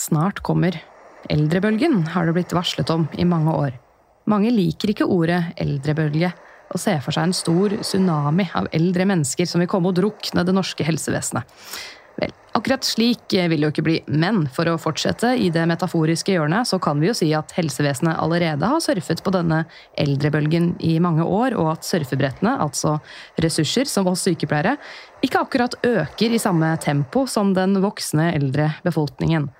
Snart 0.00 0.40
kommer. 0.40 0.78
Eldrebølgen 1.28 2.06
har 2.14 2.24
det 2.24 2.32
blitt 2.38 2.54
varslet 2.56 2.88
om 2.94 3.04
i 3.20 3.26
mange 3.28 3.52
år. 3.52 3.74
Mange 4.30 4.48
liker 4.54 4.94
ikke 4.94 5.08
ordet 5.10 5.42
eldrebølge, 5.60 6.30
og 6.70 6.80
ser 6.80 7.02
for 7.04 7.12
seg 7.12 7.28
en 7.28 7.36
stor 7.36 7.74
tsunami 7.82 8.46
av 8.56 8.70
eldre 8.72 9.04
mennesker 9.10 9.48
som 9.48 9.60
vil 9.60 9.68
komme 9.68 9.90
og 9.90 9.98
drukne 9.98 10.44
det 10.46 10.54
norske 10.56 10.86
helsevesenet. 10.86 11.44
Vel, 12.20 12.32
akkurat 12.56 12.84
slik 12.86 13.32
vil 13.32 13.58
det 13.58 13.66
jo 13.66 13.72
ikke 13.74 13.84
bli, 13.84 13.98
men 14.08 14.42
for 14.54 14.70
å 14.72 14.78
fortsette 14.80 15.34
i 15.36 15.50
det 15.52 15.66
metaforiske 15.68 16.32
hjørnet, 16.32 16.68
så 16.70 16.80
kan 16.82 17.00
vi 17.02 17.10
jo 17.10 17.18
si 17.20 17.28
at 17.36 17.52
helsevesenet 17.58 18.16
allerede 18.16 18.72
har 18.72 18.80
surfet 18.84 19.20
på 19.26 19.34
denne 19.36 19.66
eldrebølgen 20.00 20.74
i 20.80 20.96
mange 21.02 21.26
år, 21.26 21.58
og 21.60 21.74
at 21.74 21.88
surfebrettene, 21.88 22.56
altså 22.56 22.96
ressurser 23.42 23.90
som 23.90 24.08
oss 24.08 24.24
sykepleiere, 24.24 24.78
ikke 25.26 25.44
akkurat 25.44 25.76
øker 25.84 26.32
i 26.32 26.40
samme 26.40 26.72
tempo 26.80 27.26
som 27.28 27.52
den 27.56 27.82
voksne 27.84 28.32
eldre 28.32 28.72
befolkningen. 28.86 29.50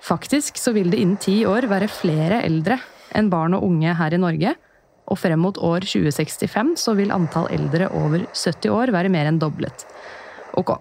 Faktisk 0.00 0.58
så 0.58 0.72
vil 0.76 0.90
det 0.92 1.00
innen 1.00 1.20
ti 1.20 1.42
år 1.48 1.68
være 1.70 1.90
flere 1.92 2.40
eldre 2.46 2.78
enn 3.16 3.30
barn 3.30 3.56
og 3.56 3.66
unge 3.66 3.94
her 3.98 4.14
i 4.14 4.20
Norge, 4.20 4.54
og 5.10 5.18
frem 5.18 5.40
mot 5.42 5.58
år 5.58 5.84
2065 5.88 6.76
så 6.78 6.94
vil 6.98 7.12
antall 7.14 7.48
eldre 7.52 7.90
over 7.98 8.24
70 8.30 8.70
år 8.70 8.92
være 8.94 9.10
mer 9.12 9.26
enn 9.30 9.40
doblet. 9.42 9.84
Ok, 10.58 10.76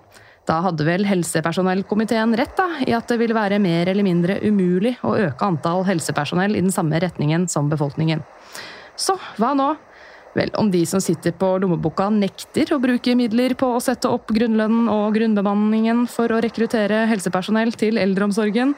da 0.49 0.59
hadde 0.65 0.85
vel 0.85 1.05
helsepersonellkomiteen 1.09 2.35
rett 2.37 2.55
da, 2.57 2.67
i 2.85 2.93
at 2.97 3.09
det 3.09 3.19
vil 3.21 3.35
være 3.37 3.59
mer 3.61 3.89
eller 3.89 4.05
mindre 4.05 4.39
umulig 4.45 4.95
å 5.05 5.15
øke 5.17 5.45
antall 5.45 5.83
helsepersonell 5.89 6.55
i 6.55 6.63
den 6.63 6.73
samme 6.73 7.01
retningen 7.01 7.47
som 7.49 7.69
befolkningen. 7.69 8.23
Så 8.99 9.17
hva 9.37 9.53
nå? 9.57 9.73
Vel, 10.37 10.51
om 10.61 10.67
de 10.69 10.83
som 10.85 11.01
sitter 11.01 11.33
på 11.33 11.55
lommeboka 11.61 12.05
nekter 12.13 12.69
å 12.75 12.81
bruke 12.81 13.15
midler 13.17 13.55
på 13.57 13.71
å 13.73 13.81
sette 13.81 14.09
opp 14.13 14.29
grunnlønnen 14.33 14.89
og 14.93 15.15
grunnbemanningen 15.17 16.03
for 16.11 16.29
å 16.29 16.41
rekruttere 16.45 17.07
helsepersonell 17.09 17.73
til 17.73 17.97
eldreomsorgen, 18.01 18.75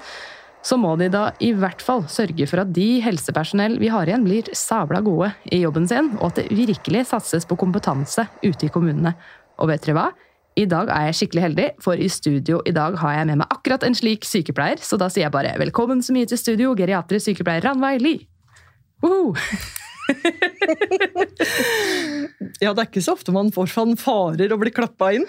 så 0.61 0.77
må 0.77 0.93
de 0.99 1.07
da 1.11 1.31
i 1.41 1.51
hvert 1.57 1.81
fall 1.81 2.03
sørge 2.11 2.45
for 2.49 2.61
at 2.63 2.73
de 2.75 3.01
helsepersonell 3.03 3.79
vi 3.81 3.89
har 3.91 4.09
igjen, 4.09 4.25
blir 4.27 4.51
sabla 4.57 5.01
gode 5.05 5.31
i 5.51 5.63
jobben 5.63 5.87
sin, 5.89 6.13
og 6.19 6.31
at 6.31 6.41
det 6.41 6.51
virkelig 6.53 7.07
satses 7.09 7.47
på 7.49 7.57
kompetanse 7.59 8.27
ute 8.43 8.67
i 8.67 8.73
kommunene. 8.73 9.15
Og 9.61 9.71
vet 9.71 9.85
dere 9.85 9.97
hva? 9.97 10.07
I 10.59 10.65
dag 10.67 10.89
er 10.91 11.07
jeg 11.07 11.17
skikkelig 11.21 11.45
heldig, 11.45 11.67
for 11.81 11.95
i 11.95 12.09
studio 12.11 12.59
i 12.67 12.73
dag 12.75 12.97
har 12.99 13.15
jeg 13.15 13.29
med 13.31 13.39
meg 13.41 13.53
akkurat 13.55 13.85
en 13.87 13.95
slik 13.95 14.27
sykepleier, 14.27 14.81
så 14.83 14.99
da 14.99 15.07
sier 15.09 15.25
jeg 15.29 15.33
bare 15.33 15.55
velkommen 15.61 16.03
så 16.03 16.13
mye 16.15 16.27
til 16.29 16.39
studio, 16.39 16.75
geriatrisk 16.77 17.31
sykepleier 17.31 17.63
Ranveig 17.69 18.03
Lie. 18.03 18.27
Woohoo! 19.01 19.35
Ja, 22.61 22.73
det 22.75 22.81
er 22.81 22.87
ikke 22.89 23.01
så 23.03 23.15
ofte 23.15 23.33
man 23.33 23.51
får 23.53 23.69
fanfarer 23.71 24.51
og 24.53 24.61
blir 24.61 24.73
klappa 24.75 25.11
inn. 25.15 25.23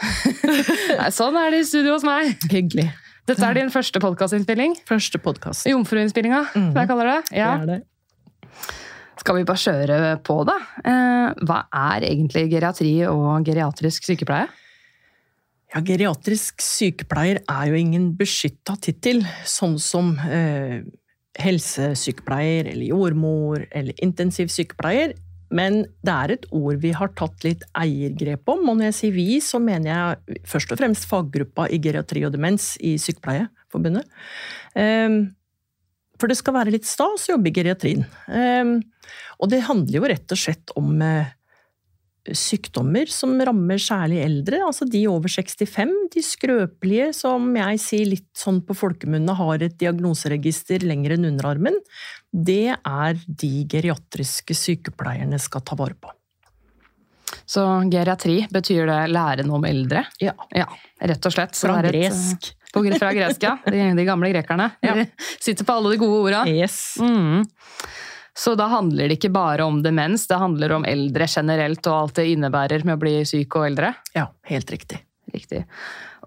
Nei, 0.98 1.08
sånn 1.14 1.36
er 1.38 1.52
det 1.54 1.62
i 1.62 1.68
studio 1.68 1.94
hos 1.96 2.04
meg. 2.06 2.34
Hyggelig. 2.50 2.88
Dette 3.30 3.46
er 3.46 3.54
din 3.54 3.70
første 3.70 4.00
podkastinnspilling. 4.02 4.74
Første 4.88 5.18
podkast. 5.22 5.68
Jomfruinnspillinga, 5.70 6.42
som 6.54 6.72
jeg 6.74 6.90
kaller 6.90 7.10
det. 7.12 7.18
Ja. 7.38 7.52
Det 7.62 7.62
er 7.62 7.70
det. 7.76 8.80
Skal 9.22 9.38
vi 9.38 9.44
bare 9.46 9.62
kjøre 9.62 9.98
på, 10.26 10.40
da? 10.48 10.56
Eh, 10.82 11.44
hva 11.46 11.60
er 11.92 12.08
egentlig 12.08 12.48
geriatri 12.50 12.96
og 13.06 13.46
geriatrisk 13.46 14.08
sykepleie? 14.08 14.48
Ja, 15.72 15.80
Geriatrisk 15.86 16.60
sykepleier 16.60 17.38
er 17.48 17.68
jo 17.70 17.78
ingen 17.78 18.10
beskytta 18.18 18.74
tittel, 18.82 19.22
sånn 19.48 19.78
som 19.80 20.10
eh, 20.26 20.82
helsesykepleier 21.40 22.68
eller 22.74 22.90
jordmor 22.90 23.62
eller 23.70 23.96
intensivsykepleier. 24.04 25.14
Men 25.52 25.82
det 26.04 26.14
er 26.14 26.34
et 26.34 26.46
ord 26.54 26.80
vi 26.82 26.94
har 26.96 27.12
tatt 27.18 27.44
litt 27.44 27.66
eiergrep 27.78 28.48
om, 28.52 28.64
og 28.70 28.78
når 28.78 28.90
jeg 28.90 28.98
sier 28.98 29.16
vi, 29.16 29.28
så 29.44 29.60
mener 29.62 29.90
jeg 29.92 30.40
først 30.48 30.72
og 30.72 30.80
fremst 30.80 31.08
faggruppa 31.10 31.68
i 31.68 31.80
geriatri 31.82 32.24
og 32.26 32.32
demens 32.34 32.72
i 32.80 32.94
Sykepleierforbundet. 33.02 34.08
Eh, 34.80 35.20
for 36.20 36.30
det 36.30 36.38
skal 36.38 36.56
være 36.56 36.74
litt 36.74 36.88
stas 36.88 37.26
å 37.26 37.34
jobbe 37.34 37.50
i 37.50 37.56
geriatrien. 37.56 38.06
Eh, 38.32 38.74
og 39.42 39.52
det 39.52 39.64
handler 39.68 39.98
jo 39.98 40.10
rett 40.12 40.34
og 40.34 40.40
slett 40.40 40.74
om 40.78 40.94
eh, 41.04 41.32
sykdommer 42.30 43.10
som 43.10 43.34
rammer 43.42 43.80
særlig 43.82 44.20
eldre, 44.22 44.60
altså 44.66 44.86
de 44.86 45.00
over 45.10 45.28
65, 45.32 45.90
de 46.14 46.22
skrøpelige 46.22 47.08
som 47.16 47.48
jeg 47.58 47.80
sier 47.82 48.06
litt 48.12 48.28
sånn 48.38 48.60
på 48.66 48.76
folkemunne 48.78 49.34
har 49.38 49.64
et 49.66 49.74
diagnoseregister 49.80 50.86
lenger 50.86 51.16
enn 51.16 51.26
underarmen, 51.32 51.78
det 52.32 52.76
er 52.78 53.18
de 53.26 53.52
geriatriske 53.68 54.54
sykepleierne 54.54 55.40
skal 55.42 55.64
ta 55.66 55.78
vare 55.78 55.98
på. 55.98 56.12
Så 57.48 57.64
geriatri, 57.90 58.42
betyr 58.52 58.86
det 58.86 59.00
lære 59.12 59.44
noe 59.48 59.58
om 59.58 59.64
eldre? 59.66 60.04
Ja. 60.22 60.32
Ja, 60.54 60.68
rett 61.02 61.26
og 61.26 61.34
slett. 61.34 61.56
Så 61.58 61.66
Fra 61.66 61.80
det 61.82 61.90
er 61.90 61.98
et, 61.98 62.12
gresk. 62.12 62.52
eh, 62.52 62.70
På, 62.72 62.82
fra 62.96 63.10
gresk, 63.16 63.42
ja. 63.44 63.56
De, 63.72 63.82
de 63.98 64.04
gamle 64.08 64.30
grekerne. 64.32 64.70
Ja. 64.84 64.94
De 65.00 65.08
sitter 65.44 65.66
på 65.68 65.74
alle 65.74 65.94
de 65.94 66.00
gode 66.00 66.20
orda. 66.28 66.44
Yes. 66.48 66.78
Mm. 67.02 67.42
Så 68.38 68.54
da 68.56 68.64
handler 68.72 69.08
det 69.10 69.18
ikke 69.18 69.32
bare 69.34 69.64
om 69.68 69.82
demens, 69.84 70.24
det 70.30 70.38
handler 70.40 70.72
om 70.78 70.86
eldre 70.88 71.26
generelt 71.28 71.84
og 71.90 71.96
alt 71.98 72.14
det 72.16 72.30
innebærer 72.32 72.84
med 72.88 72.96
å 72.96 73.00
bli 73.02 73.18
syk 73.28 73.58
og 73.60 73.66
eldre? 73.68 73.90
Ja, 74.16 74.30
helt 74.48 74.70
riktig. 74.72 75.02
Riktig. 75.32 75.62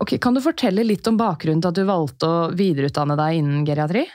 Ok, 0.02 0.16
Kan 0.22 0.34
du 0.38 0.42
fortelle 0.42 0.84
litt 0.86 1.08
om 1.10 1.18
bakgrunnen 1.18 1.62
til 1.64 1.70
at 1.72 1.80
du 1.80 1.84
valgte 1.88 2.30
å 2.30 2.38
videreutdanne 2.58 3.18
deg 3.20 3.40
innen 3.40 3.66
geriatri? 3.68 4.06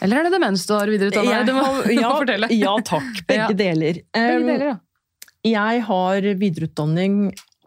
Eller 0.00 0.16
er 0.20 0.26
det 0.28 0.32
demens 0.38 0.62
du 0.66 0.72
har 0.74 0.88
videreutdannet 0.90 1.44
deg? 1.44 1.46
Du 1.50 1.54
må, 1.58 1.64
Jeg 1.84 1.96
du 1.96 2.00
må 2.00 2.02
ja, 2.02 2.12
fortelle. 2.22 2.50
Ja 2.56 2.74
takk, 2.88 3.22
begge 3.28 3.46
Ja. 3.52 3.56
deler. 3.62 4.00
Begge 4.16 4.36
Um, 4.40 4.46
deler, 4.50 4.66
ja. 4.72 4.76
Jeg 5.50 5.82
har 5.86 6.28
videreutdanning 6.40 7.16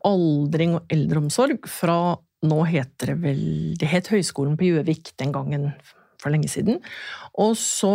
aldring 0.05 0.75
og 0.77 0.91
eldreomsorg 0.93 1.67
fra 1.72 1.97
nå 2.43 2.57
heter 2.67 3.13
det 3.13 3.19
vel 3.23 3.43
Det 3.79 3.88
het 3.88 4.09
Høgskolen 4.11 4.57
på 4.59 4.67
Gjøvik 4.67 5.13
den 5.22 5.31
gangen 5.31 5.69
for 6.23 6.34
lenge 6.34 6.50
siden. 6.51 6.79
Og 7.39 7.57
så 7.59 7.94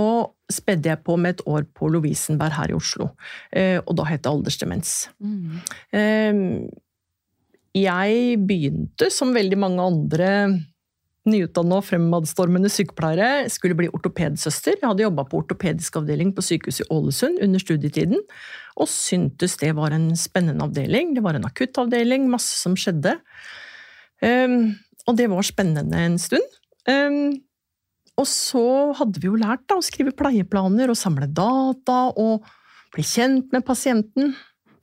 spedde 0.52 0.92
jeg 0.92 1.02
på 1.04 1.16
med 1.20 1.38
et 1.38 1.46
år 1.48 1.66
på 1.76 1.90
Lovisenberg 1.92 2.54
her 2.56 2.72
i 2.72 2.76
Oslo. 2.78 3.10
eh, 3.52 3.80
Og 3.86 3.96
da 3.96 4.04
het 4.08 4.22
det 4.22 4.32
aldersdemens. 4.32 5.08
Mm. 5.20 5.60
Eh, 5.92 6.68
Jeg 7.78 8.38
begynte, 8.48 9.10
som 9.12 9.34
veldig 9.36 9.58
mange 9.60 9.84
andre 9.84 10.30
nyutdanna 11.28 11.76
og 11.76 11.84
fremadstormende 11.84 12.70
sykepleiere, 12.72 13.50
skulle 13.52 13.76
bli 13.76 13.90
ortopedsøster. 13.92 14.78
Jeg 14.80 14.88
hadde 14.88 15.04
jobba 15.04 15.26
på 15.28 15.42
ortopedisk 15.42 15.98
avdeling 16.00 16.32
på 16.34 16.42
sykehuset 16.42 16.86
i 16.86 16.88
Ålesund 16.94 17.42
under 17.44 17.60
studietiden, 17.60 18.22
og 18.80 18.88
syntes 18.88 19.58
det 19.60 19.74
var 19.76 19.92
en 19.92 20.08
spennende 20.16 20.64
avdeling. 20.64 21.12
Det 21.14 21.22
var 21.22 21.36
en 21.36 21.44
akuttavdeling, 21.44 22.30
masse 22.32 22.56
som 22.56 22.74
skjedde. 22.74 23.18
Um, 24.22 24.74
og 25.06 25.16
det 25.20 25.28
var 25.30 25.44
spennende 25.46 26.00
en 26.08 26.16
stund. 26.18 26.56
Um, 26.88 27.36
og 28.18 28.26
så 28.26 28.66
hadde 28.98 29.22
vi 29.22 29.30
jo 29.30 29.38
lært 29.38 29.64
da, 29.70 29.78
å 29.78 29.84
skrive 29.84 30.14
pleieplaner 30.16 30.90
og 30.90 30.98
samle 30.98 31.28
data 31.30 32.08
og 32.18 32.46
bli 32.94 33.04
kjent 33.06 33.52
med 33.54 33.66
pasienten. 33.66 34.32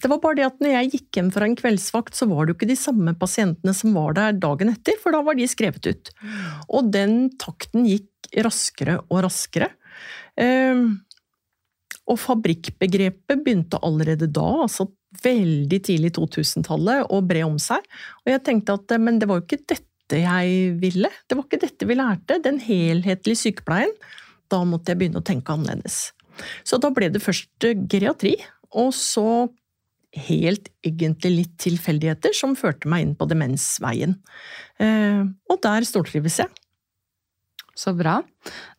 Det 0.01 0.11
var 0.11 0.21
bare 0.23 0.37
det 0.39 0.45
at 0.47 0.59
når 0.61 0.73
jeg 0.73 0.91
gikk 0.93 1.19
hjem 1.19 1.31
fra 1.33 1.47
en 1.47 1.57
kveldsvakt, 1.57 2.15
så 2.15 2.27
var 2.29 2.45
det 2.45 2.53
jo 2.53 2.57
ikke 2.59 2.69
de 2.69 2.79
samme 2.79 3.15
pasientene 3.19 3.73
som 3.75 3.95
var 3.95 4.15
der 4.17 4.35
dagen 4.37 4.71
etter, 4.71 4.99
for 5.01 5.15
da 5.15 5.23
var 5.25 5.37
de 5.37 5.47
skrevet 5.49 5.87
ut. 5.87 6.11
Og 6.69 6.91
den 6.93 7.31
takten 7.41 7.87
gikk 7.89 8.29
raskere 8.45 8.99
og 9.07 9.23
raskere. 9.25 9.71
Ehm, 10.41 11.01
og 12.05 12.19
fabrikkbegrepet 12.21 13.41
begynte 13.41 13.81
allerede 13.81 14.29
da, 14.29 14.45
altså 14.67 14.91
veldig 15.23 15.79
tidlig 15.87 16.11
2000-tallet, 16.17 17.07
å 17.09 17.21
bre 17.25 17.45
om 17.47 17.57
seg. 17.61 17.83
Og 18.25 18.33
jeg 18.33 18.43
tenkte 18.45 18.77
at 18.77 18.95
men 19.01 19.17
det 19.21 19.29
var 19.31 19.41
jo 19.41 19.47
ikke 19.47 19.63
dette 19.63 19.94
jeg 20.13 20.75
ville. 20.81 21.09
Det 21.25 21.37
var 21.37 21.47
ikke 21.47 21.61
dette 21.63 21.87
vi 21.89 21.97
lærte. 21.97 22.37
Den 22.43 22.59
helhetlige 22.61 23.41
sykepleien. 23.41 23.93
Da 24.51 24.61
måtte 24.67 24.93
jeg 24.93 25.01
begynne 25.01 25.21
å 25.21 25.25
tenke 25.25 25.55
annerledes. 25.55 26.11
Så 26.67 26.77
da 26.81 26.91
ble 26.93 27.09
det 27.09 27.23
først 27.23 27.65
geriatri, 27.89 28.35
og 28.75 28.91
så 28.93 29.47
helt 30.15 30.69
egentlig 30.85 31.31
litt 31.31 31.55
tilfeldigheter 31.63 32.35
som 32.35 32.55
førte 32.59 32.87
meg 32.91 33.03
inn 33.03 33.15
på 33.19 33.27
demensveien. 33.27 34.17
Eh, 34.79 35.23
og 35.51 35.59
der 35.63 35.87
stortrives 35.87 36.39
jeg. 36.43 36.51
Så 37.75 37.91
bra. 37.97 38.21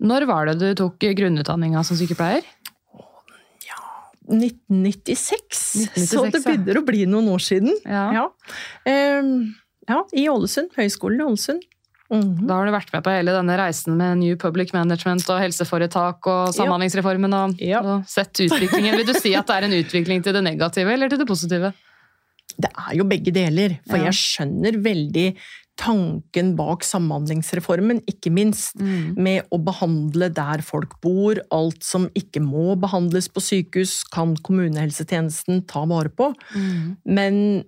Når 0.00 0.24
var 0.28 0.48
det 0.48 0.56
du 0.62 0.70
tok 0.78 1.04
grunnutdanninga 1.18 1.82
som 1.84 1.98
sykepleier? 1.98 2.46
1996, 4.26 5.60
1996, 5.94 6.08
så 6.10 6.24
det 6.26 6.40
begynner 6.42 6.80
å 6.80 6.84
bli 6.86 7.04
noen 7.06 7.28
år 7.30 7.42
siden. 7.46 7.76
Ja. 7.86 8.06
Ja. 8.16 8.24
Ja, 9.88 10.02
i 10.12 10.26
Ålesund. 10.28 10.72
Høgskolen 10.76 11.20
i 11.20 11.26
Ålesund. 11.30 11.62
Mhm. 12.10 12.46
Da 12.46 12.54
har 12.60 12.66
du 12.66 12.72
vært 12.72 12.92
med 12.94 13.02
på 13.02 13.10
hele 13.10 13.32
denne 13.34 13.56
reisen 13.58 13.96
med 13.98 14.18
New 14.20 14.36
Public 14.38 14.72
Management 14.72 15.24
og 15.28 15.40
helseforetak 15.42 16.26
og 16.30 16.52
Samhandlingsreformen 16.54 17.34
og, 17.34 17.60
Ja. 17.60 17.80
og 17.82 18.04
sett 18.06 18.32
utviklingen. 18.46 18.94
Vil 18.96 19.06
du 19.06 19.14
si 19.14 19.34
at 19.34 19.46
det 19.46 19.56
er 19.56 19.64
en 19.66 19.72
utvikling 19.82 20.22
til 20.22 20.32
det 20.32 20.44
negative 20.44 20.92
eller 20.92 21.08
til 21.08 21.18
det 21.18 21.26
positive? 21.26 21.72
Det 22.56 22.70
er 22.70 22.94
jo 22.96 23.04
begge 23.04 23.32
deler, 23.34 23.80
for 23.88 23.98
Ja. 23.98 24.04
jeg 24.04 24.14
skjønner 24.14 24.80
veldig 24.80 25.36
tanken 25.76 26.54
bak 26.56 26.80
Samhandlingsreformen, 26.84 28.00
ikke 28.06 28.30
minst. 28.32 28.76
Med 28.80 29.44
å 29.52 29.58
behandle 29.62 30.32
der 30.32 30.62
folk 30.62 31.00
bor. 31.02 31.34
Alt 31.52 31.82
som 31.84 32.08
ikke 32.16 32.40
må 32.40 32.78
behandles 32.80 33.28
på 33.28 33.42
sykehus, 33.42 34.04
kan 34.10 34.36
kommunehelsetjenesten 34.36 35.66
ta 35.66 35.84
vare 35.84 36.08
på. 36.08 36.32
Men 37.04 37.64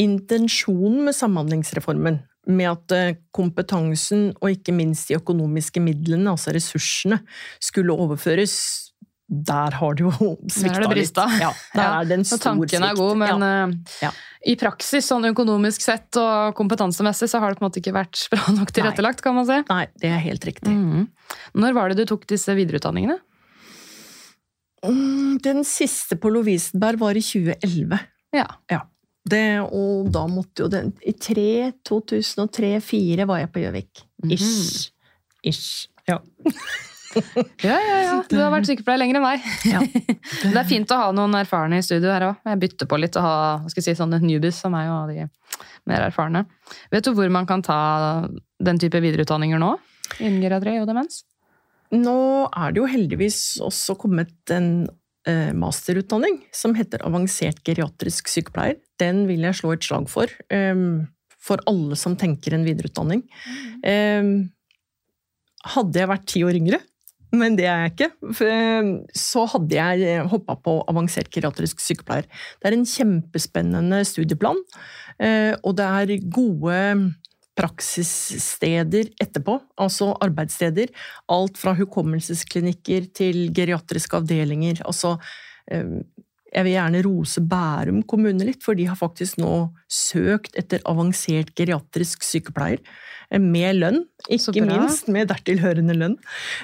intensjonen 0.00 1.02
med 1.04 1.14
Samhandlingsreformen, 1.16 2.20
med 2.46 2.70
at 2.70 2.92
eh, 2.96 3.16
kompetansen 3.34 4.30
og 4.40 4.50
ikke 4.54 4.72
minst 4.74 5.08
de 5.12 5.18
økonomiske 5.20 5.80
midlene, 5.84 6.30
altså 6.32 6.54
ressursene, 6.56 7.20
skulle 7.62 7.94
overføres, 7.94 8.54
der 9.32 9.70
har 9.78 9.94
det 9.96 10.02
jo 10.04 10.10
svikta 10.50 10.82
det 10.82 10.90
brista. 10.90 11.24
litt. 11.30 11.40
Ja, 11.40 11.52
der 11.72 11.82
Ja, 11.86 12.00
er 12.02 12.04
det 12.10 12.16
en 12.18 12.24
stor 12.28 12.42
tanken 12.42 12.84
er 12.84 12.94
god, 12.98 13.16
men 13.16 13.40
ja. 13.46 13.52
eh, 13.68 14.08
Ja. 14.08 14.10
i 14.44 14.56
praksis, 14.60 15.06
sånn 15.08 15.24
økonomisk 15.30 15.80
sett 15.86 16.18
og 16.20 16.54
kompetansemessig, 16.58 17.30
så 17.32 17.40
har 17.40 17.50
det 17.54 17.58
på 17.60 17.64
en 17.64 17.70
måte 17.70 17.80
ikke 17.80 17.94
vært 17.96 18.26
bra 18.34 18.52
nok 18.58 18.72
tilrettelagt, 18.76 19.22
kan 19.24 19.34
man 19.38 19.46
si. 19.48 19.60
Nei, 19.70 19.86
det 20.02 20.10
er 20.10 20.18
helt 20.26 20.44
riktig. 20.44 20.68
Mhm. 20.74 21.06
Når 21.54 21.72
var 21.78 21.88
det 21.94 22.02
du 22.02 22.04
tok 22.12 22.26
disse 22.28 22.52
videreutdanningene? 22.58 23.16
Mm, 24.84 25.38
Den 25.42 25.62
siste 25.64 26.16
på 26.18 26.28
Lovisenberg 26.32 26.98
var 26.98 27.14
i 27.16 27.22
2011. 27.22 28.00
Ja. 28.34 28.46
Ja. 28.72 28.80
Det, 29.22 29.62
og 29.62 30.08
da 30.10 30.24
måtte 30.26 30.64
jo 30.64 30.68
den 30.70 30.88
I 31.06 31.12
2003-2004 31.14 33.26
var 33.28 33.38
jeg 33.44 33.52
på 33.54 33.62
Gjøvik. 33.62 34.02
Mhm. 34.24 34.32
Ish. 34.34 34.90
Ish. 35.46 35.88
Ja. 36.08 36.18
Ja, 37.12 37.76
ja, 37.76 37.96
ja. 38.00 38.12
Du 38.24 38.38
har 38.40 38.48
vært 38.54 38.64
sykepleier 38.70 39.02
lenger 39.02 39.18
enn 39.18 39.24
meg. 39.26 39.42
Ja. 39.68 39.82
Det 40.52 40.56
er 40.56 40.68
fint 40.68 40.88
å 40.94 40.96
ha 40.96 41.10
noen 41.12 41.34
erfarne 41.36 41.76
i 41.76 41.84
studio 41.84 42.08
her 42.08 42.24
òg. 42.30 42.38
Jeg 42.48 42.60
bytter 42.62 42.88
på 42.88 42.96
litt 43.00 43.18
å 43.20 43.24
ha 43.24 43.34
skal 43.66 43.82
jeg 43.82 43.86
si, 43.90 43.98
sånne 43.98 44.20
newbies 44.22 44.56
som 44.62 44.72
meg 44.72 44.88
og 44.88 45.12
de 45.12 45.26
mer 45.90 46.06
erfarne. 46.06 46.46
Vet 46.92 47.04
du 47.04 47.12
hvor 47.16 47.28
man 47.34 47.48
kan 47.48 47.60
ta 47.64 47.78
den 48.62 48.80
type 48.80 49.00
videreutdanninger 49.02 49.60
nå? 49.60 49.74
Innen 50.20 50.40
geriatri 50.40 50.78
og 50.80 50.88
demens? 50.88 51.24
Nå 51.92 52.16
er 52.48 52.72
det 52.72 52.80
jo 52.80 52.88
heldigvis 52.88 53.38
også 53.64 53.96
kommet 54.00 54.54
en 54.54 54.86
masterutdanning 55.54 56.40
som 56.50 56.72
heter 56.74 57.04
avansert 57.06 57.60
geriatrisk 57.62 58.26
sykepleier. 58.26 58.80
Den 58.98 59.24
vil 59.28 59.44
jeg 59.46 59.60
slå 59.60 59.74
et 59.76 59.86
slag 59.86 60.08
for. 60.10 60.32
for 61.42 61.62
alle 61.66 61.96
som 61.98 62.16
tenker 62.18 62.54
en 62.54 62.66
videreutdanning. 62.66 63.24
Em, 63.82 64.28
hadde 65.74 65.98
jeg 65.98 66.10
vært 66.10 66.26
ti 66.30 66.42
år 66.46 66.58
yngre, 66.58 66.78
men 67.32 67.56
det 67.56 67.64
er 67.64 67.86
jeg 67.86 67.92
ikke, 67.94 68.10
så 69.16 69.46
hadde 69.54 69.78
jeg 69.78 70.24
hoppa 70.28 70.56
på 70.60 70.76
avansert 70.90 71.30
geriatrisk 71.32 71.80
sykepleier. 71.80 72.26
Det 72.60 72.68
er 72.68 72.76
en 72.76 72.88
kjempespennende 72.88 74.02
studieplan, 74.08 74.60
eh, 75.16 75.54
og 75.62 75.78
det 75.78 75.86
er 75.88 76.26
gode 76.28 76.76
praksissteder 77.58 79.10
etterpå, 79.20 79.58
altså 79.80 80.12
arbeidssteder. 80.24 80.92
Alt 81.32 81.60
fra 81.60 81.74
hukommelsesklinikker 81.78 83.10
til 83.14 83.48
geriatriske 83.54 84.16
avdelinger. 84.22 84.82
Altså, 84.88 85.18
eh, 85.70 86.00
jeg 86.52 86.64
vil 86.66 86.74
gjerne 86.74 87.00
rose 87.06 87.40
Bærum 87.40 88.02
kommune 88.04 88.44
litt, 88.44 88.62
for 88.62 88.76
de 88.76 88.84
har 88.84 88.96
faktisk 88.96 89.38
nå 89.40 89.70
søkt 89.88 90.56
etter 90.60 90.82
avansert 90.84 91.54
geriatrisk 91.56 92.22
sykepleier. 92.22 92.78
eh, 93.30 93.38
Med 93.40 93.76
lønn, 93.76 94.04
ikke 94.28 94.60
minst 94.60 95.08
med 95.08 95.28
dertil 95.28 95.58
hørende 95.60 95.94
lønn. 95.96 96.16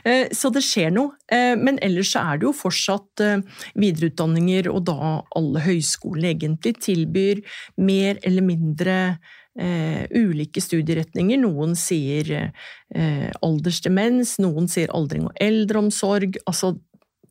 Eh, 0.04 0.28
Så 0.32 0.52
det 0.52 0.62
skjer 0.62 0.92
noe. 0.92 1.12
Eh, 1.30 1.54
Men 1.56 1.78
ellers 1.80 2.12
så 2.12 2.20
er 2.20 2.38
det 2.38 2.44
jo 2.44 2.52
fortsatt 2.52 3.42
videreutdanninger, 3.74 4.68
og 4.68 4.84
da 4.84 5.22
alle 5.34 5.60
høyskolene 5.60 6.34
egentlig 6.34 6.76
tilbyr 6.80 7.42
mer 7.78 8.18
eller 8.22 8.42
mindre 8.42 9.18
eh, 9.58 10.06
ulike 10.10 10.60
studieretninger. 10.60 11.38
Noen 11.40 11.74
sier 11.78 12.52
eh, 12.94 13.30
aldersdemens, 13.42 14.36
noen 14.42 14.68
sier 14.68 14.88
aldring 14.94 15.24
og 15.30 15.32
eldreomsorg. 15.40 16.36
Altså, 16.46 16.74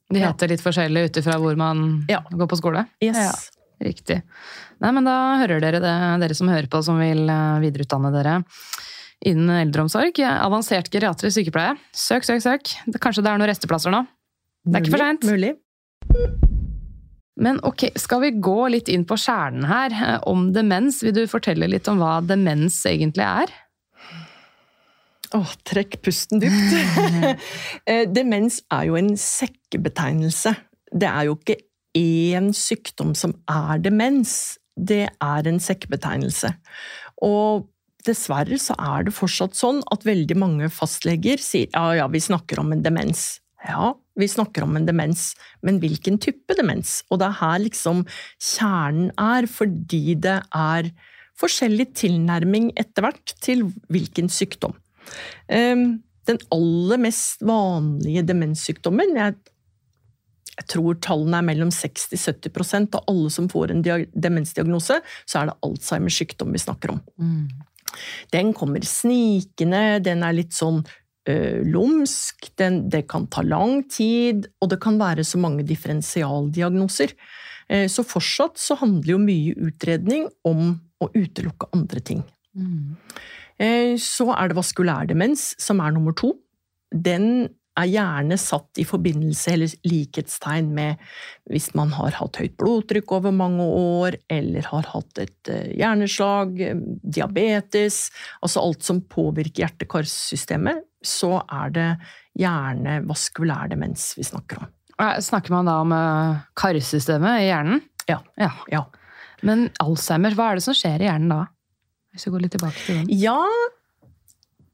De 0.09 0.19
Ja. 0.21 0.29
heter 0.31 0.47
litt 0.47 0.61
forskjellig 0.63 1.01
ut 1.09 1.17
ifra 1.19 1.35
hvor 1.37 1.57
man 1.57 2.05
Ja. 2.07 2.21
går 2.31 2.47
på 2.47 2.55
skole? 2.57 2.85
yes. 3.03 3.17
Ja. 3.17 3.31
Riktig. 3.83 4.23
Nei, 4.81 4.91
men 4.91 5.03
da 5.03 5.37
hører 5.37 5.59
dere 5.61 5.79
det, 5.83 6.21
dere 6.21 6.33
som 6.33 6.47
hører 6.47 6.67
på 6.67 6.81
som 6.83 6.97
vil 6.97 7.27
eh, 7.29 7.59
videreutdanne 7.59 8.11
dere 8.15 8.43
innen 9.25 9.49
eldreomsorg. 9.67 10.13
Avansert 10.23 10.89
geriatrisk 10.89 11.37
sykepleie. 11.43 11.75
Søk, 11.93 12.23
søk, 12.23 12.41
søk. 12.41 12.63
Kanskje 12.99 13.21
det 13.23 13.31
er 13.33 13.37
noen 13.37 13.49
resteplasser 13.49 13.91
nå? 13.91 14.07
Det 14.65 14.75
er 14.75 14.81
ikke 14.81 14.97
for 14.97 15.03
seint. 15.03 16.46
Men 17.37 17.59
ok, 17.65 17.91
skal 17.99 18.23
vi 18.23 18.33
gå 18.41 18.59
litt 18.73 18.89
inn 18.89 19.05
på 19.05 19.17
kjernen 19.21 19.67
her, 19.69 19.93
eh, 19.93 20.19
om 20.29 20.49
demens? 20.53 21.03
Vil 21.05 21.13
du 21.13 21.23
fortelle 21.29 21.69
litt 21.69 21.87
om 21.91 22.01
hva 22.01 22.17
demens 22.25 22.79
egentlig 22.89 23.25
er? 23.27 23.53
Åh, 25.35 25.53
trekk 25.67 25.99
pusten 26.05 26.41
dypt. 26.43 26.75
Eh, 27.87 28.03
Demens 28.11 28.59
er 28.73 28.87
jo 28.89 28.97
en 28.99 29.13
sekkebetegnelse. 29.19 30.51
Det 30.91 31.07
er 31.07 31.27
jo 31.27 31.37
ikke 31.37 31.59
én 31.95 32.49
sykdom 32.55 33.13
som 33.15 33.35
er 33.51 33.79
demens. 33.83 34.57
Det 34.75 35.05
er 35.07 35.49
en 35.49 35.59
sekkebetegnelse. 35.63 36.51
Og 37.23 37.67
dessverre 38.07 38.59
så 38.61 38.75
er 38.75 39.07
det 39.07 39.15
fortsatt 39.15 39.55
sånn 39.57 39.81
at 39.91 40.05
veldig 40.07 40.37
mange 40.39 40.69
fastleger 40.71 41.41
sier 41.43 41.71
ja, 41.71 41.85
ja, 42.01 42.07
vi 42.11 42.23
snakker 42.23 42.61
om 42.61 42.73
en 42.75 42.83
demens. 42.83 43.37
Ja, 43.65 43.95
vi 44.15 44.27
snakker 44.29 44.63
om 44.63 44.75
en 44.77 44.85
demens, 44.85 45.31
men 45.65 45.79
hvilken 45.81 46.19
type 46.21 46.53
demens? 46.57 47.01
Og 47.09 47.21
det 47.21 47.29
er 47.31 47.39
her 47.39 47.61
liksom 47.63 48.03
kjernen 48.37 49.09
er, 49.17 49.47
fordi 49.49 50.17
det 50.21 50.39
er 50.53 50.91
forskjellig 51.37 51.91
tilnærming 51.97 52.71
etter 52.77 53.05
hvert 53.05 53.33
til 53.43 53.65
hvilken 53.93 54.29
sykdom. 54.33 54.77
Ehm, 55.49 56.03
Den 56.27 56.41
aller 56.51 56.97
mest 56.99 57.39
vanlige 57.39 58.19
demenssykdommen 58.27 59.13
jeg, 59.15 59.35
jeg 60.57 60.65
tror 60.67 60.97
tallene 60.99 61.37
er 61.39 61.45
mellom 61.47 61.69
60-70% 61.71 62.97
av 62.99 63.05
alle 63.07 63.29
som 63.31 63.47
får 63.47 63.71
en 63.71 63.83
demensdiagnose, 64.11 64.97
så 65.23 65.39
er 65.39 65.47
det 65.47 65.55
Alzheimers 65.63 66.17
sykdom 66.19 66.51
vi 66.51 66.59
snakker 66.59 66.91
om. 66.91 66.99
Den 68.35 68.51
kommer 68.51 68.83
snikende, 68.83 70.03
den 70.03 70.21
er 70.27 70.35
litt 70.35 70.51
sånn 70.51 70.83
lumsk, 71.67 72.49
den, 72.57 72.89
det 72.89 73.07
kan 73.11 73.27
ta 73.27 73.43
lang 73.43 73.81
tid, 73.91 74.47
og 74.61 74.71
det 74.71 74.79
kan 74.83 74.99
være 74.99 75.25
så 75.27 75.39
mange 75.41 75.65
differensialdiagnoser. 75.67 77.13
Eh, 77.69 77.87
Så 77.91 78.05
fortsatt 78.07 78.57
så 78.57 78.77
handler 78.79 79.11
jo 79.15 79.19
mye 79.19 79.55
utredning 79.69 80.27
om 80.47 80.79
å 81.03 81.09
utelukke 81.13 81.69
andre 81.73 81.99
ting. 82.01 82.23
Mm. 82.57 82.95
Så 83.97 84.27
er 84.37 84.49
det 84.49 84.57
vaskulær 84.57 85.07
demens, 85.09 85.55
som 85.57 85.79
er 85.81 85.91
nummer 85.91 86.13
to. 86.13 86.35
Den 86.93 87.49
er 87.77 87.89
gjerne 87.91 88.37
satt 88.41 88.79
i 88.81 88.85
forbindelse 88.87 89.53
eller 89.53 89.73
likhetstegn 89.87 90.69
med 90.75 91.01
hvis 91.51 91.69
man 91.77 91.93
har 91.95 92.15
hatt 92.17 92.39
høyt 92.41 92.55
blodtrykk 92.59 93.13
over 93.19 93.35
mange 93.35 93.65
år, 93.65 94.17
eller 94.33 94.67
har 94.71 94.89
hatt 94.93 95.21
et 95.21 95.51
eh, 95.53 95.73
hjerneslag, 95.79 96.55
eh, 96.63 96.81
diabetes, 97.03 98.07
altså 98.41 98.65
alt 98.65 98.87
som 98.87 99.03
påvirker 99.07 99.65
hjerte-karsystemet, 99.65 100.83
så 101.05 101.37
er 101.45 101.73
det 101.75 101.89
gjerne 102.37 102.99
vaskulær 103.07 103.71
demens 103.71 104.11
vi 104.17 104.25
snakker 104.27 104.63
om. 104.63 104.71
Eh, 104.97 105.17
Snakker 105.23 105.53
man 105.53 105.69
da 105.69 105.79
om 105.85 105.97
karsystemet 106.57 107.43
i 107.43 107.49
hjernen? 107.51 107.83
Ja. 108.09 108.21
ja. 108.39 108.51
Ja. 108.73 108.85
Men 109.45 109.67
Alzheimer, 109.83 110.33
hva 110.33 110.51
er 110.51 110.59
det 110.59 110.65
som 110.65 110.75
skjer 110.77 111.03
i 111.03 111.09
hjernen 111.09 111.33
da? 111.33 111.41
Hvis 112.15 112.25
vi 112.25 112.33
går 112.33 112.47
litt 112.47 112.55
tilbake 112.55 112.79
til 112.81 113.03
den. 113.03 113.11
Ja, 113.13 113.41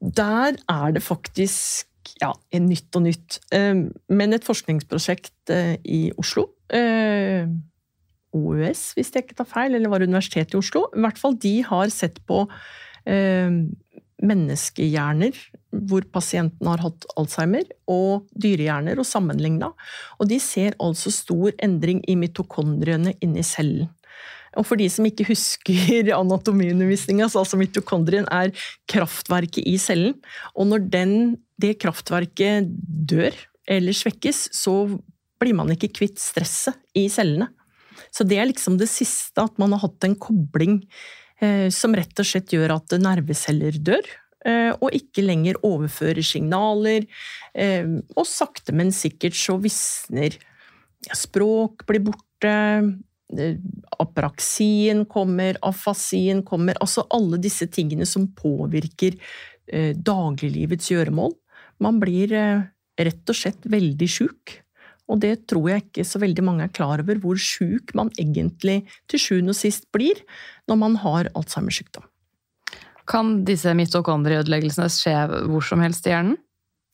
der 0.00 0.56
er 0.70 0.94
det 0.94 1.02
faktisk 1.04 1.90
ja, 2.22 2.32
nytt 2.62 2.96
og 2.96 3.06
nytt. 3.06 3.38
Eh, 3.54 3.86
Men 4.08 4.36
et 4.36 4.46
forskningsprosjekt 4.46 5.50
eh, 5.54 5.76
i 5.84 6.12
Oslo, 6.20 6.48
eh, 6.72 7.46
OUS 8.34 8.92
hvis 8.96 9.12
jeg 9.14 9.26
ikke 9.26 9.38
tar 9.38 9.50
feil, 9.50 9.74
eller 9.74 9.90
var 9.92 10.02
det 10.02 10.10
Universitetet 10.10 10.56
i 10.56 10.60
Oslo, 10.60 10.88
i 10.94 11.02
hvert 11.04 11.20
fall 11.20 11.36
de 11.38 11.56
har 11.66 11.90
sett 11.94 12.18
på 12.26 12.44
eh, 13.06 13.50
menneskehjerner 14.24 15.38
hvor 15.74 16.06
pasienten 16.14 16.68
har 16.70 16.82
hatt 16.84 17.06
Alzheimer, 17.18 17.66
og 17.90 18.28
dyrehjerner, 18.38 18.98
og 19.00 19.08
sammenligna. 19.08 19.72
Og 20.22 20.28
de 20.30 20.38
ser 20.42 20.76
altså 20.82 21.10
stor 21.10 21.50
endring 21.62 22.02
i 22.06 22.14
mitokondriene 22.18 23.16
inni 23.24 23.42
cellen. 23.46 23.90
Og 24.60 24.66
for 24.68 24.80
de 24.80 24.88
som 24.92 25.06
ikke 25.08 25.26
husker 25.28 26.10
anatomiundervisninga, 26.20 27.28
så 27.30 27.42
altså 27.42 27.58
mitokondrien 27.60 28.28
er 28.32 28.52
kraftverket 28.90 29.64
i 29.66 29.76
cellen. 29.82 30.16
Og 30.54 30.70
når 30.70 30.86
den, 30.92 31.16
det 31.60 31.76
kraftverket 31.82 32.70
dør 32.84 33.34
eller 33.70 33.96
svekkes, 33.96 34.48
så 34.54 34.74
blir 35.40 35.56
man 35.56 35.72
ikke 35.74 35.92
kvitt 35.96 36.20
stresset 36.22 36.78
i 36.96 37.08
cellene. 37.12 37.50
Så 38.14 38.26
det 38.26 38.38
er 38.38 38.48
liksom 38.48 38.76
det 38.78 38.88
siste, 38.90 39.42
at 39.42 39.56
man 39.58 39.74
har 39.74 39.84
hatt 39.86 40.04
en 40.06 40.16
kobling 40.18 40.80
eh, 41.42 41.66
som 41.74 41.94
rett 41.96 42.14
og 42.20 42.28
slett 42.28 42.52
gjør 42.54 42.76
at 42.76 42.94
nerveceller 43.00 43.78
dør. 43.82 44.06
eh, 44.46 44.70
Og 44.78 44.94
ikke 44.94 45.24
lenger 45.24 45.58
overfører 45.66 46.22
signaler. 46.22 47.06
eh, 47.54 47.86
Og 48.14 48.26
sakte, 48.28 48.74
men 48.76 48.92
sikkert 48.94 49.34
så 49.38 49.58
visner 49.62 50.36
språk 51.12 51.84
blir 51.88 52.04
borte. 52.06 52.54
Apraksien 54.00 55.04
kommer, 55.10 55.58
afasien 55.62 56.42
kommer. 56.46 56.78
Altså 56.82 57.06
alle 57.14 57.40
disse 57.42 57.68
tingene 57.72 58.06
som 58.08 58.28
påvirker 58.36 59.16
eh, 59.70 59.92
dagliglivets 59.94 60.90
gjøremål. 60.92 61.34
Man 61.82 62.00
blir 62.02 62.34
eh, 62.34 62.66
rett 63.00 63.30
og 63.30 63.38
slett 63.38 63.66
veldig 63.70 64.10
sjuk. 64.10 64.58
Og 65.10 65.20
det 65.20 65.34
tror 65.50 65.68
jeg 65.68 65.84
ikke 65.84 66.06
så 66.08 66.20
veldig 66.22 66.44
mange 66.46 66.64
er 66.64 66.72
klar 66.72 67.02
over, 67.02 67.18
hvor 67.20 67.36
sjuk 67.40 67.92
man 67.98 68.10
egentlig 68.16 68.84
til 69.10 69.20
sjuende 69.20 69.52
og 69.52 69.58
sist 69.58 69.90
blir 69.92 70.22
når 70.70 70.80
man 70.80 70.96
har 71.02 71.28
Alzheimers 71.36 71.82
sykdom. 71.82 72.06
Kan 73.04 73.42
disse 73.44 73.74
mitokondrieødeleggelsene 73.76 74.88
skje 74.88 75.16
hvor 75.50 75.64
som 75.66 75.82
helst 75.84 76.08
i 76.08 76.14
hjernen? 76.14 76.38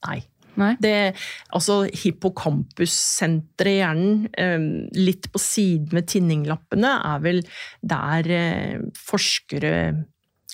Nei. 0.08 0.24
Nei. 0.58 0.72
Det, 0.82 1.12
altså 1.54 1.82
Hippocampus-senteret 1.86 3.70
i 3.70 3.78
hjernen, 3.78 4.24
eh, 4.34 4.64
litt 4.98 5.30
på 5.32 5.40
siden 5.42 5.94
ved 5.94 6.08
tinninglappene, 6.10 6.94
er 7.12 7.22
vel 7.24 7.42
der 7.80 8.30
eh, 8.34 8.80
forskere 8.98 9.74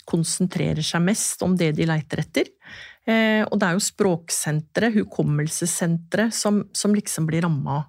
konsentrerer 0.06 0.84
seg 0.86 1.02
mest 1.02 1.42
om 1.42 1.56
det 1.58 1.72
de 1.78 1.88
leiter 1.88 2.22
etter. 2.22 2.52
Eh, 3.06 3.42
og 3.46 3.58
det 3.58 3.68
er 3.68 3.76
jo 3.78 3.86
språksenteret, 3.88 4.96
hukommelsessenteret, 5.00 6.34
som, 6.34 6.64
som 6.76 6.94
liksom 6.94 7.28
blir 7.28 7.46
ramma 7.46 7.84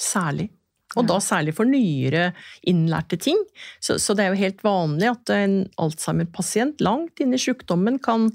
særlig. 0.00 0.48
Og 0.98 1.06
da 1.08 1.18
særlig 1.22 1.54
for 1.56 1.66
nyere 1.66 2.28
innlærte 2.70 3.18
ting. 3.18 3.38
Så, 3.82 3.98
så 3.98 4.14
det 4.14 4.24
er 4.24 4.34
jo 4.34 4.42
helt 4.42 4.62
vanlig 4.66 5.10
at 5.10 5.32
en 5.34 5.56
Alzheimer-pasient 5.80 6.82
langt 6.84 7.22
inn 7.22 7.34
i 7.34 7.40
sykdommen 7.40 7.98
kan 8.02 8.28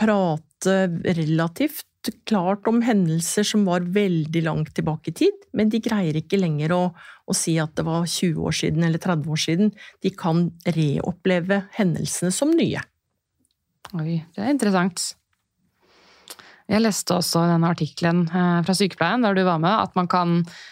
prate 0.00 0.53
relativt 0.66 1.86
klart 2.28 2.66
om 2.68 2.82
hendelser 2.84 3.46
som 3.48 3.64
var 3.64 3.86
veldig 3.94 4.42
langt 4.44 4.74
tilbake 4.76 5.10
i 5.10 5.16
tid, 5.24 5.44
men 5.56 5.70
de 5.72 5.80
greier 5.84 6.16
ikke 6.18 6.40
lenger 6.40 6.74
å, 6.76 6.82
å 6.92 7.36
si 7.36 7.56
at 7.60 7.72
det 7.78 7.86
var 7.86 8.04
20 8.04 8.44
år 8.44 8.56
siden 8.58 8.84
eller 8.84 9.00
30 9.00 9.30
år 9.32 9.40
siden. 9.40 9.72
De 10.04 10.12
kan 10.12 10.46
reoppleve 10.76 11.62
hendelsene 11.78 12.34
som 12.34 12.52
nye. 12.52 12.82
Oi, 13.94 14.20
det 14.34 14.42
er 14.42 14.52
interessant. 14.52 15.14
Jeg 16.70 16.80
leste 16.80 17.16
også 17.18 17.44
denne 17.48 17.72
artikkelen 17.74 18.24
eh, 18.28 18.60
fra 18.64 18.76
Sykepleien 18.76 19.24
der 19.24 19.36
du 19.36 19.42
var 19.44 19.60
med, 19.60 19.72
at 19.72 19.96
man 19.98 20.08
kan 20.10 20.38
eh, 20.40 20.62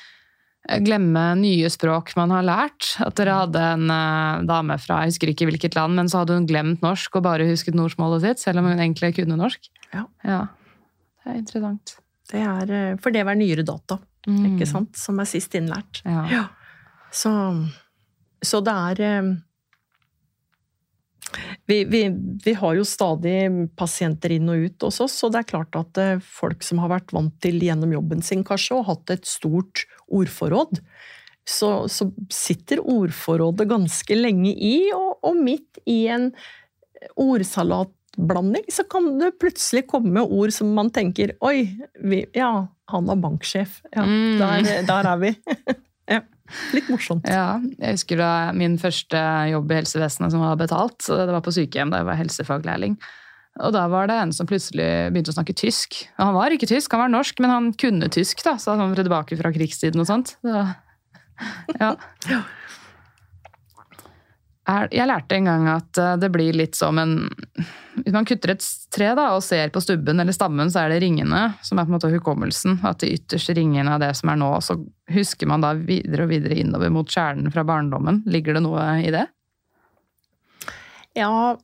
glemme 0.87 1.23
nye 1.41 1.71
språk 1.73 2.13
man 2.17 2.31
har 2.31 2.45
lært. 2.47 2.93
At 3.03 3.17
dere 3.19 3.35
hadde 3.41 3.63
en 3.75 3.91
eh, 3.91 4.45
dame 4.47 4.77
fra 4.79 5.01
jeg 5.03 5.15
husker 5.15 5.33
ikke 5.33 5.49
hvilket 5.51 5.75
land, 5.79 5.97
men 5.99 6.11
så 6.11 6.23
hadde 6.23 6.37
hun 6.39 6.47
glemt 6.47 6.85
norsk 6.85 7.19
og 7.19 7.27
bare 7.27 7.49
husket 7.51 7.75
morsmålet 7.79 8.23
sitt, 8.27 8.45
selv 8.45 8.63
om 8.63 8.71
hun 8.71 8.79
egentlig 8.79 9.15
kunne 9.19 9.39
norsk. 9.41 9.67
Ja. 9.93 10.07
Det 10.23 11.31
er 11.33 11.39
interessant. 11.41 11.97
Det 12.31 12.41
er, 12.41 12.71
eh, 12.73 12.97
for 13.03 13.15
det 13.15 13.27
var 13.29 13.39
nyere 13.39 13.67
data, 13.67 13.99
Mm. 14.23 14.53
ikke 14.53 14.69
sant, 14.71 14.95
som 14.95 15.19
er 15.19 15.27
sist 15.27 15.51
innlært. 15.59 15.99
Ja. 16.07 16.21
Ja. 16.31 16.43
Så, 17.11 17.33
så 18.39 18.61
det 18.63 18.71
er 18.71 19.01
eh, 19.03 19.33
vi, 21.67 21.85
vi, 21.85 22.03
vi 22.45 22.55
har 22.55 22.77
jo 22.77 22.85
stadig 22.87 23.35
pasienter 23.79 24.35
inn 24.35 24.51
og 24.53 24.67
ut 24.67 24.87
hos 24.87 25.01
oss, 25.05 25.17
og 25.25 25.33
det 25.33 25.43
er 25.43 25.51
klart 25.51 25.79
at 25.79 25.99
eh, 25.99 26.23
folk 26.23 26.63
som 26.67 26.79
har 26.83 26.93
vært 26.93 27.13
vant 27.15 27.35
til 27.43 27.59
gjennom 27.63 27.95
jobben 27.95 28.23
sin 28.23 28.45
kanskje, 28.47 28.79
og 28.79 28.89
hatt 28.91 29.15
et 29.15 29.27
stort 29.29 29.85
ordforråd, 30.13 30.79
så, 31.49 31.73
så 31.91 32.07
sitter 32.31 32.79
ordforrådet 32.85 33.67
ganske 33.71 34.15
lenge 34.19 34.53
i, 34.55 34.77
og, 34.95 35.17
og 35.27 35.39
midt 35.43 35.81
i 35.91 36.05
en 36.13 36.29
ordsalatblanding 37.19 38.69
så 38.73 38.85
kan 38.91 39.09
det 39.19 39.33
plutselig 39.43 39.87
komme 39.91 40.23
ord 40.23 40.53
som 40.55 40.71
man 40.77 40.91
tenker 40.95 41.35
Oi, 41.45 41.65
vi, 41.99 42.23
ja, 42.37 42.53
han 42.93 43.09
var 43.09 43.19
banksjef. 43.25 43.81
Ja, 43.95 44.05
Mm. 44.07 44.39
der, 44.39 44.87
der 44.87 45.09
er 45.15 45.17
vi. 45.23 45.33
ja, 46.13 46.21
litt 46.77 46.89
morsomt. 46.93 47.27
Ja, 47.29 47.59
jeg 47.81 47.97
husker 47.97 48.21
da 48.21 48.31
min 48.57 48.77
første 48.79 49.19
jobb 49.53 49.73
i 49.73 49.81
helsevesenet 49.81 50.35
som 50.35 50.45
var 50.45 50.57
betalt. 50.61 51.01
Det 51.09 51.33
var 51.33 51.43
på 51.45 51.55
sykehjem 51.55 51.91
da 51.93 52.03
jeg 52.03 52.11
var 52.11 52.21
helsefaglærling. 52.21 52.99
Og 53.61 53.75
da 53.75 53.85
var 53.93 54.09
det 54.09 54.17
en 54.17 54.33
som 54.33 54.49
plutselig 54.49 54.89
begynte 55.13 55.33
å 55.35 55.37
snakke 55.37 55.57
tysk. 55.59 55.99
Og 56.17 56.25
han 56.25 56.37
var 56.39 56.55
ikke 56.55 56.71
tysk, 56.71 56.95
han 56.95 57.05
var 57.05 57.13
norsk, 57.13 57.43
men 57.45 57.53
han 57.53 57.69
kunne 57.77 58.09
tysk, 58.13 58.41
da, 58.47 58.57
så 58.57 58.79
han 58.79 58.95
var 58.95 59.03
tilbake 59.03 59.37
fra 59.37 59.53
krigstiden 59.53 60.01
og 60.01 60.09
sånt. 60.09 60.37
Så, 60.41 60.65
ja. 61.77 61.93
Er, 64.71 64.87
jeg 64.95 65.09
lærte 65.11 65.35
en 65.37 65.49
gang 65.49 65.65
at 65.73 65.99
eh, 65.99 66.15
det 66.23 66.29
blir 66.31 66.55
litt 66.55 66.77
som 66.79 66.95
en 67.03 67.17
Hvis 67.97 68.15
man 68.15 68.27
kutter 68.29 68.53
et 68.53 68.67
tre 68.95 69.09
da, 69.19 69.33
og 69.35 69.43
ser 69.43 69.73
på 69.75 69.83
stubben 69.83 70.23
eller 70.23 70.33
stammen, 70.37 70.71
så 70.71 70.85
er 70.85 70.93
det 70.93 71.01
ringene 71.03 71.41
som 71.67 71.81
er 71.81 71.89
på 71.89 71.91
en 71.91 71.97
måte 71.97 72.13
hukommelsen. 72.13 72.79
At 72.89 73.03
de 73.03 73.11
ytterste 73.19 73.57
ringene 73.59 73.93
av 73.93 74.01
det 74.01 74.13
som 74.17 74.31
er 74.33 74.39
nå, 74.41 74.49
så 74.65 74.79
husker 75.13 75.51
man 75.51 75.65
da 75.65 75.75
videre 75.77 76.25
og 76.25 76.33
videre 76.33 76.57
innover 76.63 76.95
mot 76.95 77.11
kjernen 77.11 77.53
fra 77.53 77.67
barndommen. 77.69 78.23
Ligger 78.31 78.57
det 78.57 78.65
noe 78.65 78.87
i 79.03 79.11
det? 79.13 79.27
Ja, 81.19 81.59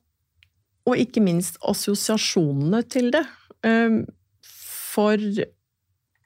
og 0.88 0.96
ikke 1.00 1.20
minst 1.24 1.58
assosiasjonene 1.68 2.82
til 2.88 3.10
det. 3.14 3.24
Um, 3.66 4.02
For 4.88 5.20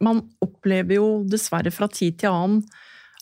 man 0.02 0.22
opplever 0.42 0.96
jo 0.98 1.08
dessverre 1.30 1.70
fra 1.74 1.88
tid 1.90 2.20
til 2.22 2.30
annen 2.32 2.62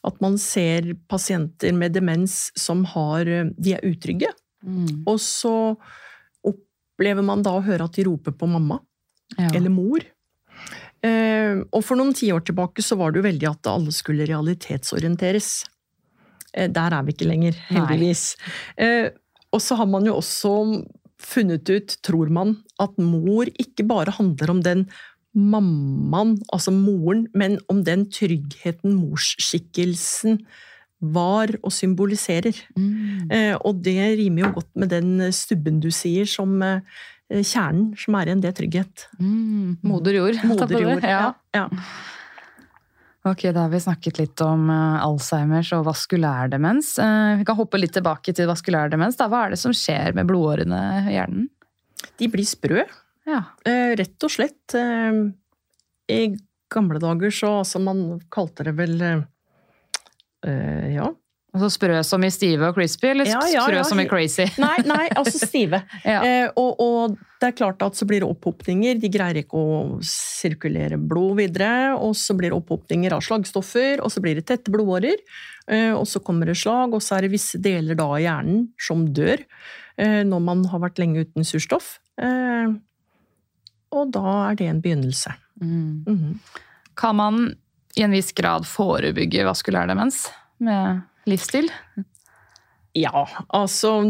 at 0.06 0.16
man 0.24 0.38
ser 0.40 0.94
pasienter 1.12 1.74
med 1.76 1.92
demens 1.92 2.46
som 2.56 2.86
har 2.94 3.28
De 3.56 3.74
er 3.76 3.84
utrygge. 3.84 4.30
Og 5.08 5.18
så 5.20 5.52
opplever 6.44 7.24
man 7.24 7.42
da 7.44 7.52
å 7.58 7.64
høre 7.64 7.84
at 7.84 7.96
de 7.98 8.06
roper 8.08 8.32
på 8.36 8.48
mamma 8.48 8.80
Ja. 9.38 9.48
eller 9.54 9.70
mor. 9.70 10.00
Eh, 11.04 11.60
og 11.72 11.84
for 11.84 11.96
noen 11.96 12.12
tiår 12.16 12.42
tilbake 12.44 12.82
så 12.84 12.96
var 12.98 13.12
det 13.12 13.20
jo 13.20 13.28
veldig 13.28 13.48
at 13.50 13.68
alle 13.70 13.92
skulle 13.94 14.26
realitetsorienteres. 14.28 15.64
Eh, 16.52 16.66
der 16.68 16.92
er 16.96 17.04
vi 17.06 17.12
ikke 17.14 17.28
lenger, 17.28 17.54
heldigvis. 17.70 18.36
Nei. 18.76 19.10
og 19.52 19.60
så 19.60 19.76
har 19.76 19.86
man 19.86 20.04
jo 20.06 20.16
også 20.16 20.50
funnet 21.20 21.70
ut, 21.70 21.96
tror 22.06 22.32
man, 22.32 22.56
at 22.80 22.96
mor 22.98 23.48
ikke 23.60 23.86
bare 23.88 24.14
handler 24.16 24.54
om 24.54 24.64
den 24.64 24.86
mammaen, 25.36 26.34
altså 26.50 26.72
moren, 26.74 27.26
men 27.34 27.58
om 27.70 27.84
den 27.86 28.08
tryggheten 28.10 28.96
morsskikkelsen 28.98 30.40
var 31.00 31.52
og 31.62 31.72
symboliserer. 31.72 32.56
Mm. 32.76 33.30
Eh, 33.32 33.54
og 33.56 33.80
det 33.84 33.96
rimer 34.18 34.44
jo 34.44 34.54
godt 34.58 34.70
med 34.76 34.90
den 34.92 35.32
stubben 35.32 35.78
du 35.80 35.88
sier, 35.94 36.28
som 36.28 36.58
eh, 36.66 36.82
kjernen, 37.30 37.92
som 37.98 38.18
er 38.18 38.28
igjen 38.30 38.42
det 38.44 38.56
trygghet. 38.58 39.06
Mm. 39.20 39.78
Moder 39.86 40.18
jord. 40.18 40.40
Moder 40.50 40.82
jord. 40.82 41.06
Ja. 41.06 41.30
ja. 41.56 41.68
Ok, 43.30 43.44
da 43.54 43.60
har 43.66 43.70
vi 43.72 43.80
snakket 43.80 44.18
litt 44.18 44.40
om 44.42 44.66
eh, 44.72 45.04
Alzheimers 45.04 45.70
og 45.76 45.84
vaskulærdemens. 45.86 46.94
Uh, 46.98 47.38
vi 47.38 47.46
kan 47.46 47.58
hoppe 47.58 47.78
litt 47.78 47.92
tilbake 47.94 48.34
til 48.34 48.48
vaskulærdemens. 48.50 49.18
Da. 49.20 49.28
Hva 49.30 49.44
er 49.46 49.54
det 49.54 49.60
som 49.62 49.74
skjer 49.76 50.16
med 50.16 50.26
blodårene 50.30 50.80
i 51.04 51.14
hjernen? 51.14 51.48
De 52.18 52.28
blir 52.32 52.48
sprø, 52.48 52.84
Ja. 53.28 53.42
eh, 53.68 53.92
rett 54.00 54.26
og 54.26 54.32
slett. 54.32 54.74
Eh, 54.74 55.20
I 56.10 56.20
gamle 56.72 56.98
dager 57.02 57.30
så 57.34 57.60
altså, 57.60 57.80
man 57.82 58.20
kalte 58.32 58.64
det 58.66 58.74
vel 58.78 58.96
eh, 59.04 59.22
eh, 60.46 60.94
Ja. 60.96 61.10
Altså 61.50 61.70
sprø 61.74 61.96
som 62.06 62.22
i 62.22 62.30
stive 62.30 62.68
og 62.68 62.76
crispy, 62.76 63.08
eller 63.10 63.26
Ja, 63.26 63.40
ja, 63.50 63.64
sprø 63.66 63.80
ja. 63.80 63.86
som 63.86 64.00
i 64.02 64.06
crazy? 64.10 64.46
Nei, 64.62 64.76
nei, 64.86 65.06
altså 65.18 65.40
stive. 65.42 65.82
Eh, 66.10 66.46
og, 66.58 66.80
og 66.82 67.16
det 67.40 67.50
er 67.50 67.56
klart 67.56 67.82
at 67.84 67.96
så 67.96 68.06
blir 68.08 68.22
det 68.22 68.28
opphopninger, 68.28 68.98
de 69.00 69.10
greier 69.12 69.40
ikke 69.40 69.58
å 69.58 69.98
sirkulere 70.04 70.98
blod 70.98 71.38
videre, 71.40 71.94
og 71.96 72.14
så 72.18 72.34
blir 72.38 72.52
det 72.52 72.58
opphopninger 72.58 73.14
av 73.14 73.22
slagstoffer, 73.24 74.02
og 74.04 74.12
så 74.12 74.22
blir 74.22 74.38
det 74.38 74.46
tette 74.50 74.72
blodårer, 74.72 75.22
eh, 75.70 75.92
og 75.94 76.06
så 76.10 76.22
kommer 76.24 76.50
det 76.50 76.58
slag, 76.60 76.94
og 76.94 77.02
så 77.04 77.16
er 77.16 77.26
det 77.26 77.32
visse 77.34 77.60
deler 77.62 77.98
da 77.98 78.08
av 78.10 78.20
hjernen 78.22 78.66
som 78.80 79.06
dør 79.16 79.42
eh, 79.42 80.20
når 80.26 80.44
man 80.46 80.66
har 80.72 80.84
vært 80.84 81.00
lenge 81.02 81.24
uten 81.26 81.46
surstoff. 81.46 81.96
Eh, 82.20 82.74
og 83.90 84.12
da 84.14 84.36
er 84.50 84.60
det 84.60 84.70
en 84.70 84.84
begynnelse. 84.84 85.34
Mm. 85.62 86.04
Mhm. 86.06 86.36
Kan 87.00 87.16
man 87.16 87.44
i 87.96 88.04
en 88.04 88.12
viss 88.12 88.30
grad 88.36 88.66
forebygge 88.68 89.46
vaskulær 89.48 89.88
demens? 89.90 90.28
med 90.60 91.00
livsstil? 91.30 91.70
Ja, 92.98 93.26
altså 93.48 94.00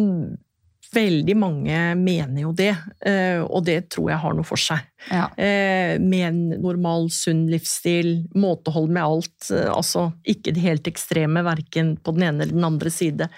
Veldig 0.91 1.37
mange 1.39 1.75
mener 1.95 2.41
jo 2.43 2.49
det, 2.57 2.73
eh, 3.07 3.39
og 3.45 3.62
det 3.69 3.93
tror 3.95 4.09
jeg 4.11 4.19
har 4.25 4.33
noe 4.35 4.47
for 4.49 4.59
seg. 4.59 4.81
Ja. 5.07 5.29
Eh, 5.39 6.00
Med 6.03 6.25
en 6.27 6.41
normal, 6.65 7.07
sunn 7.15 7.45
livsstil, 7.47 8.25
måtehold 8.35 8.91
med 8.91 9.05
alt. 9.05 9.53
eh, 9.55 9.69
Altså 9.71 10.09
ikke 10.27 10.50
det 10.57 10.65
helt 10.65 10.91
ekstreme, 10.91 11.45
verken 11.47 11.93
på 12.03 12.17
den 12.17 12.27
ene 12.27 12.43
eller 12.43 12.57
den 12.59 12.67
andre 12.67 12.91
side. 12.91 13.29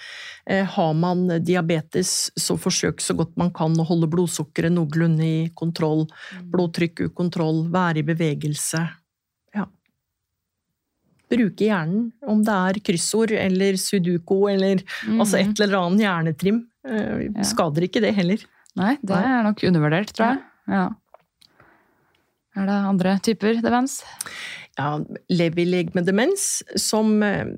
Har 0.49 0.95
man 0.95 1.29
diabetes, 1.45 2.33
så 2.35 2.57
forsøk 2.59 3.05
så 3.05 3.15
godt 3.15 3.37
man 3.37 3.53
kan 3.55 3.77
å 3.79 3.85
holde 3.87 4.09
blodsukkeret 4.11 4.73
noenlunde 4.73 5.23
i 5.23 5.51
kontroll. 5.55 6.07
Blodtrykk 6.51 7.05
i 7.05 7.13
kontroll, 7.15 7.69
være 7.71 8.01
i 8.01 8.03
bevegelse. 8.09 8.81
Bruke 11.33 11.67
hjernen. 11.69 12.09
Om 12.29 12.43
det 12.47 12.57
er 12.69 12.81
kryssord 12.89 13.33
eller 13.37 13.79
sudoku 13.81 14.39
eller 14.53 14.83
altså 15.17 15.41
et 15.41 15.61
eller 15.65 15.79
annet 15.81 16.05
hjernetrim. 16.07 16.63
Eh, 16.87 17.29
Ja. 17.33 17.47
Skader 17.47 17.87
ikke 17.89 18.03
det 18.05 18.15
heller. 18.17 18.43
Nei, 18.77 18.97
det 19.05 19.17
er 19.19 19.43
nok 19.45 19.61
undervurdert, 19.69 20.13
tror 20.17 20.33
jeg. 20.33 20.43
Ja. 20.73 20.85
Er 22.57 22.67
det 22.69 22.79
andre 22.93 23.15
typer 23.25 23.61
demens? 23.65 24.03
Ja, 24.79 24.99
levileg 25.33 25.95
med 25.97 26.07
demens, 26.09 26.63
som 26.81 27.23
eh, 27.25 27.53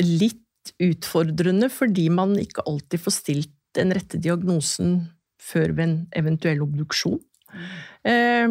litt 0.00 0.44
utfordrende 0.84 1.70
fordi 1.72 2.08
man 2.12 2.34
ikke 2.40 2.64
alltid 2.68 3.00
får 3.04 3.14
stilt 3.22 3.54
den 3.76 3.92
rette 3.96 4.18
diagnosen 4.20 4.98
før 5.40 5.72
ved 5.76 5.84
en 5.86 5.96
eventuell 6.18 6.60
obduksjon. 6.64 7.20
Eh, 8.04 8.48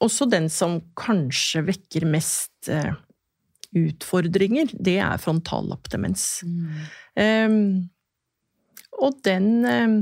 også 0.00 0.28
den 0.30 0.48
som 0.52 0.80
kanskje 0.98 1.64
vekker 1.68 2.06
mest 2.08 2.70
eh, 2.72 2.92
utfordringer, 3.76 4.72
det 4.74 4.98
er 5.02 5.20
frontallappdemens. 5.22 6.24
Eh, 7.20 7.58
og 9.00 9.20
den 9.26 9.50
eh, 9.68 10.00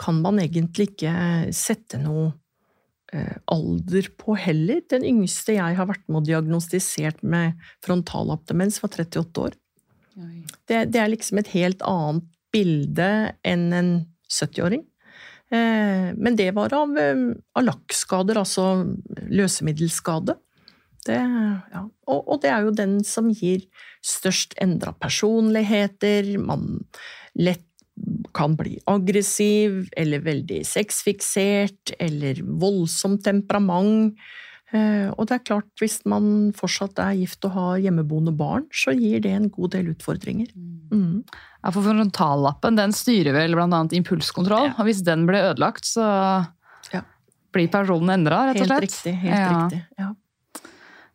kan 0.00 0.20
man 0.24 0.40
egentlig 0.42 0.90
ikke 0.92 1.14
sette 1.56 2.00
noe 2.00 2.30
eh, 3.12 3.36
alder 3.52 4.10
på 4.20 4.36
heller. 4.40 4.82
Den 4.90 5.06
yngste 5.08 5.56
jeg 5.58 5.78
har 5.78 5.88
vært 5.90 6.06
med 6.08 6.22
og 6.22 6.28
diagnostisert 6.28 7.22
med 7.22 7.58
frontallappdemens, 7.86 8.80
var 8.82 8.94
38 8.98 9.46
år. 9.46 9.58
Det, 10.68 10.84
det 10.92 11.00
er 11.00 11.10
liksom 11.12 11.40
et 11.40 11.52
helt 11.54 11.82
annet 11.86 12.26
bilde 12.52 13.10
enn 13.46 13.68
en 13.72 13.90
70-åring. 14.30 14.82
Eh, 15.50 16.10
men 16.14 16.36
det 16.38 16.52
var 16.54 16.74
av, 16.76 16.92
eh, 16.98 17.24
av 17.58 17.66
lakkskader, 17.66 18.38
altså 18.38 18.68
løsemiddelskade. 19.30 20.36
Det, 21.06 21.16
ja. 21.16 21.86
og, 22.12 22.18
og 22.28 22.42
det 22.42 22.50
er 22.52 22.66
jo 22.66 22.76
den 22.76 22.98
som 23.08 23.30
gir 23.32 23.64
størst 24.04 24.54
endra 24.60 24.92
personligheter. 25.00 26.34
Man 26.42 26.84
lett 27.38 27.64
kan 28.36 28.54
bli 28.56 28.78
aggressiv, 28.88 29.88
eller 29.98 30.22
veldig 30.24 30.60
sexfiksert, 30.66 31.94
eller 32.00 32.40
voldsomt 32.62 33.24
temperament. 33.26 34.16
Eh, 34.72 35.10
Og 35.18 35.26
det 35.26 35.34
er 35.34 35.44
klart, 35.44 35.66
hvis 35.80 36.00
man 36.06 36.52
fortsatt 36.54 36.98
er 37.02 37.16
gift 37.18 37.44
og 37.44 37.50
har 37.56 37.78
hjemmeboende 37.82 38.34
barn, 38.36 38.66
så 38.72 38.92
gir 38.94 39.20
det 39.20 39.32
en 39.34 39.48
god 39.50 39.70
del 39.72 39.90
utfordringer. 39.94 40.48
Mm. 40.92 41.24
Ja, 41.64 41.70
for 41.70 41.82
frontallappen 41.82 42.76
den 42.78 42.92
styrer 42.92 43.32
vel 43.34 43.58
annet 43.58 43.92
impulskontroll, 43.92 44.68
Ja. 44.70 44.74
og 44.78 44.86
hvis 44.86 45.02
den 45.04 45.26
blir 45.26 45.50
ødelagt, 45.52 45.84
så 45.84 46.46
Ja. 46.92 47.02
blir 47.52 47.68
personen 47.68 48.10
endra, 48.14 48.46
rett 48.54 48.60
og 48.62 48.68
Helt 48.68 48.82
riktig. 48.82 49.14
helt 49.18 49.34
Ja. 49.36 49.58
riktig. 49.68 49.86
Ja. 49.98 50.14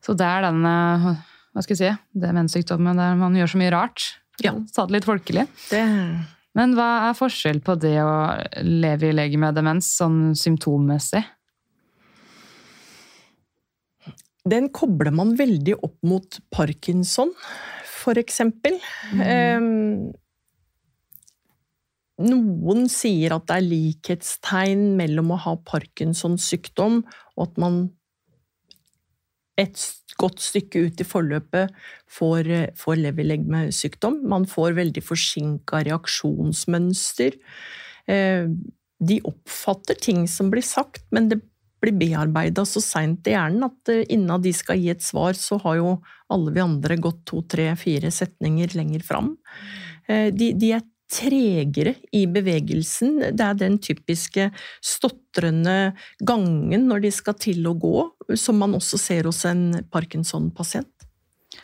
Så 0.03 0.13
det 0.17 0.25
er 0.27 0.41
den 0.41 0.65
eh, 0.65 1.15
hva 1.55 1.63
skal 1.63 1.77
jeg 1.77 1.95
si, 1.95 2.19
demenssykdommen 2.19 2.95
der 2.97 3.15
man 3.15 3.33
gjør 3.33 3.47
så 3.55 3.57
mye 3.57 3.71
rart. 3.71 4.17
Ja. 4.43 4.51
Sa 4.71 4.85
det 4.85 4.91
litt 4.91 5.05
folkelig. 5.05 5.47
Det, 5.69 6.25
Men 6.53 6.73
hva 6.75 7.09
er 7.09 7.13
forskjell 7.13 7.61
på 7.63 7.79
det 7.79 7.97
å 7.99 8.43
leve 8.63 9.09
i 9.09 9.11
lege 9.13 9.37
med 9.37 9.55
demens 9.55 9.87
sånn 9.97 10.35
symptommessig? 10.35 11.23
Den 14.45 14.69
kobler 14.69 15.13
man 15.15 15.33
veldig 15.39 15.79
opp 15.81 15.97
mot 16.05 16.39
parkinson, 16.53 17.33
for 17.89 18.19
eksempel. 18.21 18.77
Eh, 19.17 19.59
noen 22.25 22.85
sier 22.91 23.35
at 23.35 23.47
det 23.49 23.57
er 23.57 23.67
likhetstegn 23.67 24.93
mellom 24.99 25.33
å 25.35 25.41
ha 25.43 25.55
Parkinsons 25.67 26.45
sykdom 26.47 27.01
og 27.35 27.41
at 27.49 27.57
man 27.59 27.79
et 29.59 29.79
godt 30.19 30.39
stykke 30.43 30.85
ut 30.87 31.01
i 31.01 31.07
forløpet 31.07 31.75
får, 32.11 32.49
får 32.75 33.01
leverlegemesykdom. 33.01 34.21
Man 34.31 34.47
får 34.51 34.75
veldig 34.79 35.03
forsinka 35.03 35.83
reaksjonsmønster. 35.87 37.37
Eh, 38.07 38.47
De 38.95 39.17
oppfatter 39.27 39.97
ting 39.99 40.23
som 40.31 40.47
blir 40.51 40.63
sagt, 40.63 41.03
men 41.11 41.27
det 41.27 41.41
blir 41.85 41.97
bearbeida 41.99 42.65
så 42.65 42.81
seint 42.83 43.27
i 43.27 43.35
hjernen 43.35 43.67
at 43.67 43.91
eh, 43.93 44.03
innen 44.09 44.41
de 44.41 44.53
skal 44.53 44.79
gi 44.81 44.89
et 44.93 45.03
svar, 45.05 45.33
så 45.37 45.59
har 45.63 45.77
jo 45.77 45.93
alle 46.33 46.51
vi 46.55 46.63
andre 46.63 46.97
gått 46.97 47.23
to, 47.29 47.43
tre, 47.47 47.69
fire 47.77 48.11
setninger 48.11 48.75
lenger 48.75 49.05
fram. 49.05 49.35
Eh, 50.07 50.31
De, 50.33 50.53
de 50.53 50.71
er 50.79 50.83
tregere 51.11 51.93
i 52.17 52.23
bevegelsen. 52.25 53.19
Det 53.37 53.45
er 53.45 53.53
den 53.59 53.77
typiske 53.77 54.47
stotrende 54.83 55.93
gangen 56.25 56.87
når 56.89 57.03
de 57.05 57.11
skal 57.13 57.37
til 57.37 57.61
å 57.69 57.75
gå, 57.77 57.95
som 58.35 58.57
man 58.57 58.73
også 58.73 58.97
ser 58.97 59.29
hos 59.29 59.43
en 59.45 59.83
Parkinson-pasient. 59.93 60.89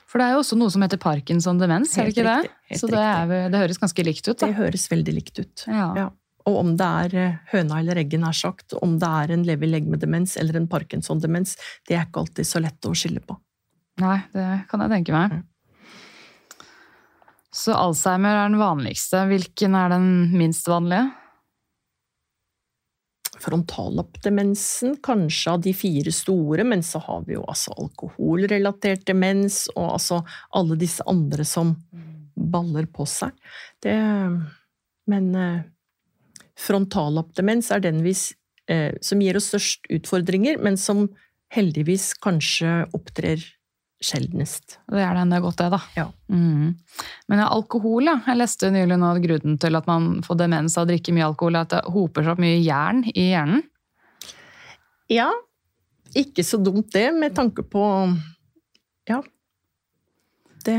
For 0.07 0.21
det 0.21 0.27
er 0.27 0.35
jo 0.35 0.43
også 0.43 0.55
noe 0.59 0.71
som 0.71 0.83
heter 0.85 0.99
Parkinson-demens, 1.01 1.97
er 1.97 2.07
det 2.07 2.13
ikke 2.13 2.27
det? 2.27 2.37
riktig, 2.45 2.77
Så 2.79 2.87
det, 2.91 3.01
er, 3.01 3.49
det 3.51 3.59
høres 3.63 3.79
ganske 3.81 4.05
likt 4.05 4.27
ut, 4.27 4.37
da. 4.37 4.47
Det 4.47 4.55
høres 4.59 4.85
veldig 4.91 5.13
likt 5.17 5.41
ut. 5.41 5.63
Ja. 5.67 5.87
Ja. 5.97 6.05
Og 6.49 6.57
om 6.63 6.73
det 6.77 6.89
er 7.05 7.15
eh, 7.19 7.37
høna 7.51 7.79
eller 7.81 8.01
egget, 8.01 8.21
nær 8.23 8.35
sagt, 8.37 8.73
om 8.81 8.97
det 9.01 9.09
er 9.21 9.35
en 9.35 9.45
lever-legg-med-demens 9.45 10.37
eller 10.41 10.57
en 10.57 10.67
Parkinson-demens, 10.71 11.55
det 11.87 11.97
er 11.97 12.07
ikke 12.07 12.25
alltid 12.25 12.49
så 12.49 12.63
lett 12.63 12.89
å 12.89 12.95
skille 12.97 13.21
på. 13.25 13.37
Nei, 14.01 14.17
det 14.33 14.49
kan 14.71 14.81
jeg 14.85 14.93
tenke 14.95 15.15
meg. 15.15 15.37
Mm. 15.37 15.47
Så 17.51 17.75
Alzheimer 17.75 18.37
er 18.37 18.47
den 18.47 18.61
vanligste. 18.61 19.25
Hvilken 19.27 19.75
er 19.75 19.91
den 19.91 20.07
minst 20.31 20.69
vanlige? 20.71 21.09
Frontallappdemensen, 23.41 24.95
kanskje 25.03 25.51
av 25.51 25.61
de 25.65 25.73
fire 25.75 26.13
store, 26.13 26.63
men 26.67 26.83
så 26.85 27.01
har 27.03 27.25
vi 27.27 27.35
jo 27.35 27.43
altså 27.49 27.73
alkoholrelatert 27.81 29.03
demens, 29.09 29.65
og 29.75 29.95
altså 29.97 30.21
alle 30.57 30.77
disse 30.79 31.03
andre 31.09 31.45
som 31.47 31.73
baller 32.35 32.87
på 32.93 33.07
seg. 33.09 33.33
Det, 33.83 33.97
men 35.11 35.29
eh, 35.35 35.63
frontallappdemens 36.59 37.71
er 37.71 37.83
den 37.83 38.01
vi, 38.05 38.13
eh, 38.67 38.93
som 39.01 39.21
gir 39.21 39.37
oss 39.39 39.51
størst 39.51 39.89
utfordringer, 39.89 40.61
men 40.61 40.77
som 40.77 41.09
heldigvis 41.51 42.13
kanskje 42.23 42.85
opptrer 42.95 43.43
sjeldnest. 44.01 44.79
Det 44.89 45.01
er 45.03 45.13
den 45.15 45.29
det 45.29 45.37
er 45.37 45.43
godt, 45.43 45.59
det, 45.61 45.69
da. 45.75 45.79
Ja. 45.95 46.07
Mm. 46.31 46.73
Men 47.29 47.43
alkohol, 47.45 48.07
ja. 48.09 48.17
Jeg 48.25 48.39
leste 48.39 48.71
nylig 48.73 48.97
nå 48.97 49.11
at 49.13 49.21
grunnen 49.23 49.59
til 49.61 49.77
at 49.77 49.89
man 49.89 50.09
får 50.25 50.39
demens 50.41 50.77
av 50.79 50.87
å 50.87 50.89
drikke 50.89 51.13
mye 51.13 51.27
alkohol, 51.29 51.59
er 51.59 51.67
at 51.67 51.75
det 51.75 51.83
hoper 51.93 52.25
seg 52.25 52.33
opp 52.33 52.41
mye 52.41 52.57
jern 52.63 53.03
i 53.13 53.27
hjernen. 53.29 53.63
Ja, 55.11 55.29
ikke 56.17 56.43
så 56.47 56.59
dumt 56.61 56.91
det, 56.95 57.09
med 57.15 57.35
tanke 57.37 57.63
på 57.67 57.85
Ja. 59.09 59.21
Det 60.61 60.77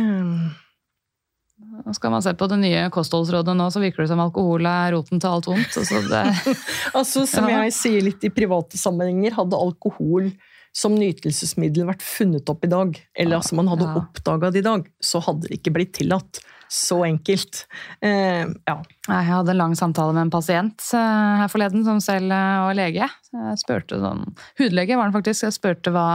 skal 1.97 2.11
man 2.13 2.23
se 2.25 2.33
på 2.37 2.49
det 2.51 2.59
nye 2.61 2.85
kostholdsrådet 2.93 3.55
nå, 3.57 3.67
så 3.73 3.81
virker 3.83 4.05
det 4.05 4.11
som 4.13 4.21
alkohol 4.21 4.67
er 4.69 4.93
roten 4.97 5.21
til 5.23 5.31
alt 5.31 5.47
vondt. 5.49 5.73
Så 5.73 6.01
det, 6.09 6.23
Altså, 6.99 7.27
som 7.27 7.49
Ja. 7.49 7.63
jeg 7.65 7.73
sier 7.77 8.03
litt 8.05 8.25
i 8.25 8.31
private 8.35 8.77
sammenhenger, 8.81 9.33
hadde 9.39 9.57
alkohol 9.59 10.33
som 10.73 10.95
nytelsesmiddel 10.97 11.85
vært 11.89 12.01
funnet 12.05 12.49
opp 12.49 12.65
i 12.65 12.71
dag, 12.73 12.97
eller 13.17 13.37
altså 13.41 13.57
man 13.59 13.69
hadde 13.69 13.85
Ja. 13.89 13.95
oppdaga 14.05 14.51
det 14.53 14.63
i 14.65 14.69
dag, 14.69 14.87
så 15.05 15.21
hadde 15.25 15.49
det 15.49 15.59
ikke 15.61 15.73
blitt 15.77 15.93
tillatt. 15.99 16.41
Så 16.73 17.03
enkelt. 17.05 17.67
Eh, 18.01 18.49
ja. 18.49 18.75
Jeg 19.03 19.27
hadde 19.27 19.53
en 19.53 19.59
lang 19.59 19.73
samtale 19.77 20.15
med 20.17 20.23
en 20.25 20.31
pasient 20.33 20.85
eh, 20.97 21.33
her 21.43 21.51
forleden 21.53 21.83
som 21.85 21.99
selv 22.01 22.33
eh, 22.33 22.61
var 22.65 22.77
lege. 22.79 23.09
Jeg 23.33 23.59
spurte 23.61 23.99
sånn, 24.01 24.23
Hudlege 24.61 24.97
var 24.97 25.11
han 25.11 25.13
faktisk. 25.13 25.45
Jeg 25.45 25.57
spurte 25.59 25.93
hva, 25.93 26.07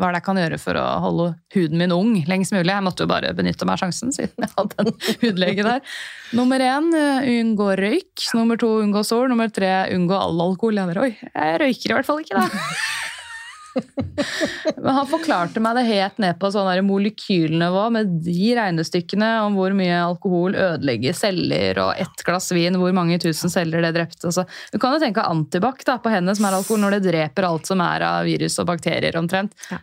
hva 0.00 0.10
det 0.14 0.22
kan 0.24 0.40
gjøre 0.40 0.56
for 0.62 0.80
å 0.80 0.86
holde 1.04 1.28
huden 1.52 1.82
min 1.82 1.92
ung 1.92 2.14
lengst 2.30 2.54
mulig. 2.56 2.72
Jeg 2.72 2.86
måtte 2.86 3.04
jo 3.04 3.12
bare 3.12 3.34
benytte 3.36 3.68
meg 3.68 3.76
av 3.76 3.84
sjansen, 3.84 4.14
siden 4.16 4.46
jeg 4.46 4.54
hadde 4.56 4.86
en 4.86 4.94
hudlege 5.26 5.66
der. 5.68 5.96
Nummer 6.38 6.64
én, 6.64 6.88
eh, 6.96 7.30
unngå 7.36 7.74
røyk. 7.82 8.28
Nummer 8.38 8.62
to, 8.62 8.72
unngå 8.86 9.04
sol. 9.04 9.28
Nummer 9.28 9.52
tre, 9.52 9.74
unngå 9.92 10.16
all 10.16 10.46
alkohol. 10.48 10.80
Jeg 10.80 10.94
der, 10.94 11.02
Oi, 11.04 11.12
jeg 11.28 11.60
røyker 11.66 11.92
i 11.92 11.98
hvert 11.98 12.08
fall 12.08 12.24
ikke, 12.24 12.40
da. 12.40 12.64
Men 14.76 14.92
han 14.98 15.08
forklarte 15.10 15.62
meg 15.62 15.78
det 15.78 15.86
helt 15.88 16.20
ned 16.22 16.38
på 16.40 16.50
sånn 16.52 16.70
molekylnivå 16.86 17.86
med 17.94 18.14
de 18.26 18.52
regnestykkene 18.58 19.30
om 19.46 19.58
hvor 19.58 19.74
mye 19.76 19.96
alkohol 20.02 20.56
ødelegger 20.56 21.16
celler, 21.16 21.80
og 21.82 22.02
ett 22.02 22.24
glass 22.26 22.50
vin, 22.54 22.78
hvor 22.80 22.94
mange 22.96 23.18
tusen 23.22 23.52
celler 23.52 23.84
det 23.84 23.94
drepte. 23.96 24.26
Altså, 24.28 24.46
du 24.72 24.80
kan 24.82 24.96
jo 24.96 25.02
tenke 25.02 25.26
antibac 25.26 25.84
på 25.86 26.12
henne 26.12 26.34
som 26.36 26.48
er 26.48 26.58
alkohol, 26.58 26.82
når 26.84 26.98
det 26.98 27.04
dreper 27.10 27.48
alt 27.48 27.68
som 27.68 27.82
er 27.84 28.06
av 28.06 28.24
virus 28.26 28.58
og 28.62 28.70
bakterier 28.72 29.18
omtrent. 29.20 29.54
Ja. 29.70 29.82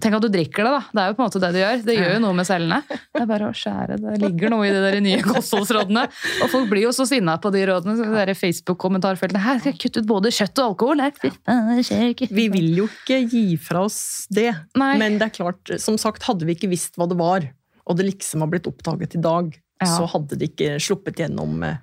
Tenk 0.00 0.14
at 0.16 0.22
du 0.22 0.28
drikker 0.32 0.64
det, 0.64 0.70
da. 0.72 0.80
Det 0.94 1.02
er 1.02 1.08
jo 1.10 1.16
på 1.18 1.22
en 1.22 1.26
måte 1.28 1.40
det 1.42 1.48
du 1.52 1.58
gjør. 1.58 1.80
Det 1.84 1.94
gjør 1.98 2.12
jo 2.14 2.20
noe 2.22 2.36
med 2.38 2.46
cellene. 2.48 2.78
Det 2.88 3.20
er 3.20 3.26
bare 3.28 3.48
å 3.50 3.56
skjære. 3.58 3.96
Det 4.00 4.14
ligger 4.22 4.52
noe 4.54 4.68
i 4.68 4.70
de 4.72 4.80
der 4.84 4.96
nye 5.04 5.18
kostholdsrådene. 5.26 6.04
Og 6.44 6.52
folk 6.52 6.70
blir 6.70 6.84
jo 6.86 6.92
så 6.96 7.04
sinna 7.10 7.34
på 7.42 7.50
de 7.52 7.64
rådene. 7.68 7.96
Så 7.98 8.06
det 8.30 8.36
Facebook-kommentarfeltene 8.38 9.42
Her 9.44 9.58
skal 9.60 9.74
jeg 9.74 9.80
kutte 9.82 10.02
ut 10.04 10.08
både 10.08 10.32
kjøtt 10.32 10.62
og 10.62 10.70
alkohol. 10.72 11.02
Ikke. 11.08 12.30
Vi 12.30 12.46
vil 12.54 12.68
jo 12.78 12.86
ikke 12.88 13.20
gi 13.28 13.44
fra 13.60 13.82
oss 13.88 14.00
det, 14.32 14.50
Nei. 14.78 14.92
men 15.02 15.18
det 15.20 15.28
er 15.28 15.34
klart, 15.40 15.74
som 15.82 15.98
sagt, 16.00 16.22
hadde 16.28 16.46
vi 16.48 16.54
ikke 16.56 16.70
visst 16.70 16.96
hva 16.96 17.08
det 17.10 17.18
var, 17.18 17.44
og 17.88 17.98
det 17.98 18.06
liksom 18.08 18.44
har 18.44 18.50
blitt 18.52 18.68
oppdaget 18.70 19.18
i 19.18 19.22
dag, 19.24 19.52
Ja. 19.82 19.86
så 19.86 20.08
hadde 20.10 20.34
det 20.38 20.52
ikke 20.52 20.78
sluppet 20.82 21.20
gjennom 21.22 21.62
eh, 21.62 21.76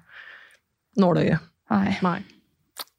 nåløyet. 0.99 1.39
Nei. 1.71 1.97
Nei. 2.03 2.19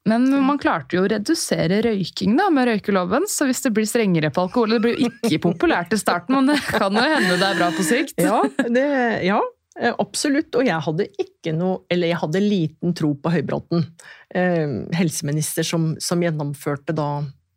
Men 0.07 0.27
man 0.47 0.61
klarte 0.63 0.99
jo 0.99 1.05
å 1.05 1.11
redusere 1.11 1.81
røyking 1.85 2.37
da, 2.39 2.49
med 2.55 2.69
røykeloven, 2.71 3.27
så 3.31 3.49
hvis 3.49 3.65
det 3.65 3.73
blir 3.75 3.89
strengere 3.89 4.31
på 4.35 4.47
alkohol 4.47 4.77
Det 4.77 4.83
blir 4.85 4.97
jo 4.97 5.11
ikke 5.11 5.43
populært 5.49 5.95
i 5.97 6.01
starten, 6.01 6.39
men 6.39 6.53
det 6.55 6.61
kan 6.69 6.95
jo 6.95 7.03
hende 7.03 7.39
det 7.41 7.49
er 7.51 7.59
bra 7.59 7.71
på 7.75 7.87
sikt. 7.87 8.15
Ja, 8.23 8.41
det, 8.77 8.87
ja 9.27 9.41
eh, 9.81 9.93
absolutt. 9.93 10.55
Og 10.55 10.67
jeg 10.67 10.79
hadde 10.89 11.09
ikke 11.23 11.55
noe 11.57 11.83
Eller 11.93 12.13
jeg 12.13 12.21
hadde 12.23 12.45
liten 12.45 12.95
tro 12.97 13.13
på 13.19 13.33
Høybråten. 13.35 13.89
Eh, 14.35 14.79
helseminister 14.97 15.67
som, 15.67 15.95
som 16.03 16.23
gjennomførte 16.23 16.95
da 16.97 17.11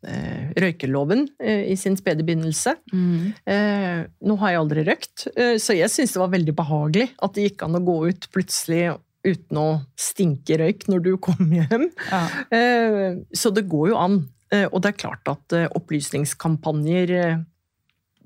eh, 0.07 0.49
røykeloven 0.59 1.27
eh, 1.41 1.67
i 1.69 1.77
sin 1.79 1.97
spede 1.99 2.25
begynnelse. 2.25 2.75
Mm. 2.93 3.29
Eh, 3.45 3.99
nå 4.25 4.39
har 4.41 4.55
jeg 4.55 4.63
aldri 4.63 4.87
røykt, 4.87 5.27
eh, 5.35 5.55
så 5.61 5.77
jeg 5.77 5.91
syns 5.93 6.15
det 6.15 6.23
var 6.23 6.33
veldig 6.33 6.55
behagelig 6.57 7.09
at 7.19 7.35
det 7.35 7.49
gikk 7.49 7.67
an 7.67 7.79
å 7.79 7.85
gå 7.85 7.99
ut 8.09 8.29
plutselig 8.33 8.89
uten 9.25 9.57
å 9.59 9.67
stinke 9.99 10.57
røyk 10.61 10.87
når 10.91 11.03
du 11.05 11.13
kom 11.21 11.51
hjem. 11.53 11.89
Ja. 12.09 12.21
Eh, 12.55 13.17
Så 13.35 13.51
det 13.55 13.67
går 13.71 13.91
jo 13.93 13.97
an. 13.99 14.19
Eh, 14.51 14.67
Og 14.71 14.81
det 14.81 14.93
er 14.93 15.01
klart 15.05 15.27
at 15.27 15.53
eh, 15.53 15.67
opplysningskampanjer 15.77 17.45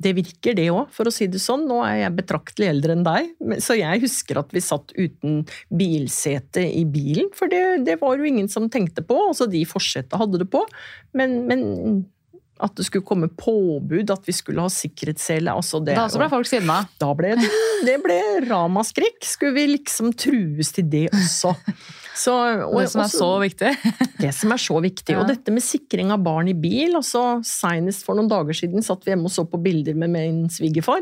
det 0.04 0.12
virker, 0.18 0.56
det 0.58 0.66
òg, 0.74 0.90
for 0.92 1.08
å 1.08 1.12
si 1.14 1.28
det 1.32 1.40
sånn. 1.40 1.68
Nå 1.70 1.78
er 1.86 2.00
jeg 2.02 2.16
betraktelig 2.18 2.68
eldre 2.72 2.96
enn 2.98 3.04
deg, 3.06 3.30
så 3.62 3.76
jeg 3.78 4.02
husker 4.02 4.40
at 4.42 4.50
vi 4.52 4.60
satt 4.66 4.92
uten 4.98 5.44
bilsete 5.70 6.64
i 6.66 6.82
bilen. 6.90 7.30
For 7.38 7.48
det, 7.48 7.86
det 7.86 8.00
var 8.02 8.18
jo 8.18 8.26
ingen 8.28 8.50
som 8.52 8.66
tenkte 8.74 9.06
på. 9.06 9.16
Altså, 9.30 9.48
de 9.48 9.62
forsetet 9.70 10.18
hadde 10.20 10.42
det 10.42 10.50
på. 10.52 10.64
Men, 11.14 11.44
men 11.48 11.64
at 12.62 12.76
det 12.78 12.86
skulle 12.86 13.06
komme 13.06 13.28
påbud, 13.28 14.12
at 14.14 14.26
vi 14.30 14.34
skulle 14.36 14.62
ha 14.62 14.70
sikkerhetssele 14.72 15.52
altså 15.52 15.80
det 15.84 15.96
Da 15.98 16.06
ble 16.08 16.30
folk 16.30 16.46
sinna. 16.48 16.84
da 17.02 17.10
ble 17.18 17.34
det, 17.40 17.50
det 17.88 17.98
ble 18.04 18.20
ramaskrik. 18.50 19.18
Skulle 19.26 19.54
vi 19.58 19.66
liksom 19.74 20.14
trues 20.14 20.72
til 20.76 20.86
det 20.90 21.08
også? 21.12 21.56
Så, 22.16 22.32
og, 22.70 22.78
Det 22.80 22.90
som 22.92 23.02
er 23.02 23.08
også- 23.10 23.18
så 23.18 23.32
viktig. 23.42 23.72
det 24.22 24.34
som 24.38 24.52
er 24.54 24.62
så 24.62 24.80
viktig. 24.82 25.10
Ja. 25.16 25.22
Og 25.22 25.28
dette 25.28 25.52
med 25.52 25.64
sikring 25.66 26.12
av 26.14 26.22
barn 26.24 26.48
i 26.48 26.54
bil. 26.54 26.94
altså 26.96 27.42
Senest 27.44 28.06
for 28.06 28.16
noen 28.16 28.30
dager 28.30 28.54
siden 28.54 28.84
satt 28.86 29.04
vi 29.04 29.12
hjemme 29.12 29.26
og 29.26 29.32
så 29.34 29.46
på 29.50 29.62
bilder 29.62 29.96
med 29.98 30.10
min 30.14 30.44
svigerfar. 30.50 31.02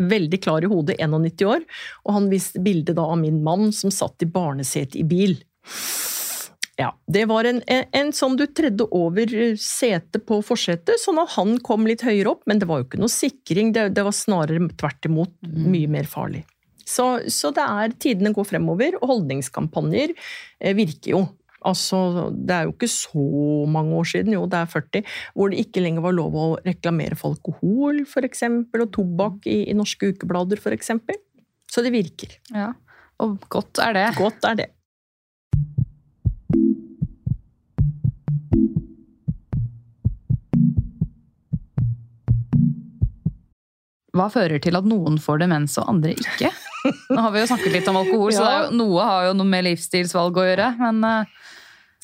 Veldig 0.00 0.40
klar 0.42 0.64
i 0.64 0.68
hodet, 0.68 0.96
91 0.98 1.44
år. 1.46 1.62
Og 2.06 2.12
han 2.14 2.30
viste 2.30 2.60
bilde 2.62 2.96
av 2.98 3.16
min 3.18 3.42
mann 3.44 3.70
som 3.72 3.90
satt 3.90 4.20
i 4.22 4.26
barnesete 4.26 4.96
i 4.98 5.04
bil. 5.04 5.36
Ja, 6.76 6.90
Det 7.06 7.24
var 7.24 7.46
en, 7.48 7.62
en, 7.72 7.86
en 7.96 8.10
sånn 8.12 8.34
du 8.36 8.44
tredde 8.52 8.84
over 8.92 9.30
setet 9.60 10.26
på 10.28 10.42
forsetet, 10.44 11.00
sånn 11.00 11.22
at 11.22 11.32
han 11.38 11.56
kom 11.64 11.86
litt 11.88 12.04
høyere 12.04 12.34
opp. 12.34 12.42
Men 12.44 12.60
det 12.60 12.68
var 12.68 12.82
jo 12.82 12.88
ikke 12.90 13.00
noe 13.00 13.12
sikring, 13.12 13.72
det, 13.72 13.88
det 13.96 14.04
var 14.04 14.12
snarere 14.12 14.68
tvert 14.76 15.08
imot 15.08 15.32
mye 15.46 15.88
mer 15.88 16.10
farlig. 16.10 16.44
Så, 16.86 17.06
så 17.32 17.50
det 17.56 17.64
er 17.64 17.96
tidene 17.98 18.34
går 18.36 18.46
fremover, 18.52 19.00
og 19.00 19.08
holdningskampanjer 19.14 20.12
eh, 20.12 20.76
virker 20.76 21.16
jo. 21.16 21.24
Altså, 21.66 22.28
det 22.30 22.54
er 22.54 22.68
jo 22.68 22.76
ikke 22.76 22.92
så 22.92 23.24
mange 23.72 23.96
år 23.96 24.06
siden, 24.12 24.36
jo 24.36 24.44
det 24.50 24.60
er 24.60 24.70
40, 24.70 25.16
hvor 25.34 25.50
det 25.50 25.64
ikke 25.64 25.82
lenger 25.82 26.04
var 26.04 26.14
lov 26.14 26.36
å 26.38 26.46
reklamere 26.60 27.18
for 27.18 27.34
alkohol 27.34 28.04
for 28.06 28.28
eksempel, 28.28 28.84
og 28.84 28.92
tobakk 28.94 29.48
i, 29.50 29.62
i 29.72 29.74
norske 29.74 30.12
ukeblader 30.12 30.60
f.eks. 30.60 30.92
Så 31.72 31.82
det 31.82 31.96
virker. 31.96 32.36
Ja. 32.52 32.74
Og 33.24 33.40
godt 33.50 33.80
er 33.82 33.96
det. 33.96 34.08
Godt 34.20 34.44
er 34.46 34.60
det. 34.60 34.70
Hva 44.16 44.26
fører 44.32 44.62
til 44.64 44.78
at 44.78 44.86
noen 44.88 45.18
får 45.22 45.42
demens 45.44 45.76
og 45.82 45.90
andre 45.92 46.14
ikke? 46.16 46.50
Nå 47.10 47.18
har 47.24 47.32
vi 47.34 47.42
jo 47.42 47.48
snakket 47.50 47.74
litt 47.74 47.88
om 47.90 47.98
alkohol, 48.00 48.32
så 48.32 48.42
Ja. 48.44 48.48
det 48.48 48.56
er 48.56 48.64
jo, 48.70 48.76
noe 48.80 49.06
har 49.10 49.28
jo 49.28 49.36
noe 49.36 49.50
med 49.52 49.66
livsstilsvalg 49.66 50.40
å 50.40 50.46
gjøre. 50.46 50.70
Men, 50.80 51.00
eh, 51.04 51.36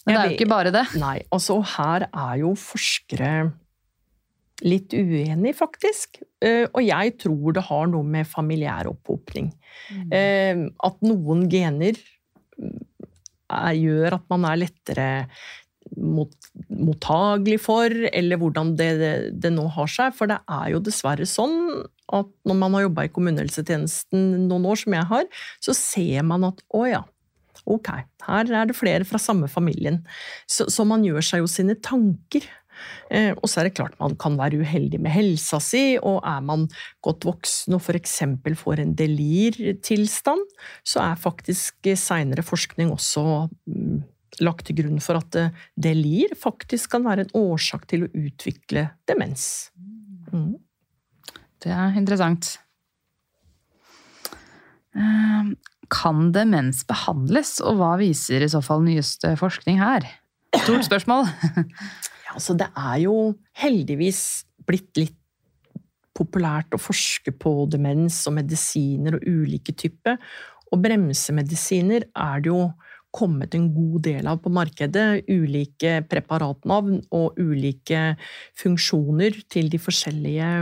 men 0.05 0.13
det 0.13 0.21
er 0.21 0.31
jo 0.33 0.37
ikke 0.37 0.51
bare 0.51 0.73
det. 0.75 0.85
Nei, 1.01 1.17
altså 1.33 1.61
her 1.77 2.09
er 2.11 2.37
jo 2.43 2.53
forskere 2.59 3.33
litt 4.63 4.95
uenige, 4.95 5.57
faktisk. 5.59 6.21
Eh, 6.43 6.67
Og 6.71 6.83
jeg 6.87 7.17
tror 7.23 7.57
det 7.57 7.65
har 7.67 7.87
noe 7.91 8.07
med 8.07 8.29
familiær 8.31 8.91
opphopning. 8.93 9.49
Mm. 9.91 10.69
At 10.85 11.01
noen 11.03 11.47
gener 11.51 11.97
mm, 12.59 12.77
er, 13.53 13.73
gjør 13.79 14.19
at 14.19 14.27
man 14.31 14.45
er 14.51 14.61
lettere 14.61 15.07
mot, 15.97 16.33
mottagelig 16.69 17.59
for, 17.67 17.93
eller 18.13 18.41
hvordan 18.41 18.75
det, 18.79 18.91
det, 19.01 19.15
det 19.45 19.53
nå 19.55 19.67
har 19.77 19.91
seg. 19.91 20.15
For 20.17 20.31
det 20.31 20.41
er 20.51 20.73
jo 20.75 20.83
dessverre 20.85 21.29
sånn 21.29 21.59
at 22.13 22.29
når 22.49 22.59
man 22.59 22.77
har 22.77 22.87
jobba 22.87 23.07
i 23.07 23.13
kommunehelsetjenesten 23.13 24.47
noen 24.49 24.69
år, 24.69 24.83
som 24.83 24.97
jeg 24.99 25.11
har, 25.13 25.29
så 25.65 25.77
ser 25.77 26.27
man 26.29 26.49
at 26.51 26.61
å 26.77 26.85
ja, 26.89 27.03
ok, 27.65 27.93
her 28.27 28.51
er 28.51 28.69
det 28.69 28.79
flere 28.79 29.07
fra 29.09 29.21
samme 29.23 29.49
familien. 29.51 30.03
Så, 30.51 30.69
så 30.73 30.87
man 30.89 31.07
gjør 31.07 31.25
seg 31.25 31.45
jo 31.45 31.51
sine 31.51 31.79
tanker. 31.81 32.49
Eh, 33.13 33.31
og 33.37 33.47
så 33.51 33.61
er 33.61 33.69
det 33.69 33.77
klart 33.77 33.99
man 34.01 34.17
kan 34.21 34.39
være 34.41 34.63
uheldig 34.63 34.99
med 35.05 35.13
helsa 35.15 35.61
si, 35.63 35.99
og 36.01 36.23
er 36.27 36.41
man 36.45 36.67
godt 37.05 37.27
voksen 37.29 37.77
og 37.77 37.85
f.eks. 37.85 38.17
får 38.59 38.83
en 38.83 38.95
delirtilstand, 38.99 40.43
så 40.85 41.05
er 41.05 41.21
faktisk 41.21 41.93
seinere 42.01 42.45
forskning 42.47 42.91
også 42.95 43.25
mm, 43.69 44.01
lagt 44.41 44.67
til 44.69 44.79
grunn 44.81 45.01
for 45.05 45.21
at 45.21 45.29
det 45.35 45.49
delir 45.77 46.33
faktisk 46.39 46.95
kan 46.95 47.05
være 47.05 47.27
en 47.27 47.35
årsak 47.37 47.85
til 47.91 48.07
å 48.07 48.13
utvikle 48.17 48.87
demens. 49.09 49.71
Mm. 50.33 50.55
Det 51.63 51.73
er 51.75 51.99
interessant. 51.99 52.57
Eh, 54.97 55.53
Kan 55.93 56.31
demens 56.33 56.87
behandles, 56.89 57.59
og 57.61 57.77
hva 57.81 57.97
viser 58.01 58.41
i 58.41 58.49
så 58.49 58.63
fall 58.65 58.81
nyeste 58.87 59.35
forskning 59.41 59.83
her? 59.83 60.09
Stort 60.65 60.89
spørsmål. 60.89 61.29
Ja, 62.23 62.37
altså 62.39 62.55
det 62.57 62.69
er 62.79 62.99
jo 63.03 63.15
heldigvis 63.61 64.47
blitt 64.65 64.97
litt 64.97 65.17
populært 66.17 66.73
å 66.73 66.81
forske 66.81 67.33
på 67.35 67.67
demens 67.69 68.21
og 68.31 68.37
medisiner 68.39 69.19
og 69.19 69.27
ulike 69.27 69.75
typer. 69.77 70.17
Og 70.73 70.81
bremsemedisiner 70.81 72.07
er 72.09 72.45
det 72.45 72.49
jo 72.49 72.61
kommet 73.13 73.55
en 73.55 73.69
god 73.75 74.03
del 74.07 74.29
av 74.31 74.41
på 74.43 74.53
markedet. 74.53 75.25
Ulike 75.31 76.01
preparatnavn 76.11 77.03
og 77.15 77.39
ulike 77.41 78.15
funksjoner 78.59 79.43
til 79.53 79.71
de 79.73 79.81
forskjellige, 79.83 80.53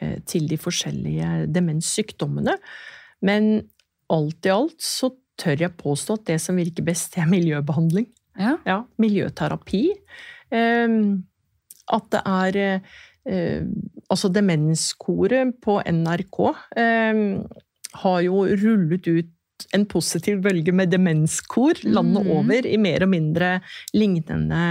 eh, 0.00 0.18
til 0.26 0.48
de 0.48 0.58
forskjellige 0.58 1.46
demenssykdommene. 1.54 2.56
Men 3.22 3.68
alt 4.10 4.46
i 4.46 4.54
alt 4.54 4.80
så 4.82 5.10
tør 5.38 5.64
jeg 5.66 5.78
påstå 5.78 6.18
at 6.18 6.26
det 6.32 6.40
som 6.42 6.58
virker 6.58 6.86
best, 6.86 7.18
er 7.18 7.26
miljøbehandling. 7.30 8.08
Ja. 8.38 8.56
Ja, 8.66 8.82
miljøterapi. 8.98 9.84
Eh, 10.50 10.88
at 11.88 12.10
det 12.12 12.22
er 12.24 12.58
eh, 13.28 13.62
Altså, 14.08 14.30
Demenskoret 14.32 15.58
på 15.60 15.82
NRK 15.84 16.38
eh, 16.80 17.18
har 18.00 18.20
jo 18.24 18.44
rullet 18.46 19.08
ut 19.08 19.28
en 19.74 19.84
positiv 19.90 20.42
bølge 20.44 20.72
med 20.74 20.92
demenskor 20.92 21.80
landet 21.86 22.26
mm. 22.26 22.32
over 22.36 22.66
i 22.68 22.78
mer 22.80 23.04
og 23.06 23.12
mindre 23.12 23.50
lignende 23.96 24.62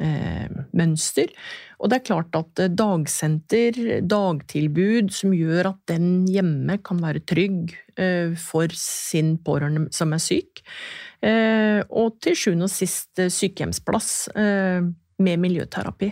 eh, 0.00 0.50
mønster. 0.74 1.32
Og 1.78 1.90
det 1.90 1.98
er 1.98 2.06
klart 2.08 2.36
at 2.38 2.62
eh, 2.62 2.72
dagsenter, 2.72 3.78
dagtilbud 4.08 5.12
som 5.14 5.34
gjør 5.36 5.72
at 5.74 5.80
den 5.90 6.26
hjemme 6.30 6.78
kan 6.84 7.02
være 7.02 7.24
trygg 7.28 7.74
eh, 8.00 8.34
for 8.40 8.72
sin 8.78 9.36
pårørende 9.44 9.88
som 9.94 10.14
er 10.16 10.22
syk. 10.22 10.64
Eh, 11.24 11.80
og 11.88 12.18
til 12.24 12.36
sjuende 12.38 12.68
og 12.68 12.74
sist 12.74 13.22
eh, 13.22 13.32
sykehjemsplass 13.32 14.10
eh, 14.34 14.84
med 15.24 15.42
miljøterapi. 15.44 16.10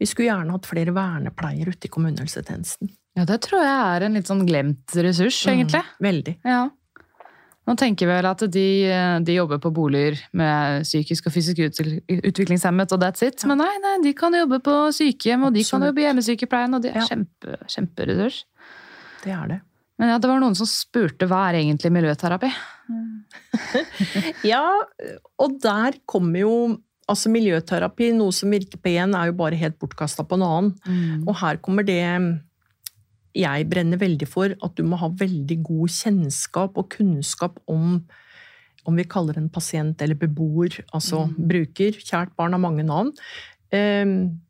Vi 0.00 0.08
skulle 0.08 0.30
gjerne 0.30 0.56
hatt 0.56 0.68
flere 0.68 0.94
vernepleiere 0.96 1.74
ute 1.74 1.88
i 1.88 1.92
kommunehelsetjenesten. 1.92 2.88
ja, 3.18 3.26
det 3.28 3.40
tror 3.44 3.60
jeg 3.60 3.80
er 3.94 4.06
en 4.06 4.16
litt 4.16 4.30
sånn 4.30 4.46
glemt 4.48 4.94
ressurs, 4.96 5.42
egentlig. 5.50 5.82
Mm, 5.84 6.04
veldig. 6.06 6.34
Ja. 6.48 6.62
Nå 7.70 7.76
tenker 7.78 8.08
vel 8.10 8.26
at 8.26 8.42
de, 8.50 8.66
de 9.22 9.34
jobber 9.36 9.60
på 9.62 9.70
boliger 9.70 10.18
med 10.34 10.82
psykisk 10.82 11.28
og 11.30 11.34
fysisk 11.36 11.60
utviklingshemmet, 11.62 12.90
og 12.96 12.98
that's 13.04 13.22
it. 13.22 13.44
Men 13.46 13.60
nei, 13.62 13.70
nei, 13.84 13.92
de 14.02 14.10
kan 14.18 14.34
jobbe 14.34 14.58
på 14.66 14.74
sykehjem, 14.96 15.44
og 15.46 15.54
de 15.54 15.62
kan 15.68 15.86
jobbe 15.86 16.02
i 16.02 16.08
hjemmesykepleien, 16.08 16.74
og 16.74 16.82
det 16.82 16.90
er 16.96 16.98
Ja. 17.04 17.06
kjempe, 17.12 17.54
kjemperessurs. 17.70 18.40
Det 19.22 19.30
er 19.36 19.46
det. 19.54 19.60
Men 20.00 20.08
ja, 20.14 20.18
det 20.18 20.30
var 20.32 20.40
noen 20.42 20.56
som 20.58 20.66
spurte 20.66 21.28
hva 21.30 21.44
er 21.52 21.60
egentlig 21.62 21.92
miljøterapi? 21.94 22.50
Ja, 24.50 24.64
og 25.38 25.58
der 25.62 25.98
kommer 26.10 26.40
jo 26.42 26.54
Altså 27.10 27.26
miljøterapi, 27.32 28.12
noe 28.14 28.30
som 28.30 28.52
virker 28.54 28.78
på 28.78 28.92
én, 28.94 29.10
er 29.18 29.32
jo 29.32 29.34
bare 29.34 29.56
helt 29.58 29.74
bortkasta 29.82 30.22
på 30.22 30.36
en 30.38 30.44
annen. 30.46 31.24
Og 31.26 31.34
her 31.40 31.56
kommer 31.58 31.82
det 31.82 31.96
jeg 33.34 33.68
brenner 33.70 33.98
veldig 34.00 34.26
for, 34.28 34.54
at 34.62 34.74
du 34.76 34.82
må 34.82 34.96
ha 34.98 35.08
veldig 35.08 35.62
god 35.62 35.88
kjennskap 35.88 36.76
og 36.80 36.88
kunnskap 36.96 37.60
om 37.70 38.02
om 38.88 38.96
vi 38.96 39.04
kaller 39.04 39.36
en 39.36 39.50
pasient 39.52 40.00
eller 40.02 40.16
beboer, 40.16 40.80
altså 40.96 41.26
Mm. 41.28 41.34
bruker. 41.48 41.92
Kjært 42.00 42.34
barn 42.34 42.52
har 42.52 42.58
mange 42.58 42.82
navn. 42.82 43.12
Ehm, 43.72 44.40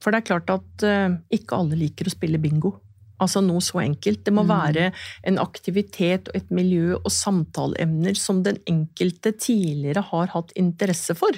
For 0.00 0.12
det 0.12 0.18
er 0.20 0.28
klart 0.38 0.50
at 0.50 0.82
eh, 0.84 1.16
ikke 1.32 1.56
alle 1.56 1.74
liker 1.74 2.04
å 2.06 2.10
spille 2.12 2.38
bingo. 2.38 2.76
Altså 3.20 3.42
noe 3.42 3.60
så 3.64 3.80
enkelt. 3.82 4.24
Det 4.24 4.32
må 4.32 4.44
Mm. 4.44 4.48
være 4.48 4.92
en 5.24 5.38
aktivitet 5.38 6.28
og 6.28 6.36
et 6.36 6.50
miljø 6.50 6.94
og 6.94 7.10
samtaleemner 7.10 8.16
som 8.16 8.42
den 8.42 8.58
enkelte 8.66 9.32
tidligere 9.36 10.02
har 10.02 10.26
hatt 10.28 10.52
interesse 10.56 11.16
for. 11.16 11.32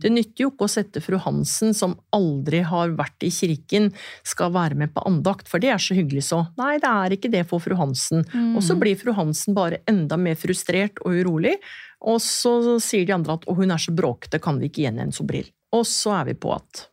Det 0.00 0.10
nytter 0.10 0.44
jo 0.44 0.50
ikke 0.50 0.66
å 0.66 0.70
sette 0.70 1.00
fru 1.00 1.18
Hansen, 1.18 1.72
som 1.74 1.96
aldri 2.12 2.62
har 2.64 2.90
vært 2.90 3.22
i 3.22 3.30
kirken, 3.30 3.92
skal 4.24 4.50
være 4.52 4.74
med 4.74 4.92
på 4.94 5.04
andakt, 5.06 5.46
for 5.48 5.58
det 5.60 5.70
er 5.70 5.78
så 5.78 5.94
hyggelig 5.94 6.24
så. 6.24 6.48
Nei, 6.58 6.78
det 6.78 6.90
er 6.90 7.10
ikke 7.16 7.30
det 7.30 7.46
for 7.46 7.60
fru 7.60 7.76
Hansen. 7.76 8.24
Og 8.56 8.62
så 8.62 8.78
blir 8.78 8.96
fru 8.98 9.12
Hansen 9.12 9.54
bare 9.54 9.78
enda 9.86 10.16
mer 10.16 10.34
frustrert 10.34 10.98
og 11.04 11.12
urolig, 11.14 11.56
og 12.02 12.18
så 12.20 12.80
sier 12.80 13.06
de 13.06 13.12
andre 13.12 13.34
at 13.34 13.46
å, 13.46 13.54
hun 13.56 13.70
er 13.70 13.76
så 13.78 13.94
bråkete, 13.94 14.40
kan 14.40 14.58
vi 14.58 14.68
ikke 14.68 14.82
gi 14.82 14.86
henne 14.90 15.02
en 15.06 15.12
sobril? 15.12 15.46
Og 15.72 15.84
så 15.86 16.20
er 16.20 16.24
vi 16.32 16.34
på 16.34 16.54
at 16.54 16.88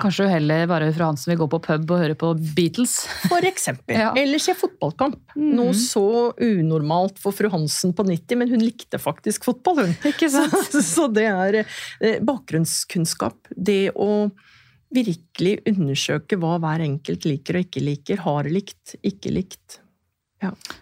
Kanskje 0.00 0.26
du 0.26 0.32
heller 0.32 0.66
bare 0.70 0.90
fru 0.96 1.04
Hansen 1.04 1.32
vil 1.32 1.40
gå 1.42 1.48
på 1.52 1.60
pub 1.64 1.92
og 1.94 2.02
høre 2.02 2.16
på 2.18 2.32
Beatles. 2.56 2.98
For 3.28 3.46
eksempel. 3.46 3.96
Ja. 4.00 4.12
Eller 4.16 4.40
se 4.40 4.54
fotballkamp. 4.56 5.18
Mm. 5.36 5.50
Noe 5.58 5.74
så 5.76 6.04
unormalt 6.40 7.18
for 7.20 7.36
fru 7.36 7.50
Hansen 7.52 7.92
på 7.96 8.06
90, 8.08 8.38
men 8.40 8.52
hun 8.54 8.62
likte 8.64 9.00
faktisk 9.02 9.44
fotball, 9.48 9.82
hun. 9.84 9.96
Ikke 10.10 10.30
Så, 10.34 10.46
så 10.84 11.08
det 11.12 11.26
er 11.28 11.60
eh, 11.64 12.16
bakgrunnskunnskap. 12.24 13.50
Det 13.56 13.90
å 13.98 14.30
virkelig 14.90 15.60
undersøke 15.70 16.38
hva 16.40 16.56
hver 16.62 16.82
enkelt 16.86 17.28
liker 17.28 17.58
og 17.60 17.68
ikke 17.68 17.84
liker. 17.84 18.24
Har 18.24 18.48
likt, 18.50 18.96
ikke 19.06 19.32
likt. 19.34 19.80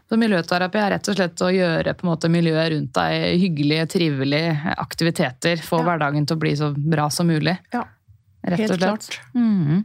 Så 0.08 0.16
miljøterapi 0.18 0.78
er 0.78 0.92
rett 0.94 1.08
og 1.10 1.16
slett 1.18 1.40
å 1.42 1.50
gjøre 1.50 1.94
måte 2.06 2.30
miljøet 2.30 2.70
rundt 2.72 2.92
deg 2.94 3.40
hyggelige, 3.42 3.86
trivelige 3.90 4.74
aktiviteter. 4.78 5.58
Få 5.58 5.80
Ja. 5.80 5.84
hverdagen 5.90 6.26
til 6.26 6.36
å 6.36 6.40
bli 6.40 6.52
så 6.56 6.70
bra 6.72 7.08
som 7.10 7.26
mulig. 7.26 7.58
Ja, 7.72 7.84
Rett 8.46 8.60
Helt 8.60 8.72
og 8.72 8.78
slett. 8.78 9.08
klart. 9.08 9.20
Mhm. 9.34 9.84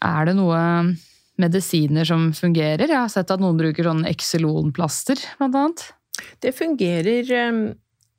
Er 0.00 0.28
det 0.28 0.36
noe 0.38 0.60
medisiner 1.40 2.06
som 2.06 2.30
fungerer? 2.36 2.86
Jeg 2.86 2.96
har 2.96 3.10
sett 3.12 3.30
at 3.32 3.40
noen 3.42 3.58
bruker 3.58 3.86
sånn 3.88 4.04
Exelon-plaster, 4.08 5.20
blant 5.40 5.58
annet. 5.58 5.84
Det 6.44 6.52
fungerer 6.56 7.30
eh, 7.32 7.60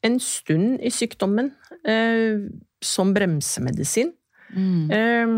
en 0.03 0.19
stund 0.19 0.81
i 0.81 0.91
sykdommen 0.93 1.51
eh, 1.85 2.49
som 2.83 3.13
bremsemedisin. 3.13 4.13
Mm. 4.51 4.91
Eh, 4.91 5.35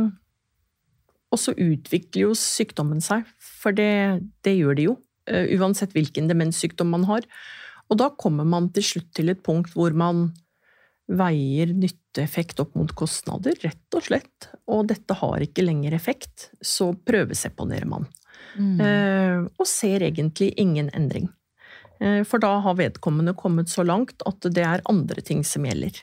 og 1.34 1.42
så 1.42 1.54
utvikler 1.58 2.28
jo 2.28 2.38
sykdommen 2.38 3.02
seg, 3.02 3.26
for 3.42 3.74
det, 3.76 4.22
det 4.46 4.56
gjør 4.58 4.78
det 4.78 4.86
jo. 4.90 5.00
uansett 5.58 5.94
hvilken 5.96 6.28
demenssykdom 6.28 6.90
man 6.92 7.06
har. 7.08 7.24
Og 7.90 7.98
da 7.98 8.10
kommer 8.20 8.44
man 8.46 8.68
til 8.76 8.84
slutt 8.84 9.14
til 9.16 9.32
et 9.32 9.40
punkt 9.44 9.72
hvor 9.74 9.94
man 9.96 10.28
veier 11.18 11.74
nytteeffekt 11.78 12.60
opp 12.64 12.76
mot 12.80 12.92
kostnader, 12.98 13.58
rett 13.64 13.98
og 13.98 14.06
slett. 14.08 14.50
Og 14.72 14.88
dette 14.92 15.18
har 15.20 15.46
ikke 15.46 15.66
lenger 15.66 15.96
effekt, 15.98 16.50
så 16.62 16.92
prøveseponerer 16.94 17.90
man. 17.90 18.08
Mm. 18.58 18.80
Eh, 18.82 19.46
og 19.58 19.70
ser 19.70 20.06
egentlig 20.06 20.54
ingen 20.62 20.90
endring. 20.94 21.30
Eh, 22.00 22.22
for 22.28 22.44
da 22.44 22.56
har 22.66 22.80
vedkommende 22.80 23.36
kommet 23.38 23.72
så 23.72 23.86
langt 23.86 24.26
at 24.30 24.50
det 24.54 24.66
er 24.66 24.84
andre 24.90 25.24
ting 25.26 25.46
som 25.48 25.70
gjelder. 25.70 26.02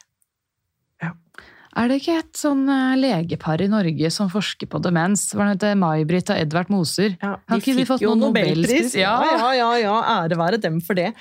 Er 1.79 1.87
det 1.87 2.01
ikke 2.01 2.17
et 2.19 2.35
sånn 2.35 2.65
eh, 2.67 2.97
legepar 2.99 3.63
i 3.63 3.69
Norge 3.71 4.09
som 4.11 4.27
forsker 4.33 4.67
på 4.67 4.81
demens? 4.83 5.29
Hva 5.39 5.53
heter 5.53 5.77
May-Britt 5.79 6.33
og 6.35 6.41
Edvard 6.43 6.73
Moser? 6.73 7.13
Ja, 7.23 7.37
Har 7.47 7.63
ikke 7.63 7.77
de 7.77 7.85
fått 7.87 8.03
noen 8.03 8.25
Nobelpris? 8.25 8.97
Ja, 8.99 9.13
Ja. 9.23 9.37
ja, 9.39 9.53
ja, 9.55 9.69
ja, 9.79 9.93
ære 10.17 10.39
være 10.41 10.59
dem 10.59 10.81
for 10.83 10.99
det. 10.99 11.13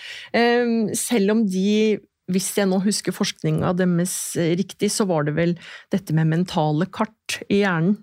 Selv 0.97 1.35
om 1.35 1.43
de, 1.45 1.99
hvis 2.29 2.51
jeg 2.57 2.69
nå 2.69 2.79
husker 2.83 3.15
forskninga 3.15 3.73
deres 3.77 4.15
eh, 4.39 4.53
riktig, 4.59 4.91
så 4.93 5.07
var 5.09 5.25
det 5.27 5.35
vel 5.37 5.55
dette 5.93 6.15
med 6.15 6.29
mentale 6.31 6.87
kart 6.93 7.39
i 7.49 7.63
hjernen 7.63 7.97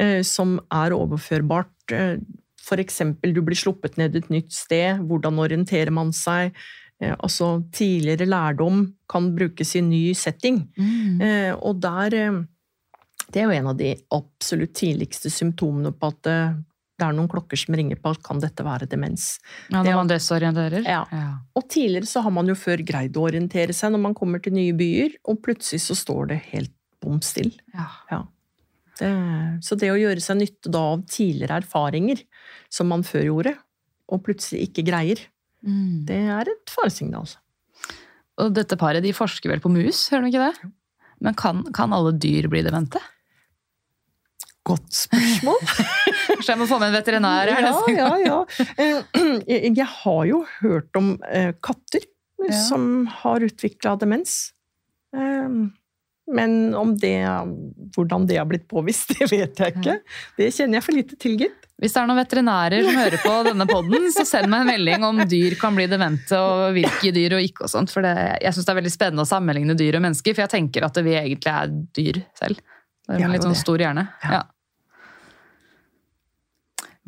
eh, 0.00 0.20
som 0.26 0.58
er 0.68 0.96
overførbart. 0.96 1.74
F.eks. 1.90 2.36
For 2.60 2.78
eksempel, 2.78 3.32
du 3.34 3.40
blir 3.42 3.56
sluppet 3.56 3.96
ned 3.98 4.14
et 4.18 4.28
nytt 4.30 4.52
sted, 4.54 5.00
hvordan 5.08 5.40
orienterer 5.42 5.90
man 5.94 6.12
seg? 6.14 6.52
Eh, 7.00 7.16
Altså, 7.24 7.62
tidligere 7.72 8.28
lærdom 8.28 8.84
kan 9.08 9.30
brukes 9.34 9.74
i 9.76 9.80
ny 9.80 10.02
setting. 10.14 10.66
Mm. 10.76 11.20
Eh, 11.24 11.52
og 11.56 11.80
der 11.80 12.14
eh, 12.14 12.42
Det 13.30 13.40
er 13.40 13.46
jo 13.46 13.54
en 13.54 13.70
av 13.70 13.76
de 13.78 13.94
absolutt 14.10 14.74
tidligste 14.74 15.30
symptomene 15.30 15.92
på 15.94 16.08
at 16.10 16.26
eh, 16.26 16.58
det 17.00 17.06
er 17.08 17.14
noen 17.16 17.28
klokker 17.32 17.56
som 17.58 17.74
ringer 17.78 17.96
på 18.00 18.12
kan 18.26 18.40
dette 18.42 18.64
være 18.66 18.86
demens. 18.92 19.30
Ja, 19.72 19.80
når 19.82 19.96
man 20.02 20.10
desorienterer? 20.10 20.84
Ja. 20.84 21.00
Og 21.56 21.64
tidligere 21.72 22.08
så 22.10 22.20
har 22.26 22.34
man 22.36 22.50
jo 22.52 22.56
før 22.60 22.82
greid 22.86 23.16
å 23.16 23.24
orientere 23.30 23.72
seg 23.76 23.94
når 23.94 24.02
man 24.04 24.16
kommer 24.18 24.42
til 24.44 24.52
nye 24.58 24.76
byer, 24.76 25.16
og 25.24 25.40
plutselig 25.46 25.80
så 25.86 25.96
står 25.96 26.28
det 26.34 26.38
helt 26.52 26.74
bom 27.00 27.18
stille. 27.24 27.56
Ja. 28.12 28.20
Det, 29.00 29.08
så 29.64 29.78
det 29.80 29.88
å 29.88 29.96
gjøre 29.96 30.20
seg 30.20 30.36
nytte 30.42 30.68
da 30.74 30.82
av 30.92 31.06
tidligere 31.08 31.62
erfaringer, 31.62 32.20
som 32.68 32.90
man 32.92 33.00
før 33.08 33.24
gjorde, 33.30 33.54
og 34.12 34.24
plutselig 34.28 34.68
ikke 34.68 34.86
greier, 34.92 35.26
Mm. 35.60 36.06
det 36.08 36.16
er 36.32 36.48
et 36.48 36.70
faresignal. 36.72 37.26
Og 38.40 38.54
dette 38.56 38.78
paret 38.80 39.04
de 39.04 39.10
forsker 39.12 39.50
vel 39.52 39.60
på 39.60 39.68
mus, 39.68 40.06
hører 40.08 40.24
de 40.24 40.30
ikke 40.32 40.46
det? 40.46 40.70
Men 41.20 41.34
kan, 41.36 41.58
kan 41.76 41.92
alle 41.92 42.14
dyr 42.16 42.48
bli 42.48 42.62
demente? 42.64 42.96
Godt 44.64 44.88
spørsmål. 45.02 45.60
Kanskje 46.40 46.54
jeg 46.56 46.60
må 46.64 46.68
få 46.70 46.78
med 46.80 46.90
en 46.90 46.96
veterinær 46.98 47.50
her 47.52 47.60
Ja, 47.60 47.70
neste 47.70 47.96
gang? 47.98 48.24
ja, 48.24 48.32
ja. 48.32 48.64
Eh, 48.80 49.42
Jeg 49.46 49.74
jeg 49.82 49.90
har 50.00 50.22
jo 50.32 50.40
hørt 50.62 50.96
om 51.00 51.12
eh, 51.28 51.52
katter 51.62 52.08
Ja. 52.40 52.56
som 52.56 53.04
har 53.20 53.44
utvikla 53.44 53.98
demens. 54.00 54.52
Eh, 55.14 55.48
Men 56.30 56.74
om 56.78 56.92
det, 56.96 57.16
hvordan 57.96 58.24
det 58.28 58.36
har 58.38 58.46
blitt 58.46 58.68
påvist, 58.70 59.08
det 59.18 59.26
vet 59.32 59.58
jeg 59.58 59.74
ikke. 59.76 59.96
Det 60.38 60.46
kjenner 60.54 60.78
jeg 60.78 60.84
for 60.86 60.94
lite 60.94 61.16
til, 61.18 61.34
gitt. 61.40 61.66
Hvis 61.80 61.94
det 61.96 62.00
er 62.02 62.06
noen 62.10 62.20
veterinærer 62.20 62.84
som 62.86 62.94
hører 63.00 63.18
på 63.24 63.32
denne 63.48 63.66
podden, 63.66 64.06
så 64.14 64.22
send 64.28 64.46
meg 64.52 64.62
en 64.62 64.68
melding 64.70 65.04
om 65.08 65.20
dyr 65.26 65.56
kan 65.58 65.74
bli 65.74 65.86
demente, 65.90 66.36
og 66.38 66.74
hvilke 66.76 67.10
dyr 67.16 67.34
og 67.38 67.42
ikke 67.48 67.64
og 67.66 67.72
sånt. 67.72 67.90
For 67.90 68.04
det, 68.04 68.12
jeg 68.44 68.52
syns 68.54 68.68
det 68.68 68.72
er 68.74 68.78
veldig 68.82 68.92
spennende 68.94 69.24
å 69.24 69.30
sammenligne 69.30 69.74
dyr 69.80 69.96
og 69.98 70.04
mennesker, 70.06 70.36
for 70.36 70.44
jeg 70.44 70.52
tenker 70.54 70.86
at 70.86 71.00
vi 71.02 71.16
egentlig 71.18 71.50
er 71.56 71.72
dyr 71.98 72.22
selv. 72.38 72.60
Det 73.08 73.16
er 73.18 73.24
en 73.26 73.32
litt 73.34 73.48
sånn 73.48 73.56
stor 73.58 73.80
hjerne. 73.82 74.06
Ja. 74.22 74.42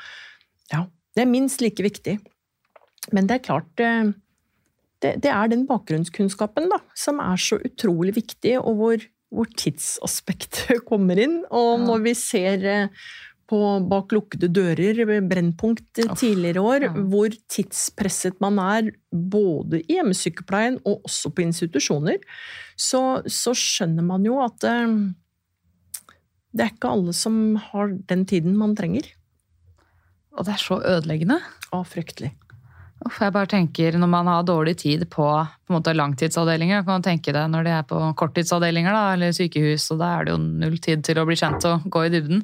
Ja, 0.72 0.82
det 1.14 1.22
er 1.22 1.30
minst 1.30 1.62
like 1.64 1.84
viktig. 1.84 2.18
Men 3.14 3.28
det 3.28 3.38
er 3.38 3.46
klart 3.46 3.80
eh, 3.80 4.10
det, 5.02 5.14
det 5.24 5.30
er 5.30 5.48
den 5.50 5.64
bakgrunnskunnskapen 5.68 6.68
da, 6.72 6.80
som 6.98 7.22
er 7.22 7.38
så 7.40 7.60
utrolig 7.62 8.16
viktig, 8.18 8.56
og 8.58 8.82
hvor, 8.82 9.06
hvor 9.32 9.48
tidsaspektet 9.54 10.82
kommer 10.90 11.20
inn. 11.22 11.40
Og 11.54 11.86
når 11.86 12.04
vi 12.08 12.14
ser 12.18 12.66
eh, 12.68 13.08
på 13.48 13.58
bak 13.88 14.12
lukkede 14.12 14.50
dører, 14.52 15.00
Brennpunkt 15.28 16.02
eh, 16.02 16.10
tidligere 16.18 16.64
år, 16.64 16.88
ja. 16.88 16.90
hvor 17.10 17.32
tidspresset 17.48 18.40
man 18.44 18.60
er, 18.62 18.90
både 19.08 19.80
i 19.86 19.96
hjemmesykepleien 19.96 20.80
og 20.84 21.06
også 21.08 21.32
på 21.32 21.46
institusjoner, 21.46 22.20
så, 22.76 23.22
så 23.24 23.54
skjønner 23.56 24.04
man 24.04 24.26
jo 24.28 24.40
at 24.44 24.68
eh, 24.68 24.98
det 26.52 26.64
er 26.64 26.74
ikke 26.74 26.92
alle 26.92 27.14
som 27.16 27.56
har 27.70 27.94
den 28.10 28.26
tiden 28.28 28.56
man 28.58 28.76
trenger. 28.76 29.08
Og 30.38 30.46
det 30.46 30.54
er 30.54 30.62
så 30.62 30.78
ødeleggende. 30.78 31.40
Å, 31.74 31.82
fryktelig. 31.86 32.32
Uff, 33.06 33.20
jeg 33.22 33.30
bare 33.30 33.46
tenker 33.46 33.94
Når 33.94 34.08
man 34.10 34.26
har 34.26 34.46
dårlig 34.46 34.72
tid 34.80 35.04
på, 35.10 35.22
på 35.22 35.70
en 35.70 35.76
måte 35.76 35.94
langtidsavdelinger, 35.94 36.82
kan 36.82 36.98
man 36.98 37.04
tenke 37.06 37.34
det 37.34 37.44
når 37.50 37.66
de 37.66 37.74
er 37.76 37.84
på 37.86 38.00
korttidsavdelinger 38.18 38.94
da, 38.94 39.04
eller 39.14 39.36
sykehus, 39.36 39.86
og 39.94 40.00
da 40.02 40.16
er 40.16 40.26
det 40.26 40.34
jo 40.34 40.40
null 40.64 40.80
tid 40.82 41.04
til 41.06 41.20
å 41.20 41.26
bli 41.28 41.38
kjent 41.38 41.66
og 41.70 41.86
gå 41.94 42.06
i 42.06 42.12
dybden. 42.14 42.42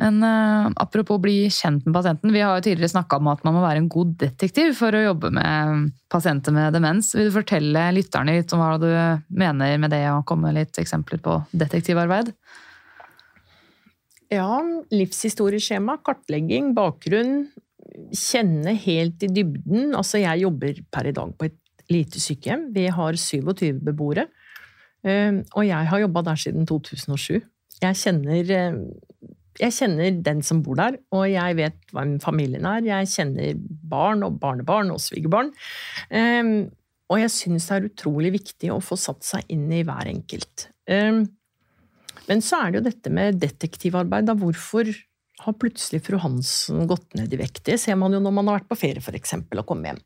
Men 0.00 0.22
uh, 0.24 0.70
apropos 0.80 1.20
bli 1.20 1.50
kjent 1.52 1.84
med 1.84 1.94
pasienten. 1.94 2.32
Vi 2.32 2.40
har 2.40 2.56
jo 2.56 2.64
tidligere 2.64 2.94
snakka 2.94 3.18
om 3.20 3.28
at 3.32 3.42
man 3.44 3.58
må 3.58 3.62
være 3.64 3.82
en 3.82 3.90
god 3.92 4.14
detektiv 4.22 4.72
for 4.78 4.96
å 4.96 5.02
jobbe 5.04 5.30
med 5.36 5.90
pasienter 6.12 6.54
med 6.56 6.72
demens. 6.72 7.12
Vil 7.16 7.28
du 7.28 7.34
fortelle 7.34 7.84
lytterne 7.92 8.38
litt 8.38 8.54
om 8.56 8.62
hva 8.62 8.78
du 8.80 8.88
mener 9.36 9.76
med 9.82 9.92
det, 9.92 10.06
og 10.14 10.24
komme 10.28 10.48
med 10.48 10.62
litt 10.62 10.80
eksempler 10.80 11.20
på 11.22 11.36
detektivarbeid? 11.52 12.32
Ja, 14.32 14.62
livshistorieskjema, 14.94 15.98
kartlegging, 16.06 16.72
bakgrunn. 16.76 17.50
Kjenne 18.16 18.72
helt 18.80 19.24
i 19.26 19.28
dybden. 19.28 19.92
Altså, 19.98 20.22
jeg 20.22 20.46
jobber 20.46 20.80
per 20.94 21.10
i 21.10 21.16
dag 21.16 21.34
på 21.36 21.50
et 21.50 21.58
lite 21.92 22.20
sykehjem. 22.22 22.70
Vi 22.72 22.86
har 22.88 23.18
27 23.18 23.82
beboere. 23.84 24.30
Eh, 25.04 25.42
og 25.52 25.66
jeg 25.66 25.90
har 25.90 26.00
jobba 26.00 26.22
der 26.30 26.40
siden 26.40 26.64
2007. 26.68 27.42
Jeg 27.82 27.98
kjenner 27.98 28.52
eh, 28.56 28.78
jeg 29.60 29.74
kjenner 29.76 30.14
den 30.24 30.40
som 30.46 30.62
bor 30.64 30.78
der, 30.78 30.96
og 31.12 31.26
jeg 31.28 31.56
vet 31.58 31.76
hvem 31.92 32.16
familien 32.22 32.66
er. 32.68 32.84
Jeg 32.86 33.10
kjenner 33.12 33.58
barn 33.90 34.24
og 34.26 34.38
barnebarn 34.40 34.92
og 34.94 35.02
svigerbarn. 35.02 35.52
Um, 36.08 36.70
og 37.12 37.20
jeg 37.20 37.32
syns 37.34 37.68
det 37.68 37.76
er 37.76 37.88
utrolig 37.90 38.32
viktig 38.38 38.70
å 38.72 38.80
få 38.84 38.96
satt 38.96 39.26
seg 39.26 39.52
inn 39.52 39.66
i 39.74 39.82
hver 39.84 40.08
enkelt. 40.08 40.68
Um, 40.88 41.26
men 42.30 42.40
så 42.44 42.62
er 42.62 42.72
det 42.72 42.80
jo 42.80 42.86
dette 42.86 43.12
med 43.12 43.40
detektivarbeid. 43.42 44.30
Da. 44.30 44.36
Hvorfor 44.38 44.88
har 45.42 45.58
plutselig 45.58 46.04
fru 46.06 46.16
Hansen 46.22 46.86
gått 46.88 47.12
ned 47.18 47.32
i 47.34 47.40
vekt? 47.40 47.64
Det 47.68 47.76
ser 47.82 47.98
man 48.00 48.14
jo 48.14 48.22
når 48.22 48.36
man 48.38 48.48
har 48.48 48.60
vært 48.60 48.70
på 48.72 48.80
ferie, 48.86 49.04
for 49.04 49.18
eksempel, 49.18 49.60
og 49.60 49.68
kommet 49.68 49.92
hjem. 49.92 50.02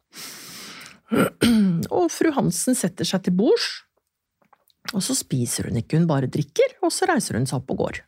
Og 1.95 2.09
fru 2.11 2.33
Hansen 2.35 2.75
setter 2.75 3.07
seg 3.07 3.23
til 3.23 3.37
bords, 3.39 3.67
og 4.95 5.03
så 5.03 5.15
spiser 5.19 5.69
hun 5.69 5.79
ikke, 5.79 6.01
hun 6.01 6.09
bare 6.11 6.31
drikker, 6.31 6.79
og 6.83 6.91
så 6.95 7.07
reiser 7.11 7.39
hun 7.39 7.47
seg 7.47 7.61
opp 7.61 7.71
og 7.75 7.85
går. 7.85 8.01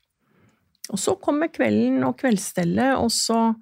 Og 0.93 1.01
så 1.01 1.15
kommer 1.21 1.51
kvelden 1.53 2.03
og 2.07 2.17
kveldsstellet, 2.21 2.97
og 2.97 3.11
så 3.13 3.53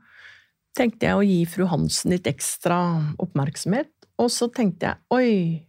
tenkte 0.76 1.08
jeg 1.08 1.18
å 1.18 1.26
gi 1.26 1.40
fru 1.48 1.66
Hansen 1.70 2.14
litt 2.14 2.28
ekstra 2.30 2.78
oppmerksomhet. 3.22 3.90
Og 4.22 4.30
så 4.32 4.48
tenkte 4.52 4.92
jeg 4.92 5.16
oi, 5.16 5.66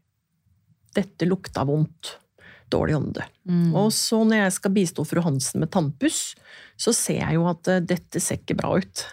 dette 0.95 1.27
lukta 1.27 1.65
vondt. 1.67 2.17
Dårlig 2.67 2.97
ånde. 2.97 3.23
Mm. 3.47 3.71
Og 3.79 3.93
så 3.95 4.19
når 4.27 4.41
jeg 4.41 4.55
skal 4.57 4.73
bistå 4.75 5.05
fru 5.07 5.21
Hansen 5.23 5.61
med 5.63 5.71
tannpuss, 5.71 6.33
så 6.75 6.91
ser 6.95 7.21
jeg 7.21 7.37
jo 7.37 7.45
at 7.47 7.69
uh, 7.71 7.79
dette 7.79 8.19
ser 8.19 8.41
ikke 8.41 8.57
bra 8.59 8.73
ut. 8.75 9.03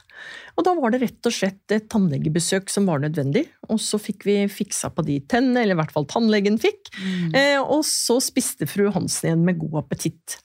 Og 0.54 0.66
da 0.66 0.72
var 0.78 0.94
det 0.94 1.00
rett 1.02 1.28
og 1.28 1.35
slett 1.35 1.74
et 1.74 1.87
tannlegebesøk 1.90 2.70
som 2.70 2.87
var 2.90 3.02
nødvendig. 3.02 3.44
Og 3.70 3.78
så 3.83 3.98
fikk 4.02 4.26
vi 4.26 4.37
fiksa 4.50 4.90
på 4.94 5.04
de 5.07 5.20
tennene, 5.30 5.62
eller 5.62 5.78
i 5.78 5.80
hvert 5.83 5.94
fall 5.94 6.07
tannlegen 6.11 6.59
fikk. 6.62 6.90
Mm. 6.98 7.35
Eh, 7.35 7.61
og 7.62 7.83
så 7.88 8.20
spiste 8.22 8.68
fru 8.70 8.88
Hansen 8.94 9.30
igjen 9.30 9.46
med 9.46 9.59
god 9.62 9.85
appetitt. 9.85 10.38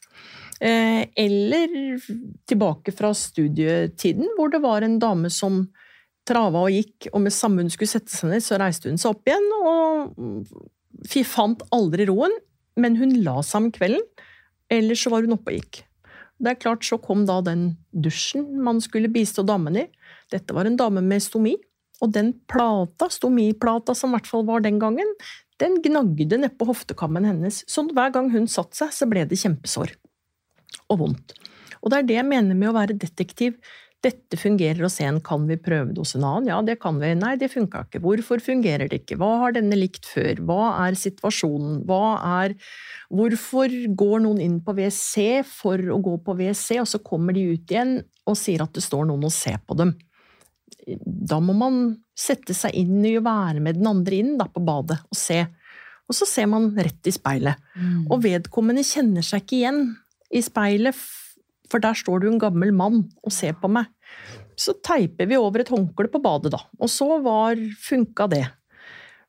Eh, 0.59 1.05
eller 1.15 1.69
tilbake 2.49 2.91
fra 2.91 3.13
studietiden, 3.15 4.27
hvor 4.35 4.51
det 4.51 4.59
var 4.63 4.83
en 4.83 4.97
dame 4.99 5.31
som 5.31 5.63
trava 6.27 6.65
og 6.67 6.75
gikk, 6.75 7.07
og 7.13 7.23
med 7.23 7.33
samme 7.33 7.63
hun 7.63 7.71
skulle 7.71 7.91
sette 7.91 8.11
seg 8.11 8.33
ned, 8.33 8.43
så 8.43 8.59
reiste 8.59 8.91
hun 8.91 8.99
seg 8.99 9.15
opp 9.15 9.29
igjen 9.29 9.47
og 9.59 11.23
fant 11.27 11.63
aldri 11.75 12.09
roen. 12.09 12.35
Men 12.79 12.95
hun 12.99 13.17
la 13.25 13.39
seg 13.43 13.65
om 13.65 13.71
kvelden, 13.75 14.03
eller 14.71 14.95
så 14.95 15.11
var 15.11 15.25
hun 15.25 15.35
oppe 15.35 15.51
og 15.51 15.57
gikk. 15.57 15.81
Det 16.39 16.53
er 16.53 16.59
klart, 16.59 16.85
Så 16.87 16.99
kom 17.03 17.25
da 17.27 17.41
den 17.43 17.77
dusjen 17.91 18.61
man 18.63 18.79
skulle 18.79 19.11
bistå 19.11 19.43
damen 19.43 19.75
i. 19.75 19.87
Dette 20.31 20.55
var 20.55 20.65
en 20.65 20.77
dame 20.79 21.01
med 21.03 21.19
stomi, 21.23 21.57
og 21.99 22.13
den 22.15 22.31
plata, 22.47 23.09
stomiplata 23.11 23.95
som 23.95 24.13
i 24.13 24.15
hvert 24.15 24.29
fall 24.29 24.45
var 24.47 24.63
den 24.63 24.79
gangen, 24.79 25.09
den 25.59 25.81
gnagde 25.83 26.39
nedpå 26.39 26.69
hoftekammen 26.69 27.27
hennes, 27.27 27.65
så 27.67 27.83
hver 27.91 28.13
gang 28.15 28.31
hun 28.31 28.47
satte 28.47 28.79
seg, 28.79 28.93
så 28.95 29.09
ble 29.09 29.25
det 29.27 29.41
kjempesår 29.41 29.98
og 30.89 31.03
vondt. 31.03 31.37
Og 31.79 31.91
det 31.91 31.99
er 31.99 32.09
det 32.09 32.17
jeg 32.19 32.27
mener 32.27 32.57
med 32.57 32.71
å 32.71 32.75
være 32.75 32.97
detektiv. 32.99 33.55
Dette 33.99 34.37
fungerer 34.39 34.79
hos 34.85 34.95
en, 35.03 35.17
kan 35.23 35.43
vi 35.47 35.57
prøve 35.59 35.91
det 35.91 35.99
hos 35.99 36.13
en 36.15 36.23
annen? 36.23 36.47
Ja, 36.47 36.59
det 36.63 36.77
kan 36.79 37.01
vi. 37.01 37.11
Nei, 37.19 37.33
det 37.39 37.49
funka 37.51 37.83
ikke. 37.83 37.99
Hvorfor 38.03 38.39
fungerer 38.43 38.87
det 38.87 39.01
ikke? 39.01 39.17
Hva 39.19 39.31
har 39.41 39.55
denne 39.57 39.75
likt 39.75 40.07
før? 40.07 40.39
Hva 40.47 40.69
er 40.85 40.95
situasjonen? 40.99 41.81
Hva 41.87 42.03
er 42.43 42.55
Hvorfor 43.09 43.73
går 43.97 44.19
noen 44.21 44.39
inn 44.43 44.59
på 44.61 44.75
WC 44.77 45.41
for 45.49 45.81
å 45.81 45.97
gå 46.05 46.11
på 46.21 46.35
WC, 46.37 46.77
og 46.77 46.87
så 46.87 46.99
kommer 47.01 47.33
de 47.33 47.47
ut 47.55 47.71
igjen 47.73 47.95
og 48.29 48.37
sier 48.37 48.61
at 48.61 48.75
det 48.77 48.85
står 48.85 49.07
noen 49.09 49.25
og 49.25 49.33
ser 49.33 49.57
på 49.65 49.75
dem? 49.79 49.95
Da 50.85 51.39
må 51.41 51.55
man 51.57 51.79
sette 52.13 52.53
seg 52.53 52.77
inn 52.77 53.01
i 53.09 53.15
å 53.17 53.25
være 53.25 53.63
med 53.65 53.79
den 53.79 53.89
andre 53.89 54.21
inn 54.21 54.35
da, 54.39 54.45
på 54.45 54.61
badet 54.63 54.99
og 55.09 55.17
se. 55.17 55.41
Og 56.09 56.15
så 56.15 56.27
ser 56.29 56.47
man 56.53 56.69
rett 56.77 57.09
i 57.09 57.13
speilet. 57.13 57.57
Mm. 57.75 58.05
Og 58.07 58.21
vedkommende 58.23 58.85
kjenner 58.85 59.25
seg 59.25 59.43
ikke 59.43 59.59
igjen 59.59 59.83
i 60.33 60.41
speilet, 60.45 60.97
for 61.69 61.81
der 61.81 61.97
står 61.97 62.21
det 62.21 62.29
jo 62.29 62.35
en 62.35 62.41
gammel 62.41 62.73
mann 62.75 63.01
og 63.23 63.33
ser 63.33 63.57
på 63.59 63.69
meg. 63.71 63.89
Så 64.59 64.75
teiper 64.83 65.29
vi 65.29 65.37
over 65.39 65.63
et 65.63 65.71
håndkle 65.71 66.09
på 66.11 66.21
badet, 66.21 66.51
da. 66.55 66.61
Og 66.81 66.91
så 66.91 67.07
var 67.23 67.59
funka 67.85 68.27
det. 68.31 68.45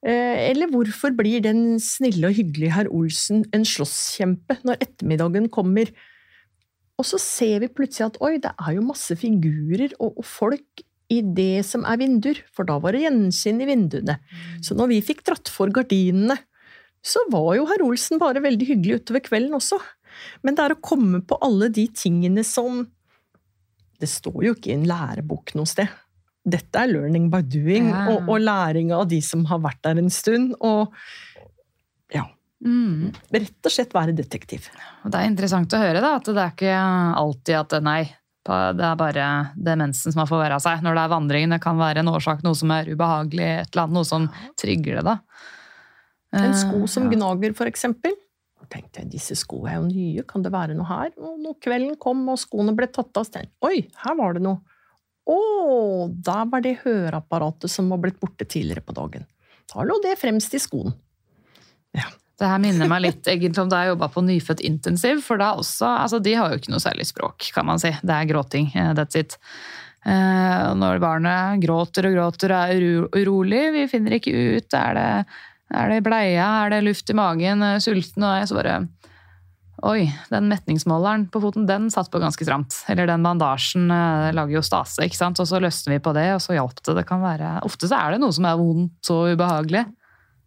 Eh, 0.00 0.48
eller 0.48 0.70
hvorfor 0.72 1.12
blir 1.16 1.42
den 1.44 1.76
snille 1.82 2.30
og 2.30 2.38
hyggelige 2.38 2.72
herr 2.72 2.88
Olsen 2.88 3.44
en 3.52 3.66
slåsskjempe 3.68 4.56
når 4.64 4.80
ettermiddagen 4.80 5.50
kommer? 5.52 5.92
Og 7.00 7.06
så 7.08 7.20
ser 7.20 7.60
vi 7.62 7.72
plutselig 7.72 8.08
at 8.08 8.20
oi, 8.24 8.38
det 8.40 8.52
er 8.56 8.76
jo 8.76 8.84
masse 8.84 9.16
figurer 9.16 9.92
og, 9.98 10.20
og 10.20 10.26
folk 10.26 10.84
i 11.10 11.20
det 11.26 11.64
som 11.66 11.84
er 11.88 11.98
vinduer, 12.00 12.38
for 12.54 12.68
da 12.68 12.76
var 12.80 12.94
det 12.94 13.02
gjensyn 13.02 13.60
i 13.60 13.68
vinduene. 13.68 14.16
Mm. 14.20 14.60
Så 14.64 14.76
når 14.78 14.92
vi 14.92 15.00
fikk 15.04 15.24
dratt 15.26 15.50
for 15.50 15.72
gardinene, 15.74 16.36
så 17.02 17.22
var 17.32 17.54
jo 17.56 17.66
herr 17.68 17.82
Olsen 17.82 18.20
bare 18.20 18.42
veldig 18.44 18.68
hyggelig 18.68 19.00
utover 19.00 19.24
kvelden 19.24 19.56
også. 19.56 19.80
Men 20.46 20.56
det 20.56 20.66
er 20.66 20.74
å 20.76 20.82
komme 20.82 21.22
på 21.24 21.38
alle 21.44 21.70
de 21.72 21.86
tingene 21.94 22.44
som 22.46 22.84
Det 24.00 24.08
står 24.08 24.44
jo 24.46 24.54
ikke 24.56 24.70
i 24.70 24.78
en 24.78 24.86
lærebok 24.88 25.52
noe 25.58 25.68
sted. 25.68 25.90
Dette 26.40 26.80
er 26.80 26.88
learning 26.88 27.26
by 27.28 27.42
doing, 27.44 27.90
ja. 27.92 28.06
og, 28.08 28.30
og, 28.30 28.38
læring 28.40 28.94
av 28.96 29.04
de 29.10 29.18
som 29.20 29.42
har 29.50 29.60
vært 29.60 29.82
der 29.84 30.00
en 30.00 30.08
stund. 30.08 30.54
Og 30.64 30.94
ja. 32.14 32.24
Mm. 32.64 33.10
Rett 33.36 33.68
og 33.68 33.74
slett 33.74 33.92
være 33.92 34.14
detektiv. 34.16 34.70
Det 35.04 35.12
er 35.18 35.28
interessant 35.28 35.76
å 35.76 35.82
høre 35.82 36.00
da, 36.00 36.14
at 36.16 36.32
det 36.32 36.40
er 36.40 36.54
ikke 36.54 36.78
alltid 37.20 37.58
at 37.60 37.76
nei, 37.84 38.00
det 38.48 38.86
er 38.88 38.96
bare 38.98 39.28
demensen 39.68 40.14
som 40.14 40.24
har 40.24 40.30
forverra 40.32 40.56
seg. 40.64 40.80
Når 40.84 40.96
det 40.96 41.04
er 41.04 41.12
vandringen, 41.12 41.54
det 41.54 41.60
kan 41.62 41.76
være 41.80 42.00
en 42.00 42.12
årsak, 42.14 42.40
noe 42.46 42.56
som 42.56 42.72
er 42.72 42.88
ubehagelig, 42.88 43.48
et 43.60 43.74
eller 43.74 43.84
annet, 43.84 43.98
noe 44.00 44.08
som 44.08 44.28
trigger 44.60 45.02
det. 45.02 45.12
da. 45.12 45.18
En 46.40 46.56
sko 46.56 46.86
som 46.88 47.08
eh, 47.08 47.14
gnager, 47.16 47.52
for 47.58 47.68
eksempel 47.68 48.16
tenkte 48.70 49.02
jeg 49.02 49.10
disse 49.12 49.36
skoene 49.38 49.72
er 49.72 49.78
jo 49.80 49.88
nye, 49.88 50.24
kan 50.28 50.44
det 50.44 50.52
være 50.54 50.76
noe 50.78 50.88
her? 50.88 51.12
Og 51.18 51.38
når 51.42 51.58
kvelden 51.62 51.98
kom 52.00 52.22
og 52.30 52.40
skoene 52.40 52.74
ble 52.76 52.88
tatt 52.90 53.16
av, 53.18 53.26
så 53.26 53.42
oi, 53.66 53.82
her 54.04 54.16
var 54.18 54.36
det 54.36 54.44
noe. 54.46 54.62
Å, 55.30 55.38
der 56.10 56.48
var 56.50 56.64
det 56.64 56.80
høreapparatet 56.84 57.70
som 57.70 57.90
var 57.92 58.00
blitt 58.02 58.18
borte 58.22 58.46
tidligere 58.48 58.82
på 58.86 58.96
dagen. 58.96 59.28
Da 59.70 59.84
lå 59.86 60.00
det 60.02 60.16
fremst 60.18 60.54
i 60.56 60.62
skoen. 60.62 60.96
Ja. 61.94 62.08
Det 62.40 62.48
her 62.48 62.60
minner 62.62 62.88
meg 62.88 63.02
litt 63.04 63.28
egentlig 63.28 63.60
om 63.60 63.68
da 63.68 63.82
jeg 63.82 63.92
jobba 63.92 64.08
på 64.14 64.22
Nyfødt 64.24 64.62
intensiv. 64.64 65.20
For 65.26 65.40
da 65.40 65.52
også, 65.60 65.84
altså 66.06 66.22
de 66.24 66.32
har 66.38 66.48
jo 66.48 66.60
ikke 66.60 66.72
noe 66.72 66.80
særlig 66.80 67.04
språk, 67.10 67.50
kan 67.52 67.68
man 67.68 67.82
si. 67.82 67.92
Det 68.00 68.16
er 68.16 68.30
gråting. 68.30 68.70
Eh, 68.72 68.94
that's 68.96 69.18
it. 69.20 69.36
Eh, 70.08 70.70
når 70.80 71.02
barnet 71.02 71.60
gråter 71.60 72.08
og 72.08 72.16
gråter 72.16 72.54
og 72.56 72.72
er 72.72 72.86
urolig, 73.20 73.60
vi 73.76 73.84
finner 73.92 74.16
ikke 74.16 74.32
ut, 74.56 74.78
er 74.78 74.96
det 74.96 75.10
er 75.70 75.92
det 75.92 76.02
bleia? 76.06 76.46
Er 76.64 76.72
det 76.74 76.84
luft 76.86 77.10
i 77.10 77.16
magen? 77.16 77.62
Sulten? 77.82 78.26
Og 78.26 78.40
jeg 78.40 78.50
så 78.50 78.58
bare 78.58 78.80
Oi, 79.80 80.10
den 80.28 80.50
metningsmåleren 80.50 81.22
på 81.32 81.40
foten, 81.40 81.64
den 81.64 81.86
satt 81.92 82.10
på 82.12 82.20
ganske 82.20 82.44
stramt. 82.44 82.82
Eller 82.92 83.08
den 83.08 83.22
bandasjen 83.24 83.86
eh, 83.88 84.26
lager 84.36 84.58
jo 84.58 84.62
stase, 84.64 85.06
ikke 85.06 85.16
sant. 85.16 85.40
Og 85.40 85.48
så 85.48 85.60
løsner 85.62 85.94
vi 85.94 86.02
på 86.04 86.12
det, 86.16 86.26
og 86.34 86.42
så 86.44 86.52
hjalp 86.52 86.82
det. 86.82 86.98
Det 86.98 87.06
kan 87.08 87.22
være 87.24 87.54
Ofte 87.64 87.88
så 87.88 87.96
er 87.96 88.14
det 88.14 88.20
noe 88.20 88.34
som 88.36 88.48
er 88.48 88.58
vondt 88.60 89.12
og 89.14 89.32
ubehagelig. 89.32 89.86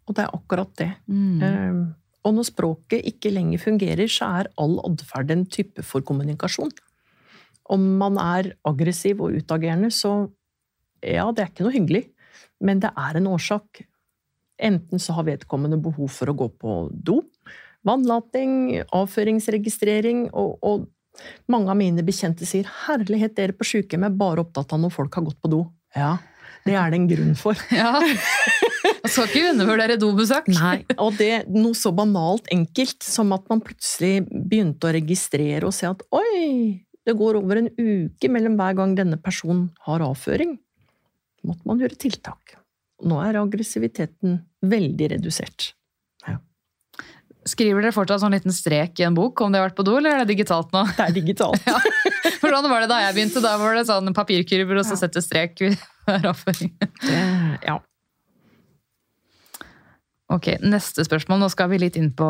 Og 0.05 0.17
det 0.17 0.25
er 0.25 0.35
akkurat 0.37 0.73
det. 0.77 0.89
Mm. 1.09 1.41
Um, 1.41 1.81
og 2.23 2.37
når 2.37 2.47
språket 2.51 3.07
ikke 3.09 3.31
lenger 3.33 3.63
fungerer, 3.63 4.05
så 4.11 4.29
er 4.41 4.51
all 4.61 4.77
atferd 4.85 5.33
en 5.33 5.47
type 5.49 5.83
for 5.87 6.05
kommunikasjon. 6.05 6.71
Om 7.73 7.87
man 8.03 8.19
er 8.21 8.53
aggressiv 8.69 9.23
og 9.23 9.39
utagerende, 9.39 9.89
så 9.91 10.27
ja, 11.01 11.25
det 11.31 11.41
er 11.41 11.49
ikke 11.49 11.65
noe 11.65 11.75
hyggelig. 11.75 12.05
Men 12.63 12.83
det 12.83 12.93
er 12.93 13.17
en 13.17 13.31
årsak. 13.33 13.81
Enten 14.61 15.01
så 15.01 15.15
har 15.17 15.27
vedkommende 15.27 15.79
behov 15.81 16.11
for 16.13 16.29
å 16.29 16.35
gå 16.37 16.49
på 16.61 16.75
do, 16.93 17.21
vannlating, 17.87 18.83
avføringsregistrering, 18.93 20.27
og, 20.31 20.59
og, 20.61 20.89
mange 21.45 21.69
av 21.69 21.77
mine 21.77 22.01
bekjente 22.01 22.45
sier 22.49 22.65
'herlighet, 22.65 23.35
dere 23.37 23.53
på 23.53 23.67
sykehjemmet 23.69 24.09
er 24.09 24.17
bare 24.17 24.41
opptatt 24.41 24.71
av 24.73 24.79
når 24.81 24.93
folk 24.95 25.13
har 25.13 25.25
gått 25.27 25.41
på 25.45 25.51
do'. 25.51 25.67
Ja, 25.93 26.17
det 26.65 26.73
er 26.73 26.89
det 26.89 26.97
en 26.97 27.09
grunn 27.11 27.35
for. 27.37 27.59
Ja. 27.69 27.99
Man 29.03 29.11
skal 29.11 29.27
ikke 29.27 29.51
undervurdere 29.51 29.99
dobesøk. 29.99 30.47
Nei, 30.55 30.85
og 30.95 31.17
det 31.19 31.45
noe 31.51 31.75
så 31.75 31.91
banalt 31.95 32.47
enkelt 32.55 33.03
som 33.03 33.33
at 33.35 33.45
man 33.51 33.61
plutselig 33.63 34.23
begynte 34.31 34.87
å 34.87 34.93
registrere 34.95 35.67
og 35.67 35.75
se 35.75 35.89
at 35.89 36.01
oi, 36.15 36.79
det 37.03 37.15
går 37.19 37.37
over 37.41 37.59
en 37.59 37.69
uke 37.75 38.31
mellom 38.31 38.55
hver 38.59 38.77
gang 38.79 38.95
denne 38.95 39.19
personen 39.19 39.67
har 39.85 40.03
avføring. 40.05 40.57
måtte 41.43 41.67
man 41.67 41.81
gjøre 41.83 41.99
tiltak. 41.99 42.55
Nå 43.03 43.19
er 43.23 43.39
aggressiviteten 43.41 44.41
veldig 44.63 45.09
redusert. 45.17 45.73
Skriver 47.43 47.83
dere 47.83 47.91
fortsatt 47.91 48.21
sånn 48.23 48.31
liten 48.31 48.53
strek 48.55 49.01
i 49.01 49.05
en 49.07 49.15
bok 49.17 49.41
om 49.43 49.51
de 49.51 49.59
har 49.59 49.67
vært 49.67 49.75
på 49.75 49.83
do, 49.83 49.97
eller 49.99 50.15
er 50.15 50.21
det 50.23 50.31
digitalt 50.31 50.69
nå? 50.71 50.85
Det 50.95 51.07
er 51.09 51.15
digitalt. 51.15 51.65
Ja. 52.23 52.29
Sånn 52.53 52.69
var 52.69 52.83
det 52.83 52.89
da 52.91 52.99
jeg 53.01 53.15
begynte. 53.15 53.41
Da 53.43 53.55
var 53.57 53.73
det 53.75 53.81
sånn 53.87 54.13
papirkurver 54.15 54.77
og 54.79 54.85
så 54.85 54.95
sette 54.99 55.23
strek 55.23 55.57
ved 55.63 55.73
hver 56.05 56.27
avføring. 56.29 56.69
Ja. 57.65 57.79
Ok, 60.31 60.51
Neste 60.61 61.03
spørsmål. 61.07 61.41
Nå 61.41 61.49
skal 61.51 61.71
vi 61.71 61.79
litt 61.81 61.97
inn 61.99 62.11
på 62.15 62.27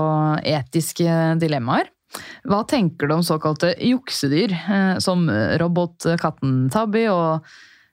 etiske 0.47 1.17
dilemmaer. 1.41 1.91
Hva 2.47 2.61
tenker 2.69 3.09
du 3.09 3.17
om 3.17 3.25
såkalte 3.25 3.73
juksedyr, 3.83 4.53
eh, 4.53 4.95
som 5.03 5.27
robotkatten 5.61 6.69
Tabby 6.73 7.05
og 7.11 7.45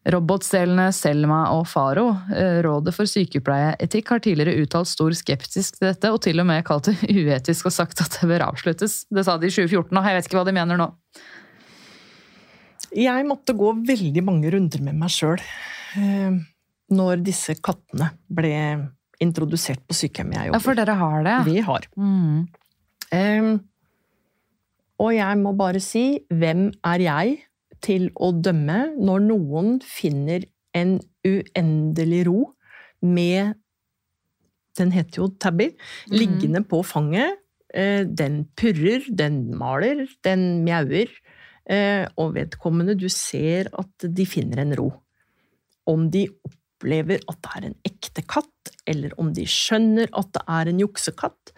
robotselene 0.08 0.86
Selma 0.96 1.42
og 1.52 1.66
Faro? 1.68 2.06
Eh, 2.32 2.60
Rådet 2.64 2.94
for 2.96 3.04
sykepleieetikk 3.10 4.08
har 4.14 4.22
tidligere 4.24 4.62
uttalt 4.62 4.88
stor 4.88 5.12
skeptisk 5.16 5.76
til 5.76 5.90
dette, 5.90 6.08
og 6.12 6.22
til 6.24 6.40
og 6.40 6.46
med 6.48 6.64
kalt 6.64 6.88
det 6.88 6.96
uetisk 7.20 7.68
og 7.68 7.74
sagt 7.76 8.00
at 8.04 8.16
det 8.20 8.30
bør 8.30 8.46
avsluttes. 8.48 9.02
Det 9.12 9.26
sa 9.26 9.36
de 9.36 9.50
i 9.50 9.52
2014, 9.52 9.92
og 10.00 10.08
jeg 10.08 10.16
vet 10.20 10.30
ikke 10.30 10.38
hva 10.40 10.46
de 10.48 10.56
mener 10.56 10.80
nå. 10.80 10.88
Jeg 12.96 13.26
måtte 13.28 13.54
gå 13.54 13.74
veldig 13.86 14.22
mange 14.26 14.50
runder 14.50 14.80
med 14.82 14.96
meg 14.98 15.12
sjøl 15.14 15.38
eh, 16.00 16.40
når 16.90 17.20
disse 17.22 17.54
kattene 17.62 18.08
ble 18.26 18.54
introdusert 19.22 19.82
på 19.86 19.94
sykehjemmet 19.94 20.38
jeg 20.38 20.48
Ja, 20.48 20.48
jobber. 20.54 20.64
for 20.64 20.78
dere 20.80 20.96
har 20.98 21.22
det? 21.26 21.36
Vi 21.46 21.60
har. 21.66 21.86
Mm. 22.00 22.48
Um, 23.12 23.50
og 25.00 25.12
jeg 25.14 25.38
må 25.42 25.52
bare 25.60 25.80
si, 25.84 26.02
hvem 26.32 26.70
er 26.88 27.04
jeg 27.04 27.36
til 27.84 28.08
å 28.16 28.30
dømme 28.36 28.90
når 28.98 29.26
noen 29.26 29.78
finner 29.84 30.46
en 30.76 30.98
uendelig 31.26 32.24
ro 32.28 32.40
med 33.00 33.56
Den 34.78 34.92
heter 34.94 35.18
jo 35.18 35.26
Tabby. 35.42 35.66
Mhm. 35.74 36.14
Liggende 36.14 36.60
på 36.64 36.78
fanget. 36.86 37.40
Eh, 37.74 38.04
den 38.06 38.46
purrer, 38.56 39.02
den 39.10 39.50
maler, 39.58 40.06
den 40.24 40.64
mjauer. 40.64 41.10
Eh, 41.68 42.06
og 42.16 42.34
vedkommende, 42.34 42.96
du 42.96 43.08
ser 43.08 43.68
at 43.76 44.06
de 44.06 44.24
finner 44.24 44.62
en 44.62 44.74
ro. 44.78 44.88
Om 45.86 46.08
de 46.10 46.28
opplever 46.46 47.20
at 47.28 47.42
det 47.42 47.50
er 47.56 47.66
en 47.66 47.76
ekte 47.84 48.24
katt, 48.26 48.72
eller 48.86 49.12
om 49.18 49.34
de 49.34 49.44
skjønner 49.44 50.08
at 50.16 50.32
det 50.32 50.42
er 50.48 50.70
en 50.70 50.80
juksekatt, 50.80 51.52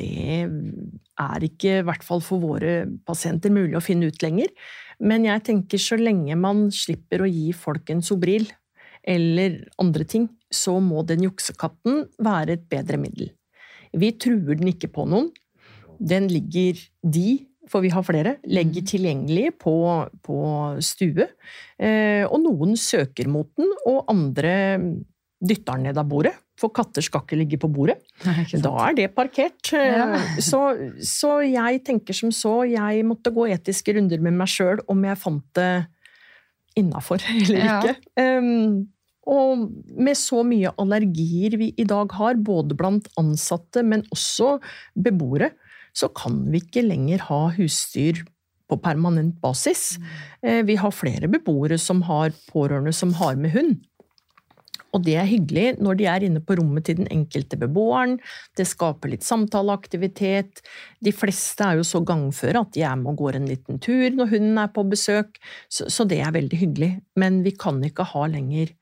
det 0.00 0.42
er 0.42 1.46
ikke, 1.46 1.78
i 1.78 1.86
hvert 1.86 2.02
fall 2.02 2.22
for 2.24 2.42
våre 2.42 2.82
pasienter, 3.06 3.52
mulig 3.54 3.76
å 3.78 3.84
finne 3.84 4.10
ut 4.10 4.24
lenger. 4.24 4.50
Men 5.02 5.26
jeg 5.26 5.44
tenker 5.46 5.80
så 5.82 5.98
lenge 6.00 6.36
man 6.38 6.68
slipper 6.74 7.24
å 7.24 7.30
gi 7.30 7.50
folk 7.56 7.90
en 7.90 8.04
Sobril 8.04 8.46
eller 9.04 9.62
andre 9.82 10.06
ting, 10.08 10.28
så 10.48 10.78
må 10.80 11.02
den 11.06 11.26
juksekatten 11.26 12.06
være 12.24 12.56
et 12.56 12.68
bedre 12.70 13.00
middel. 13.00 13.32
Vi 13.94 14.14
truer 14.18 14.58
den 14.58 14.70
ikke 14.72 14.90
på 14.94 15.04
noen. 15.10 15.28
Den 16.00 16.26
ligger 16.30 16.78
de, 17.02 17.44
for 17.70 17.84
vi 17.84 17.92
har 17.94 18.04
flere, 18.06 18.36
legger 18.48 18.86
tilgjengelig 18.88 19.54
på, 19.62 19.74
på 20.24 20.38
stue. 20.84 21.28
Eh, 21.78 22.24
og 22.24 22.40
noen 22.42 22.74
søker 22.80 23.28
mot 23.30 23.50
den, 23.58 23.70
og 23.86 24.08
andre 24.10 24.54
dytter 25.44 25.76
den 25.76 25.88
ned 25.90 26.00
av 26.00 26.08
bordet. 26.10 26.34
For 26.60 26.70
katter 26.70 27.02
skal 27.02 27.24
ikke 27.24 27.38
ligge 27.40 27.58
på 27.58 27.68
bordet. 27.72 27.96
Nei. 28.22 28.44
Da 28.62 28.70
er 28.86 28.94
det 28.94 29.08
parkert. 29.16 29.72
Ja. 29.74 30.20
Så, 30.38 30.60
så 31.02 31.40
jeg 31.42 31.82
tenker 31.86 32.14
som 32.14 32.30
så, 32.34 32.60
jeg 32.70 33.02
måtte 33.08 33.32
gå 33.34 33.48
etiske 33.50 33.96
runder 33.96 34.22
med 34.22 34.36
meg 34.38 34.52
sjøl 34.52 34.82
om 34.92 35.02
jeg 35.08 35.18
fant 35.18 35.46
det 35.58 35.70
innafor 36.78 37.22
eller 37.34 37.58
Ja. 37.58 37.78
ikke. 37.82 37.96
Um, 38.22 38.90
og 39.24 39.64
med 39.96 40.18
så 40.20 40.42
mye 40.44 40.70
allergier 40.78 41.54
vi 41.56 41.70
i 41.80 41.86
dag 41.88 42.12
har, 42.12 42.36
både 42.36 42.76
blant 42.76 43.06
ansatte, 43.18 43.80
men 43.80 44.02
også 44.12 44.58
beboere, 45.00 45.48
så 45.96 46.10
kan 46.12 46.42
vi 46.52 46.60
ikke 46.60 46.82
lenger 46.84 47.22
ha 47.30 47.38
husdyr 47.56 48.20
på 48.68 48.76
permanent 48.84 49.38
basis. 49.40 49.94
Mm. 50.42 50.66
Vi 50.68 50.76
har 50.80 50.92
flere 50.92 51.28
beboere 51.32 51.78
som 51.80 52.02
har 52.08 52.34
pårørende 52.50 52.92
som 52.96 53.14
har 53.16 53.36
med 53.40 53.54
hund. 53.56 53.74
Og 54.94 55.02
det 55.06 55.16
er 55.18 55.28
hyggelig 55.28 55.66
når 55.82 55.98
de 55.98 56.06
er 56.10 56.26
inne 56.26 56.42
på 56.44 56.56
rommet 56.60 56.86
til 56.86 57.00
den 57.00 57.10
enkelte 57.12 57.58
beboeren. 57.60 58.16
Det 58.56 58.66
skaper 58.70 59.10
litt 59.10 59.26
samtaleaktivitet. 59.26 60.62
De 61.04 61.12
fleste 61.14 61.66
er 61.66 61.80
jo 61.80 61.86
så 61.86 62.02
gangføre 62.06 62.62
at 62.62 62.72
de 62.76 62.84
er 62.86 62.96
med 63.00 63.14
og 63.14 63.24
går 63.24 63.40
en 63.40 63.50
liten 63.50 63.82
tur 63.82 64.14
når 64.14 64.30
hunden 64.36 64.60
er 64.62 64.70
på 64.74 64.86
besøk, 64.88 65.40
så, 65.68 65.88
så 65.90 66.06
det 66.08 66.20
er 66.22 66.34
veldig 66.34 66.60
hyggelig. 66.60 66.92
Men 67.20 67.42
vi 67.46 67.54
kan 67.58 67.82
ikke 67.84 68.06
ha 68.14 68.26
lenger 68.30 68.72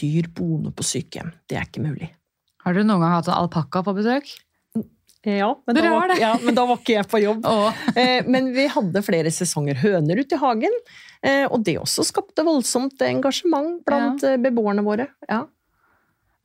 dyr 0.00 0.28
boende 0.34 0.72
på 0.74 0.86
sykehjem. 0.86 1.32
Det 1.48 1.58
er 1.58 1.68
ikke 1.68 1.84
mulig. 1.84 2.10
Har 2.62 2.74
dere 2.74 2.86
noen 2.86 3.02
gang 3.02 3.16
hatt 3.16 3.30
en 3.30 3.38
alpakka 3.38 3.82
på 3.86 3.94
besøk? 3.98 4.30
Ja, 5.22 5.52
men, 5.66 5.76
da 5.76 5.90
var, 5.90 6.12
ja, 6.18 6.32
men 6.42 6.56
da 6.56 6.64
var 6.66 6.80
ikke 6.80 6.96
jeg 6.96 7.08
på 7.10 7.22
jobb. 7.22 7.46
Eh, 7.96 8.24
Men 8.26 8.50
vi 8.54 8.64
hadde 8.70 9.02
flere 9.04 9.30
sesonger 9.30 9.78
høner 9.82 10.18
ute 10.18 10.34
i 10.34 10.40
hagen, 10.40 10.74
eh, 11.22 11.44
og 11.46 11.62
det 11.66 11.76
også 11.78 12.04
skapte 12.08 12.44
voldsomt 12.46 13.02
engasjement 13.06 13.82
blant 13.86 14.24
ja. 14.26 14.38
beboerne 14.40 14.82
våre. 14.86 15.06
Ja. 15.28 15.44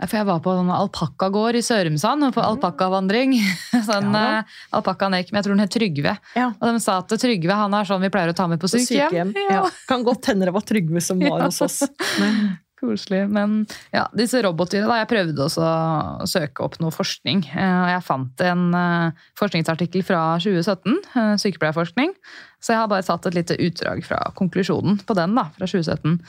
For 0.05 0.19
jeg 0.19 0.27
var 0.29 0.41
på 0.45 0.53
en 0.53 0.69
alpakkagård 0.69 1.57
i 1.57 1.63
Sørumsand, 1.65 2.27
på 2.35 2.43
alpakkavandring. 2.43 3.33
Sånn 3.87 4.11
Ja. 4.13 4.25
ja. 4.35 4.43
alpakkaen 4.77 5.15
gikk, 5.17 5.31
men 5.31 5.41
jeg 5.41 5.47
tror 5.47 5.57
den 5.57 5.63
het 5.65 5.73
Trygve. 5.73 6.13
Ja. 6.37 6.51
Og 6.53 6.67
de 6.69 6.83
sa 6.83 6.99
at 7.01 7.17
Trygve 7.17 7.57
han 7.57 7.73
er 7.73 7.89
sånn 7.89 8.03
vi 8.05 8.11
pleier 8.13 8.29
å 8.29 8.37
ta 8.37 8.45
med 8.51 8.61
på 8.61 8.69
På 8.69 8.77
sykehjem. 8.77 9.33
Ja. 9.55 9.63
Kan 9.89 10.05
godt 10.05 10.29
hende 10.29 10.45
det 10.45 10.53
var 10.53 10.65
Trygve 10.67 11.01
som 11.01 11.21
var 11.23 11.47
hos 11.47 11.63
oss. 11.65 11.81
Men, 12.21 12.57
Koselig. 12.77 13.23
Men 13.33 13.63
ja, 13.89 14.03
disse 14.13 14.37
robotdyrene, 14.45 14.99
jeg 15.01 15.09
prøvde 15.09 15.45
også 15.47 15.63
å 15.65 16.27
søke 16.29 16.61
opp 16.61 16.75
noe 16.77 16.93
forskning. 16.93 17.41
eh, 17.49 17.77
Og 17.81 17.89
jeg 17.89 18.03
fant 18.05 18.43
en 18.45 18.67
eh, 18.77 19.23
forskningsartikkel 19.39 20.05
fra 20.05 20.21
2017, 20.37 20.99
eh, 21.15 21.31
sykepleierforskning. 21.41 22.13
Så 22.61 22.73
jeg 22.73 22.81
har 22.81 22.89
bare 22.89 23.05
tatt 23.05 23.25
et 23.25 23.37
lite 23.37 23.57
utdrag 23.61 24.03
fra 24.05 24.19
konklusjonen 24.37 24.99
på 25.05 25.15
den, 25.17 25.33
da, 25.37 25.47
fra 25.57 25.65
2017. 25.69 26.19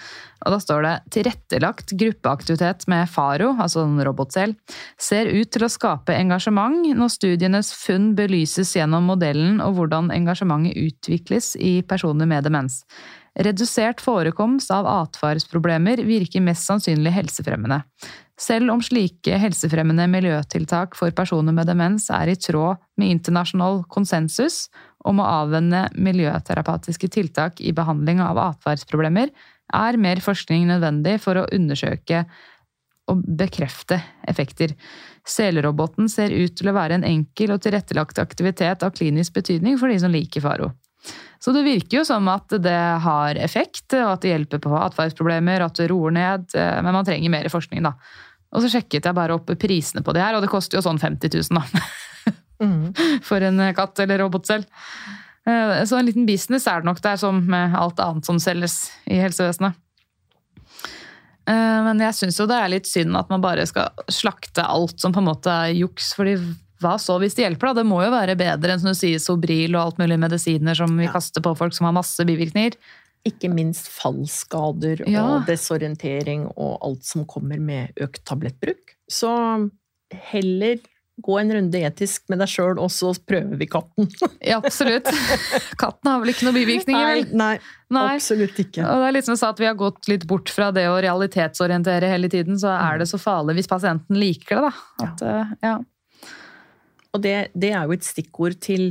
Og 0.45 0.55
da 0.55 0.59
står 0.61 0.83
det 0.85 0.95
tilrettelagt 1.19 1.93
gruppeaktivitet 2.01 2.89
med 2.89 3.09
Faro, 3.13 3.55
altså 3.61 3.85
en 3.85 4.01
robotsel, 4.05 4.57
ser 5.01 5.29
ut 5.29 5.53
til 5.53 5.65
å 5.65 5.73
skape 5.73 6.17
engasjement 6.17 6.85
når 6.97 7.13
studienes 7.13 7.73
funn 7.77 8.15
belyses 8.17 8.75
gjennom 8.77 9.09
modellen 9.09 9.61
og 9.65 9.77
hvordan 9.77 10.13
engasjementet 10.17 10.77
utvikles 10.81 11.57
i 11.61 11.81
personer 11.89 12.29
med 12.29 12.45
demens. 12.49 12.85
Redusert 13.39 14.01
forekomst 14.03 14.71
av 14.75 14.87
atferdsproblemer 14.91 16.01
virker 16.03 16.43
mest 16.43 16.67
sannsynlig 16.67 17.13
helsefremmende. 17.15 17.85
Selv 18.39 18.73
om 18.73 18.83
slike 18.83 19.39
helsefremmende 19.39 20.09
miljøtiltak 20.11 20.97
for 20.99 21.15
personer 21.15 21.55
med 21.55 21.71
demens 21.71 22.09
er 22.15 22.33
i 22.33 22.39
tråd 22.39 22.83
med 22.99 23.15
internasjonal 23.15 23.85
konsensus 23.91 24.67
om 25.07 25.23
å 25.23 25.29
avvenne 25.43 25.85
miljøterapeutiske 25.95 27.11
tiltak 27.15 27.63
i 27.63 27.75
behandling 27.75 28.23
av 28.23 28.39
atferdsproblemer, 28.43 29.31
er 29.75 30.01
mer 30.01 30.23
forskning 30.25 30.67
nødvendig 30.71 31.19
for 31.23 31.39
å 31.39 31.49
undersøke 31.55 32.25
og 33.09 33.23
bekrefte 33.39 34.01
effekter. 34.29 34.75
Seleroboten 35.29 36.11
ser 36.11 36.35
ut 36.35 36.59
til 36.59 36.71
å 36.71 36.77
være 36.77 36.99
en 36.99 37.07
enkel 37.07 37.55
og 37.55 37.63
tilrettelagt 37.63 38.19
aktivitet 38.19 38.83
av 38.83 38.95
klinisk 38.99 39.39
betydning 39.39 39.79
for 39.79 39.93
de 39.93 40.03
som 40.03 40.13
liker 40.13 40.45
Faro. 40.45 40.73
Så 41.39 41.55
det 41.55 41.65
virker 41.67 42.01
jo 42.01 42.05
som 42.07 42.27
at 42.33 42.51
det 42.63 42.79
har 43.05 43.39
effekt, 43.39 43.87
og 43.95 44.15
at 44.17 44.25
det 44.25 44.33
hjelper 44.33 44.63
på 44.65 44.75
atferdsproblemer, 44.81 45.63
at 45.65 45.79
det 45.79 45.89
roer 45.93 46.15
ned, 46.17 46.49
eh, 46.59 46.81
men 46.83 46.97
man 46.97 47.07
trenger 47.07 47.35
mer 47.35 47.49
forskning, 47.53 47.85
da. 47.87 47.95
Og 48.55 48.65
så 48.65 48.73
sjekket 48.73 49.07
jeg 49.07 49.17
bare 49.17 49.37
opp 49.37 49.51
prisene 49.61 50.03
på 50.03 50.15
det 50.17 50.25
her, 50.25 50.37
og 50.37 50.43
det 50.43 50.51
koster 50.51 50.79
jo 50.79 50.85
sånn 50.87 51.01
50 51.01 51.35
000 51.51 51.59
da, 51.61 51.83
mm. 52.65 53.21
for 53.27 53.45
en 53.45 53.61
katt 53.77 54.01
eller 54.05 54.25
robot 54.25 54.49
selv. 54.49 54.65
Så 55.49 55.97
en 55.97 56.05
liten 56.05 56.27
business 56.29 56.67
er 56.69 56.83
det 56.83 56.89
nok 56.91 56.99
der, 57.01 57.17
som 57.17 57.39
med 57.49 57.73
alt 57.77 58.01
annet 58.05 58.27
som 58.29 58.37
selges 58.43 58.91
i 59.09 59.17
helsevesenet. 59.17 59.77
Eh, 61.49 61.83
Men 61.87 62.01
jeg 62.03 62.17
syns 62.17 62.39
jo 62.41 62.47
det 62.49 62.59
er 62.59 62.73
litt 62.73 62.89
synd 62.89 63.17
at 63.17 63.31
man 63.33 63.45
bare 63.45 63.65
skal 63.69 63.93
slakte 64.13 64.67
alt 64.67 65.01
som 65.01 65.15
på 65.15 65.23
en 65.23 65.31
måte 65.31 65.53
er 65.53 65.77
juks. 65.77 66.13
fordi 66.19 66.37
hva 66.81 66.95
så 67.03 67.19
hvis 67.21 67.35
det 67.35 67.45
hjelper? 67.47 67.73
da? 67.73 67.81
Det 67.83 67.87
må 67.91 68.03
jo 68.05 68.11
være 68.15 68.37
bedre 68.39 68.73
enn 68.75 68.81
som 68.83 68.93
du 68.93 68.99
sier, 68.99 69.19
Sobril 69.23 69.75
og 69.77 69.83
alt 69.85 69.99
mulig 70.03 70.19
medisiner 70.19 70.77
som 70.79 70.97
vi 70.99 71.05
Ja. 71.09 71.13
kaster 71.13 71.41
på 71.43 71.57
folk 71.59 71.73
som 71.75 71.87
har 71.87 71.93
masse 71.97 72.25
bivirkninger. 72.25 72.77
Ikke 73.27 73.51
minst 73.53 73.89
fallskader 73.91 75.03
Ja. 75.09 75.25
og 75.27 75.47
desorientering 75.47 76.47
og 76.57 76.79
alt 76.83 77.05
som 77.05 77.25
kommer 77.27 77.59
med 77.61 77.91
økt 78.01 78.23
tablettbruk. 78.25 78.95
Så 79.11 79.71
heller 80.13 80.79
gå 81.21 81.35
en 81.41 81.51
runde 81.51 81.75
etisk 81.83 82.29
med 82.31 82.39
deg 82.39 82.47
sjøl, 82.47 82.79
og 82.79 82.93
så 82.95 83.11
prøver 83.27 83.59
vi 83.59 83.67
katten. 83.67 84.07
Ja, 84.41 84.61
absolutt. 84.63 85.09
Katten 85.77 86.07
har 86.13 86.21
vel 86.23 86.31
ikke 86.31 86.47
noen 86.47 86.55
bivirkninger, 86.61 86.95
Nei, 86.95 87.25
vel? 87.25 87.33
nei, 87.41 87.59
Nei. 87.91 88.15
absolutt 88.15 88.55
ikke. 88.63 88.85
Og 88.87 89.03
det 89.03 89.09
er 89.09 89.13
litt 89.17 89.27
som 89.27 89.35
jeg 89.35 89.41
sa 89.43 89.49
at 89.51 89.59
Vi 89.59 89.67
har 89.67 89.75
gått 89.75 90.07
litt 90.09 90.27
bort 90.31 90.49
fra 90.55 90.71
det 90.71 90.87
å 90.87 90.95
realitetsorientere 91.03 92.07
hele 92.09 92.31
tiden. 92.31 92.55
Så 92.63 92.71
er 92.71 92.99
det 93.03 93.09
så 93.11 93.19
farlig 93.19 93.57
hvis 93.59 93.67
pasienten 93.67 94.15
liker 94.17 94.63
det. 94.63 94.71
da. 94.71 95.05
At, 95.09 95.23
eh, 95.27 95.55
ja. 95.67 95.79
Og 97.17 97.23
det, 97.25 97.37
det 97.57 97.73
er 97.73 97.87
jo 97.89 97.97
et 97.97 98.07
stikkord 98.07 98.59
til 98.65 98.91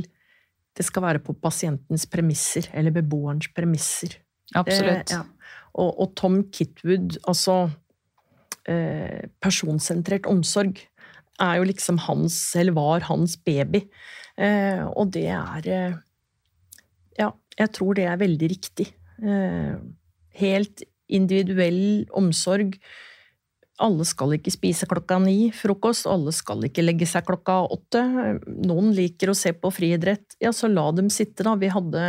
det 0.78 0.86
skal 0.86 1.02
være 1.02 1.22
på 1.22 1.34
pasientens 1.42 2.06
premisser, 2.06 2.68
eller 2.76 2.94
beboerens 2.94 3.48
premisser. 3.54 4.14
Absolutt. 4.54 5.10
Det, 5.10 5.16
ja. 5.16 5.24
og, 5.74 5.90
og 6.04 6.12
Tom 6.18 6.44
Kitwood, 6.54 7.18
altså 7.26 7.56
eh, 8.70 9.26
personsentrert 9.42 10.28
omsorg 10.30 10.78
er 11.42 11.58
jo 11.58 11.66
liksom 11.66 11.98
hans, 12.06 12.36
eller 12.58 12.76
var 12.78 13.06
hans 13.08 13.36
baby. 13.42 13.84
Eh, 14.38 14.84
og 14.86 15.12
det 15.16 15.26
er 15.34 15.66
eh, 15.66 15.98
Ja, 17.18 17.32
jeg 17.58 17.74
tror 17.74 17.98
det 17.98 18.06
er 18.06 18.20
veldig 18.20 18.50
riktig. 18.54 18.88
Eh, 19.18 19.74
helt 20.38 20.86
individuell 21.08 22.06
omsorg. 22.14 22.76
Alle 23.78 24.04
skal 24.08 24.34
ikke 24.34 24.50
spise 24.50 24.88
klokka 24.90 25.20
ni 25.22 25.52
frokost, 25.54 26.08
alle 26.10 26.32
skal 26.34 26.64
ikke 26.66 26.82
legge 26.82 27.06
seg 27.06 27.26
klokka 27.28 27.60
åtte. 27.70 28.02
Noen 28.66 28.90
liker 28.96 29.30
å 29.30 29.36
se 29.38 29.52
på 29.54 29.70
friidrett. 29.74 30.34
Ja, 30.42 30.50
så 30.56 30.70
la 30.70 30.88
dem 30.96 31.10
sitte, 31.14 31.46
da. 31.46 31.54
Vi 31.60 31.70
hadde, 31.70 32.04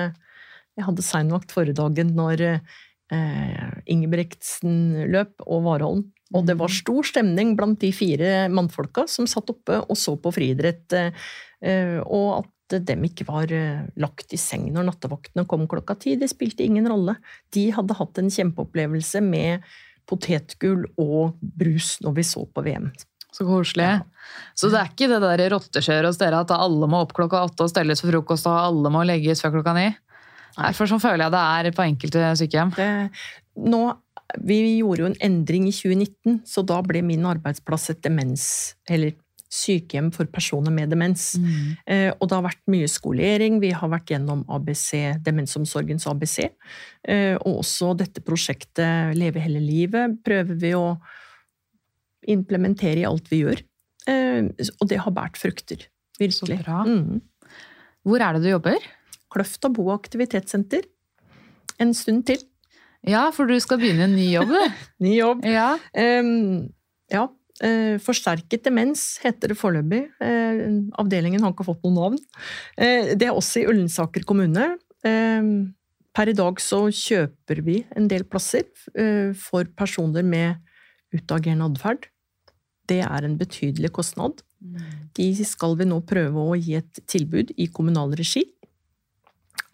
jeg 0.79 0.87
hadde 0.87 1.05
seinvakt 1.05 1.53
forrige 1.53 1.77
dagen 1.77 2.15
når 2.17 2.45
eh, 2.49 3.67
Ingebrigtsen 3.85 5.11
løp, 5.13 5.35
og 5.45 5.67
Warholm. 5.67 6.07
Og 6.33 6.45
det 6.45 6.57
var 6.59 6.73
stor 6.73 7.05
stemning 7.05 7.55
blant 7.57 7.79
de 7.81 7.89
fire 7.93 8.47
mannfolka 8.53 9.07
som 9.09 9.29
satt 9.29 9.49
oppe 9.53 9.79
og 9.81 9.97
så 9.97 10.15
på 10.21 10.33
friidrett. 10.33 10.93
Eh, 10.93 11.99
og 12.05 12.39
at 12.41 12.79
dem 12.85 13.05
ikke 13.07 13.25
var 13.29 13.53
eh, 13.53 13.85
lagt 14.01 14.33
i 14.33 14.41
seng 14.41 14.67
når 14.73 14.89
nattevaktene 14.91 15.45
kom 15.49 15.65
klokka 15.69 15.97
ti, 16.01 16.15
det 16.17 16.29
spilte 16.33 16.65
ingen 16.65 16.89
rolle. 16.89 17.17
De 17.53 17.69
hadde 17.73 17.97
hatt 17.97 18.21
en 18.21 18.33
kjempeopplevelse 18.33 19.23
med 19.25 19.65
potetgull 20.09 20.87
og 20.99 21.37
brus 21.39 21.97
når 22.03 22.17
vi 22.17 22.25
så 22.27 22.43
på 22.49 22.65
VM. 22.65 22.89
Så 23.29 23.45
koselig. 23.45 23.87
Så 24.57 24.71
det 24.73 24.79
er 24.79 24.89
ikke 24.89 25.09
det 25.11 25.19
der 25.21 25.43
rotteskjøret 25.53 26.09
hos 26.09 26.19
dere 26.21 26.41
at 26.41 26.53
alle 26.55 26.89
må 26.89 27.03
opp 27.05 27.13
klokka 27.17 27.43
åtte 27.45 27.67
og 27.67 27.71
stelles 27.71 28.01
for 28.01 28.11
frokost, 28.11 28.49
og 28.49 28.57
alle 28.57 28.91
må 28.93 29.05
legges 29.05 29.43
før 29.43 29.59
klokka 29.59 29.75
ni? 29.77 29.87
Nei, 30.57 30.71
for 30.75 30.89
sånn 30.89 31.01
føler 31.01 31.27
jeg 31.27 31.35
det 31.35 31.43
er 31.45 31.75
på 31.77 31.85
enkelte 31.85 32.31
sykehjem. 32.41 32.73
Det, 32.75 32.89
nå, 33.69 33.83
vi 34.49 34.59
gjorde 34.79 35.03
jo 35.03 35.09
en 35.11 35.19
endring 35.29 35.69
i 35.69 35.73
2019, 35.75 36.41
så 36.49 36.65
da 36.67 36.81
ble 36.85 37.03
min 37.05 37.27
arbeidsplass 37.29 37.91
et 37.93 38.01
demens... 38.05 38.47
Eller 38.89 39.13
sykehjem 39.49 40.11
for 40.13 40.29
personer 40.29 40.73
med 40.73 40.91
demens. 40.93 41.31
Mm. 41.41 41.69
Eh, 41.89 42.09
og 42.13 42.29
det 42.29 42.37
har 42.37 42.45
vært 42.45 42.61
mye 42.69 42.89
skolering. 42.91 43.57
Vi 43.63 43.71
har 43.75 43.89
vært 43.91 44.13
gjennom 44.13 44.43
ABC, 44.53 45.17
Demensomsorgens 45.25 46.05
ABC. 46.09 46.37
Eh, 47.03 47.35
og 47.39 47.63
også 47.63 47.95
dette 47.97 48.23
prosjektet 48.25 49.17
Leve 49.17 49.41
hele 49.41 49.61
livet 49.63 50.19
prøver 50.25 50.59
vi 50.61 50.75
å 50.77 50.93
implementere 52.29 53.01
i 53.01 53.07
alt 53.09 53.31
vi 53.31 53.41
gjør. 53.41 53.63
Eh, 54.09 54.69
og 54.77 54.91
det 54.91 55.01
har 55.01 55.15
båret 55.15 55.41
frukter. 55.41 55.89
Virkelig. 56.19 56.59
Så 56.59 56.61
bra. 56.61 56.83
Mm. 56.85 57.21
Hvor 58.05 58.21
er 58.21 58.37
det 58.37 58.45
du 58.45 58.51
jobber? 58.53 58.85
Kløfta 59.33 59.71
bo- 59.73 59.89
og 59.89 59.97
aktivitetssenter. 59.97 60.85
En 61.79 61.93
stund 61.95 62.25
til. 62.29 62.41
Ja, 63.07 63.29
for 63.31 63.47
du 63.47 63.55
skal 63.63 63.79
begynne 63.79 64.09
en 64.09 64.15
ny 64.17 64.27
jobb, 64.33 64.51
du. 64.51 64.79
Ny 65.05 65.13
jobb. 65.15 65.45
Ja. 65.47 65.69
Um, 65.95 66.69
ja. 67.11 67.27
Eh, 67.65 67.97
forsterket 68.01 68.63
demens 68.67 69.17
heter 69.23 69.53
det 69.53 69.57
foreløpig. 69.59 70.03
Eh, 70.23 70.61
avdelingen 71.01 71.43
har 71.43 71.53
ikke 71.53 71.67
fått 71.67 71.83
noe 71.85 71.95
navn. 71.95 72.21
Eh, 72.77 73.15
det 73.15 73.29
er 73.29 73.35
også 73.35 73.63
i 73.63 73.67
Ullensaker 73.69 74.25
kommune. 74.27 74.75
Per 76.19 76.27
i 76.27 76.35
dag 76.35 76.59
så 76.59 76.81
kjøper 76.91 77.61
vi 77.63 77.77
en 77.95 78.09
del 78.11 78.25
plasser 78.27 78.65
eh, 78.97 79.31
for 79.37 79.69
personer 79.77 80.25
med 80.25 80.57
utagerende 81.15 81.69
atferd. 81.69 82.09
Det 82.89 82.99
er 83.05 83.25
en 83.25 83.37
betydelig 83.39 83.93
kostnad. 83.95 84.41
De 85.15 85.27
skal 85.45 85.77
vi 85.79 85.87
nå 85.87 86.01
prøve 86.09 86.41
å 86.41 86.57
gi 86.57 86.75
et 86.79 87.01
tilbud 87.07 87.53
i 87.55 87.69
kommunal 87.71 88.15
regi. 88.17 88.43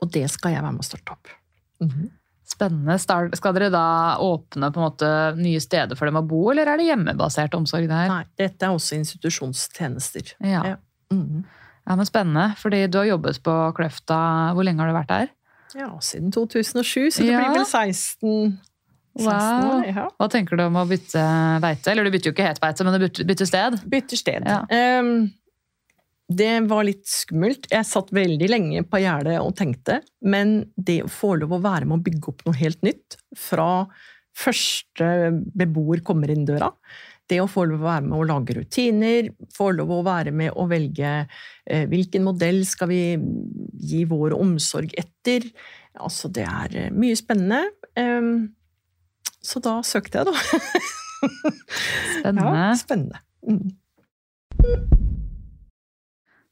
Og 0.04 0.12
det 0.14 0.28
skal 0.34 0.54
jeg 0.54 0.66
være 0.66 0.76
med 0.76 0.84
å 0.84 0.90
starte 0.90 1.16
opp. 1.16 1.34
Mhm. 1.82 2.12
Spennende. 2.56 2.96
Skal 3.02 3.54
dere 3.58 3.70
da 3.74 3.84
åpne 4.24 4.72
på 4.72 4.80
en 4.80 4.86
måte 4.88 5.10
nye 5.38 5.60
steder 5.64 5.98
for 6.00 6.08
dem 6.10 6.20
å 6.22 6.24
bo, 6.26 6.46
eller 6.54 6.72
er 6.72 6.80
det 6.80 6.88
hjemmebasert 6.88 7.56
omsorg 7.58 7.90
der? 7.92 8.08
Nei, 8.12 8.24
dette 8.40 8.66
er 8.70 8.76
også 8.76 8.96
institusjonstjenester. 9.02 10.36
Ja. 10.40 10.62
Ja. 10.74 10.76
Mm. 11.14 11.44
ja, 11.86 11.96
men 12.00 12.08
Spennende, 12.08 12.48
fordi 12.58 12.86
du 12.90 12.98
har 13.02 13.10
jobbet 13.12 13.42
på 13.46 13.56
Kløfta. 13.78 14.20
Hvor 14.56 14.66
lenge 14.66 14.82
har 14.82 14.90
du 14.90 14.96
vært 14.98 15.12
der? 15.12 15.28
Ja, 15.76 15.90
siden 16.00 16.32
2007, 16.32 17.12
så 17.12 17.26
det 17.26 17.34
Ja. 17.34 17.42
blir 17.44 17.58
vel 17.60 17.66
16, 17.68 18.60
16 19.18 19.26
Wow. 19.26 19.84
Ja. 19.88 20.10
Hva 20.20 20.28
tenker 20.32 20.58
du 20.58 20.64
om 20.66 20.76
å 20.80 20.88
bytte 20.88 21.22
beite? 21.64 21.92
Eller 21.92 22.04
du 22.04 22.12
bytter 22.12 22.32
jo 22.32 22.36
ikke 22.36 22.48
helt 22.48 22.60
beite, 22.64 22.84
men 22.84 22.94
du 22.96 23.04
bytter, 23.08 23.24
bytter 23.30 23.46
sted. 23.48 23.78
Bytter 23.88 24.18
sted. 24.20 24.44
Ja. 24.48 24.62
Ehm, 24.70 25.32
det 26.28 26.54
var 26.70 26.88
litt 26.88 27.06
skummelt. 27.10 27.68
Jeg 27.70 27.86
satt 27.86 28.10
veldig 28.16 28.48
lenge 28.50 28.84
på 28.90 29.02
gjerdet 29.04 29.38
og 29.42 29.54
tenkte, 29.60 30.00
men 30.26 30.58
det 30.76 31.04
å 31.06 31.12
få 31.12 31.36
lov 31.42 31.54
å 31.58 31.64
være 31.64 31.86
med 31.86 32.00
å 32.00 32.06
bygge 32.06 32.32
opp 32.32 32.46
noe 32.48 32.58
helt 32.58 32.82
nytt, 32.86 33.20
fra 33.38 33.86
første 34.36 35.10
beboer 35.56 36.02
kommer 36.06 36.34
inn 36.34 36.48
døra, 36.48 36.72
det 37.30 37.40
å 37.42 37.48
få 37.50 37.64
lov 37.70 37.82
å 37.82 37.88
være 37.88 38.06
med 38.06 38.18
å 38.18 38.26
lage 38.30 38.56
rutiner, 38.58 39.30
få 39.56 39.72
lov 39.78 39.94
å 39.96 40.02
være 40.06 40.34
med 40.36 40.54
å 40.54 40.68
velge 40.70 41.14
eh, 41.24 41.86
hvilken 41.90 42.26
modell 42.26 42.62
skal 42.68 42.92
vi 42.92 43.02
gi 43.86 44.04
vår 44.10 44.36
omsorg 44.38 44.94
etter, 45.00 45.48
altså 45.98 46.30
det 46.34 46.46
er 46.46 46.78
eh, 46.84 46.92
mye 46.94 47.18
spennende. 47.18 47.64
Ehm, 47.98 48.54
så 49.46 49.62
da 49.64 49.80
søkte 49.86 50.22
jeg, 50.22 50.30
da. 50.30 50.36
Spennende. 52.20 52.54
Ja, 52.54 52.70
spennende. 52.78 53.26
Mm. 53.46 53.74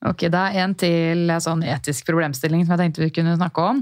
Ok, 0.04 0.26
Det 0.28 0.36
er 0.36 0.58
en 0.60 0.74
til 0.76 1.32
sånn 1.40 1.62
etisk 1.64 2.10
problemstilling 2.10 2.66
som 2.66 2.74
jeg 2.74 2.82
tenkte 2.82 3.04
vi 3.06 3.14
kunne 3.16 3.38
snakke 3.38 3.68
om. 3.72 3.78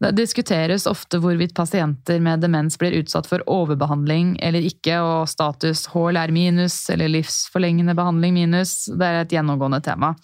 Det 0.00 0.14
diskuteres 0.16 0.86
ofte 0.88 1.20
hvorvidt 1.20 1.52
pasienter 1.56 2.22
med 2.24 2.40
demens 2.40 2.78
blir 2.80 2.96
utsatt 3.02 3.28
for 3.28 3.44
overbehandling 3.44 4.38
eller 4.40 4.64
ikke, 4.64 4.96
og 5.04 5.28
status 5.28 5.84
HLR 5.92 6.32
minus 6.32 6.86
eller 6.94 7.12
livsforlengende 7.12 7.96
behandling 7.98 8.38
minus. 8.38 8.86
Det 8.88 9.10
er 9.10 9.20
et 9.26 9.34
gjennomgående 9.36 9.82
tema. 9.84 10.14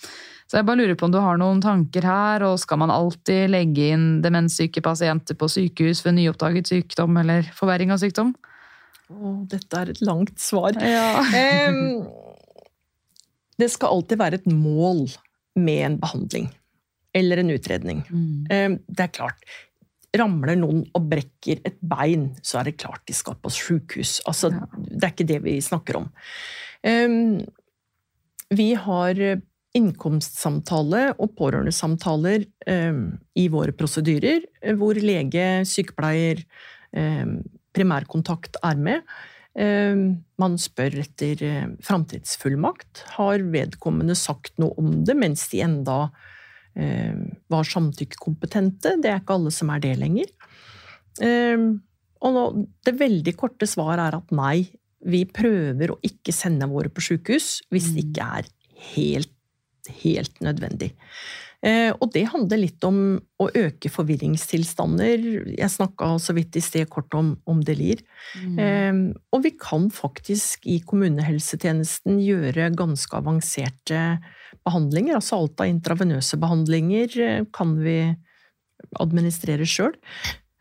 Så 0.49 0.61
jeg 0.61 0.69
bare 0.69 0.81
lurer 0.81 0.97
på 0.97 1.09
om 1.09 1.13
du 1.13 1.21
har 1.21 1.37
noen 1.41 1.61
tanker 1.65 2.05
her, 2.09 2.45
og 2.47 2.57
skal 2.63 2.81
man 2.81 2.93
alltid 2.95 3.53
legge 3.53 3.91
inn 3.93 4.09
demenssyke 4.25 4.81
pasienter 4.85 5.37
på 5.37 5.49
sykehus 5.51 6.01
ved 6.07 6.17
nyoppdaget 6.21 6.73
sykdom 6.73 7.21
eller 7.21 7.49
forverring 7.57 7.93
av 7.93 8.01
sykdom? 8.01 8.33
Å, 9.13 9.35
dette 9.51 9.81
er 9.81 9.93
et 9.93 10.01
langt 10.05 10.39
svar. 10.41 10.73
Ja. 10.81 11.21
Det 13.55 13.69
skal 13.71 13.93
alltid 13.95 14.19
være 14.19 14.41
et 14.41 14.49
mål 14.51 15.05
med 15.57 15.87
en 15.87 15.99
behandling. 16.03 16.51
Eller 17.15 17.39
en 17.43 17.51
utredning. 17.55 18.03
Mm. 18.11 18.79
Det 18.87 19.05
er 19.05 19.13
klart. 19.15 19.45
Ramler 20.19 20.57
noen 20.59 20.81
og 20.95 21.07
brekker 21.11 21.61
et 21.67 21.77
bein, 21.83 22.33
så 22.43 22.61
er 22.61 22.69
det 22.69 22.79
klart 22.83 23.05
de 23.07 23.15
skal 23.15 23.37
på 23.39 23.53
sykehus. 23.55 24.17
Altså, 24.27 24.51
Ja. 24.51 24.67
Det 24.77 25.03
er 25.05 25.13
ikke 25.13 25.27
det 25.29 25.41
vi 25.45 25.55
snakker 25.63 25.97
om. 26.01 26.09
Em, 26.83 27.45
vi 28.51 28.75
har 28.75 29.15
innkomstsamtale 29.75 31.03
og 31.19 31.35
pårørendesamtaler 31.39 32.47
em, 32.71 33.19
i 33.35 33.49
våre 33.51 33.75
prosedyrer, 33.75 34.45
eh, 34.63 34.75
hvor 34.79 34.95
lege, 34.95 35.65
sykepleier, 35.67 36.45
em, 36.95 37.43
primærkontakt 37.75 38.57
er 38.63 38.77
med. 38.79 39.03
Eh, 39.55 39.97
Man 40.41 40.57
spør 40.59 40.97
etter 41.05 41.43
eh, 41.47 41.67
framtidsfullmakt. 41.85 43.05
Har 43.19 43.45
vedkommende 43.55 44.17
sagt 44.19 44.57
noe 44.59 44.75
om 44.81 45.03
det 45.07 45.15
mens 45.19 45.47
de 45.53 45.63
enda 45.67 45.99
eh, 46.75 47.15
var 47.53 47.69
samtykkekompetente? 47.71 48.97
Det 49.03 49.11
er 49.13 49.23
ikke 49.23 49.37
alle 49.39 49.55
som 49.55 49.71
er 49.75 49.85
det 49.85 49.97
lenger. 50.03 50.33
Eh, 51.23 51.69
Og 52.25 52.33
nå, 52.33 52.43
det 52.87 52.97
veldig 52.97 53.35
korte 53.37 53.67
svaret 53.69 54.01
er 54.09 54.17
at 54.17 54.31
nei, 54.33 54.65
vi 55.05 55.27
prøver 55.29 55.91
å 55.93 55.99
ikke 56.01 56.33
sende 56.33 56.65
våre 56.71 56.89
på 56.89 57.03
sykehus 57.05 57.59
hvis 57.69 57.91
det 57.93 58.07
ikke 58.07 58.29
er 58.39 58.47
helt, 58.95 59.35
helt 60.01 60.41
nødvendig. 60.41 60.95
Eh, 61.65 61.91
og 61.97 62.11
det 62.13 62.27
handler 62.29 62.61
litt 62.61 62.85
om 62.85 62.99
å 63.41 63.47
øke 63.49 63.89
forvirringstilstander. 63.93 65.23
Jeg 65.57 65.73
snakka 65.73 66.11
så 66.21 66.35
vidt 66.37 66.59
i 66.61 66.63
sted 66.65 66.91
kort 66.93 67.15
om, 67.17 67.35
om 67.49 67.63
delir. 67.65 68.03
Mm. 68.37 68.59
Eh, 68.61 68.99
og 69.33 69.45
vi 69.47 69.55
kan 69.57 69.89
faktisk 69.95 70.69
i 70.69 70.81
kommunehelsetjenesten 70.85 72.21
gjøre 72.21 72.69
ganske 72.77 73.17
avanserte 73.17 74.03
behandlinger. 74.67 75.17
Altså 75.17 75.41
alt 75.41 75.65
av 75.65 75.73
intravenøse 75.73 76.41
behandlinger 76.43 77.19
eh, 77.25 77.41
kan 77.57 77.79
vi 77.81 77.99
administrere 79.01 79.65
sjøl. 79.65 79.95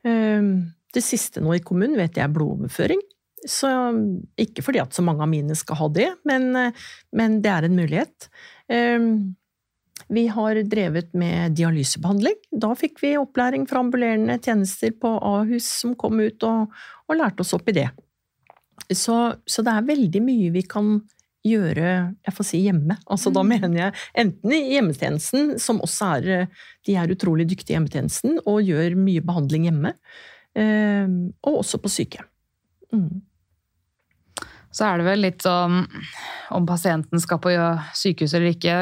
Det 0.04 1.02
siste 1.04 1.42
nå 1.44 1.56
i 1.56 1.64
kommunen 1.64 1.98
vet 2.00 2.16
jeg 2.16 2.24
er 2.26 2.32
blodoverføring. 2.32 3.02
Så 3.50 3.68
ikke 4.40 4.64
fordi 4.64 4.80
at 4.84 4.96
så 4.96 5.04
mange 5.04 5.24
av 5.26 5.32
mine 5.32 5.56
skal 5.58 5.80
ha 5.80 5.88
det, 5.92 6.10
men, 6.28 6.50
men 7.16 7.38
det 7.44 7.52
er 7.52 7.68
en 7.68 7.76
mulighet. 7.76 8.28
Eh, 8.72 9.08
vi 10.10 10.28
har 10.28 10.60
drevet 10.70 11.14
med 11.18 11.56
dialysebehandling. 11.58 12.36
Da 12.52 12.74
fikk 12.78 13.02
vi 13.04 13.16
opplæring 13.20 13.68
fra 13.70 13.84
ambulerende 13.84 14.40
tjenester 14.44 14.94
på 15.00 15.16
Ahus 15.24 15.68
som 15.82 15.96
kom 16.00 16.20
ut 16.24 16.44
og, 16.48 16.74
og 17.08 17.20
lærte 17.20 17.46
oss 17.46 17.54
opp 17.56 17.70
i 17.72 17.78
det. 17.80 17.90
Så, 18.94 19.16
så 19.46 19.64
det 19.64 19.74
er 19.74 19.88
veldig 19.88 20.22
mye 20.26 20.54
vi 20.54 20.64
kan 20.68 20.98
gjøre 21.44 21.88
jeg 22.24 22.36
får 22.36 22.48
si 22.48 22.62
hjemme. 22.64 22.96
Altså 23.12 23.32
Da 23.36 23.44
mener 23.44 23.74
jeg 23.80 23.98
enten 24.24 24.54
i 24.56 24.62
hjemmetjenesten, 24.76 25.58
som 25.60 25.82
også 25.84 26.14
er 26.18 26.48
De 26.88 26.96
er 26.96 27.12
utrolig 27.12 27.48
dyktige 27.50 27.74
i 27.74 27.78
hjemmetjenesten 27.78 28.40
og 28.46 28.64
gjør 28.64 28.96
mye 29.00 29.24
behandling 29.24 29.68
hjemme. 29.68 29.94
eh, 30.56 31.08
Og 31.44 31.60
også 31.64 31.82
på 31.84 31.92
sykehjem. 31.92 32.30
Mm. 32.94 33.22
Så 34.74 34.88
er 34.88 35.00
det 35.00 35.06
vel 35.06 35.22
litt 35.22 35.44
sånn 35.46 35.84
om 36.54 36.66
pasienten 36.70 37.22
skal 37.22 37.40
på 37.42 37.52
sykehus 37.98 38.34
eller 38.34 38.54
ikke. 38.54 38.78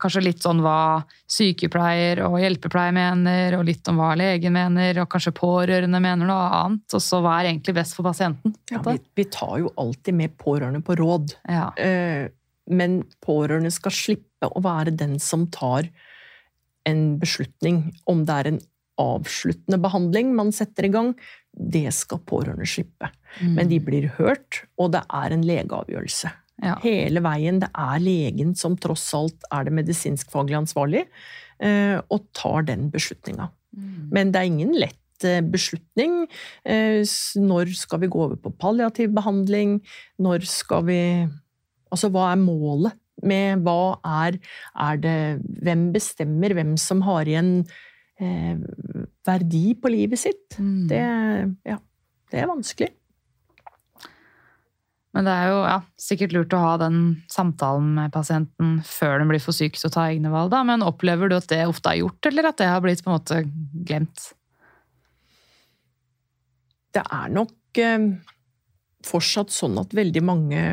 Kanskje 0.00 0.22
litt 0.24 0.44
sånn 0.44 0.62
hva 0.64 1.04
sykepleier 1.30 2.22
og 2.24 2.38
hjelpepleier 2.40 2.94
mener, 2.96 3.58
og 3.58 3.66
litt 3.68 3.88
om 3.92 4.00
hva 4.00 4.14
legen 4.18 4.56
mener, 4.56 5.02
og 5.02 5.10
kanskje 5.12 5.34
pårørende 5.36 6.00
mener 6.00 6.28
noe 6.28 6.48
annet. 6.60 6.96
Og 6.96 7.04
så 7.04 7.20
hva 7.24 7.38
er 7.38 7.50
egentlig 7.52 7.76
best 7.76 7.96
for 7.96 8.08
pasienten? 8.08 8.56
Ja, 8.72 8.80
vi, 8.86 8.96
vi, 9.20 9.28
tar 9.32 9.58
jo 9.60 9.72
alltid 9.80 10.16
med 10.16 10.36
pårørende 10.40 10.80
på 10.84 10.96
råd. 11.00 11.36
Ja. 11.48 11.68
Eh, 11.76 12.32
men 12.72 13.02
pårørende 13.24 13.72
skal 13.74 13.92
slippe 13.92 14.48
å 14.48 14.64
være 14.64 14.96
den 14.96 15.18
som 15.20 15.48
tar 15.52 15.90
en 16.88 17.04
beslutning. 17.20 17.90
Om 18.08 18.24
det 18.28 18.40
er 18.40 18.52
en 18.52 18.62
avsluttende 19.00 19.80
behandling 19.82 20.34
man 20.36 20.52
setter 20.54 20.86
i 20.86 20.92
gang, 20.94 21.14
det 21.54 21.90
skal 21.94 22.22
pårørende 22.26 22.66
slippe. 22.68 23.10
Mm. 23.40 23.52
Men 23.58 23.70
de 23.70 23.78
blir 23.82 24.08
hørt, 24.18 24.64
og 24.78 24.92
det 24.94 25.04
er 25.06 25.34
en 25.34 25.44
legeavgjørelse. 25.46 26.32
Ja. 26.62 26.76
Hele 26.84 27.22
veien. 27.24 27.60
Det 27.62 27.70
er 27.70 28.02
legen 28.02 28.54
som 28.58 28.76
tross 28.80 29.06
alt 29.16 29.46
er 29.54 29.66
det 29.66 29.74
medisinskfaglig 29.74 30.58
ansvarlig, 30.60 31.04
eh, 31.58 31.98
og 31.98 32.28
tar 32.36 32.68
den 32.70 32.90
beslutninga. 32.94 33.50
Mm. 33.74 34.10
Men 34.14 34.34
det 34.34 34.40
er 34.40 34.50
ingen 34.50 34.74
lett 34.78 35.26
eh, 35.26 35.42
beslutning. 35.42 36.24
Eh, 36.62 37.02
Når 37.40 37.74
skal 37.78 38.04
vi 38.04 38.10
gå 38.12 38.26
over 38.28 38.38
på 38.38 38.54
palliativ 38.58 39.14
behandling? 39.14 39.80
Når 40.18 40.46
skal 40.48 40.86
vi 40.90 41.00
Altså, 41.94 42.08
hva 42.10 42.32
er 42.32 42.40
målet 42.40 42.96
med 43.22 43.60
hva 43.62 44.00
er 44.02 44.40
Er 44.74 44.96
det 44.98 45.18
Hvem 45.62 45.92
bestemmer 45.94 46.50
hvem 46.56 46.72
som 46.80 47.04
har 47.06 47.28
igjen 47.30 47.68
verdi 49.26 49.72
på 49.80 49.92
livet 49.92 50.20
sitt? 50.20 50.58
Mm. 50.58 50.84
Det, 50.90 51.02
ja, 51.70 51.78
det 52.32 52.42
er 52.42 52.50
vanskelig. 52.50 52.90
Men 55.14 55.28
det 55.28 55.34
er 55.34 55.50
jo 55.52 55.58
ja, 55.62 55.76
sikkert 56.00 56.32
lurt 56.34 56.54
å 56.56 56.62
ha 56.64 56.72
den 56.82 57.02
samtalen 57.30 57.92
med 57.94 58.14
pasienten 58.14 58.80
før 58.88 59.20
den 59.22 59.30
blir 59.30 59.42
for 59.42 59.54
syk 59.54 59.78
til 59.78 59.86
å 59.86 59.94
ta 59.94 60.08
egne 60.10 60.32
valg. 60.32 60.50
Da. 60.50 60.64
Men 60.66 60.82
opplever 60.82 61.30
du 61.30 61.36
at 61.36 61.46
det 61.52 61.60
ofte 61.70 61.92
er 61.92 62.00
gjort, 62.00 62.30
eller 62.30 62.50
at 62.50 62.58
det 62.58 62.70
har 62.72 62.82
blitt 62.82 63.04
på 63.04 63.12
en 63.12 63.20
måte 63.20 63.38
glemt? 63.86 64.32
Det 66.94 67.04
er 67.04 67.30
nok 67.34 67.82
eh, 67.82 68.08
fortsatt 69.06 69.54
sånn 69.54 69.78
at 69.82 69.94
veldig 69.94 70.24
mange 70.26 70.64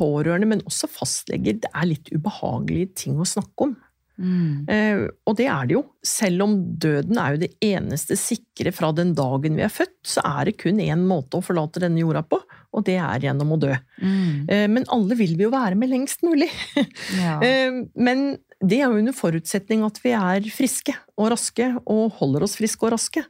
pårørende, 0.00 0.48
men 0.50 0.66
også 0.66 0.90
fastleger, 0.90 1.60
det 1.62 1.70
er 1.70 1.86
litt 1.86 2.10
ubehagelige 2.10 2.94
ting 3.04 3.20
å 3.20 3.28
snakke 3.28 3.68
om. 3.68 3.76
Mm. 4.20 4.68
Eh, 4.68 5.02
og 5.24 5.36
det 5.38 5.46
er 5.48 5.68
det 5.68 5.76
jo. 5.78 5.82
Selv 6.06 6.44
om 6.44 6.56
døden 6.80 7.18
er 7.20 7.34
jo 7.34 7.40
det 7.42 7.50
eneste 7.64 8.18
sikre 8.20 8.72
fra 8.76 8.92
den 8.96 9.14
dagen 9.16 9.56
vi 9.56 9.64
er 9.64 9.72
født, 9.72 9.96
så 10.06 10.24
er 10.26 10.50
det 10.50 10.58
kun 10.60 10.80
én 10.82 11.06
måte 11.08 11.38
å 11.38 11.44
forlate 11.44 11.82
denne 11.82 12.02
jorda 12.02 12.22
på, 12.28 12.40
og 12.70 12.84
det 12.86 12.98
er 13.00 13.26
gjennom 13.26 13.56
å 13.56 13.60
dø. 13.60 13.72
Mm. 14.02 14.44
Eh, 14.44 14.66
men 14.72 14.86
alle 14.92 15.16
vil 15.18 15.36
vi 15.38 15.46
jo 15.46 15.54
være 15.54 15.78
med 15.80 15.92
lengst 15.92 16.24
mulig. 16.26 16.50
Ja. 17.20 17.38
Eh, 17.42 17.72
men 17.98 18.38
det 18.62 18.80
er 18.80 18.90
jo 18.90 19.00
under 19.00 19.14
forutsetning 19.16 19.82
at 19.86 19.98
vi 20.02 20.12
er 20.16 20.44
friske 20.52 20.94
og 21.18 21.30
raske, 21.32 21.70
og 21.88 22.16
holder 22.20 22.44
oss 22.44 22.58
friske 22.58 22.84
og 22.86 22.92
raske. 22.94 23.22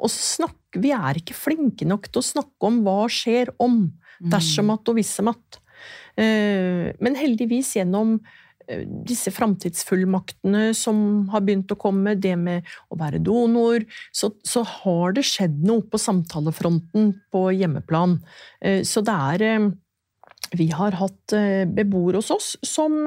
Og 0.00 0.10
snakk, 0.12 0.58
vi 0.82 0.90
er 0.94 1.20
ikke 1.20 1.36
flinke 1.38 1.86
nok 1.88 2.08
til 2.10 2.22
å 2.22 2.26
snakke 2.26 2.68
om 2.68 2.80
hva 2.86 3.04
skjer 3.10 3.52
om, 3.62 3.84
dersom 4.32 4.72
at 4.74 4.90
og 4.90 4.98
hvis 4.98 5.12
om 5.22 5.30
at. 5.32 5.60
Men 6.18 7.18
heldigvis 7.18 7.76
gjennom 7.78 8.18
disse 9.06 9.32
framtidsfullmaktene 9.34 10.70
som 10.76 11.28
har 11.32 11.44
begynt 11.46 11.72
å 11.72 11.78
komme, 11.80 12.16
det 12.18 12.36
med 12.38 12.66
å 12.92 12.98
være 13.00 13.20
donor, 13.24 13.84
så, 14.12 14.32
så 14.46 14.64
har 14.66 15.16
det 15.16 15.26
skjedd 15.28 15.60
noe 15.66 15.84
på 15.90 16.00
samtalefronten 16.00 17.14
på 17.32 17.46
hjemmeplan. 17.56 18.18
Eh, 18.60 18.82
Så 18.86 19.02
det 19.06 19.16
er 19.34 19.46
eh, 19.46 19.70
Vi 20.56 20.70
har 20.74 20.96
hatt 20.98 21.34
eh, 21.36 21.64
beboere 21.68 22.20
hos 22.20 22.30
oss 22.34 22.56
som 22.66 23.04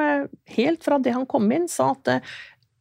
helt 0.57 0.83
fra 0.83 0.99
det 0.99 1.15
han 1.15 1.27
kom 1.29 1.51
inn, 1.51 1.67
sa 1.67 1.91
at 1.95 2.23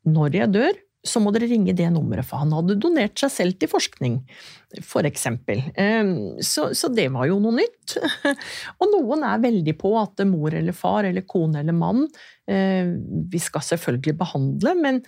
når 0.07 0.37
jeg 0.41 0.53
dør, 0.55 0.79
så 1.03 1.19
må 1.19 1.33
dere 1.35 1.49
ringe 1.51 1.75
det 1.75 1.89
nummeret, 1.91 2.27
for 2.29 2.43
han 2.45 2.53
hadde 2.55 2.77
donert 2.81 3.19
seg 3.19 3.33
selv 3.35 3.57
til 3.59 3.71
forskning, 3.73 4.21
for 4.87 5.07
eksempel. 5.09 5.65
Eh, 5.75 6.13
Så, 6.47 6.69
så 6.79 6.91
det 6.95 7.09
var 7.15 7.27
jo 7.27 7.41
noe 7.43 7.59
nytt. 7.59 7.97
Og 8.81 8.93
noen 8.93 9.27
er 9.27 9.43
veldig 9.43 9.75
på 9.81 9.93
at 9.99 10.23
mor 10.29 10.55
eller 10.55 10.77
far 10.77 11.09
eller 11.09 11.27
kone 11.27 11.61
eller 11.61 11.77
mann 11.77 12.07
eh, 12.47 12.95
Vi 13.33 13.43
skal 13.43 13.67
selvfølgelig 13.67 14.17
behandle, 14.23 14.75
men 14.79 15.03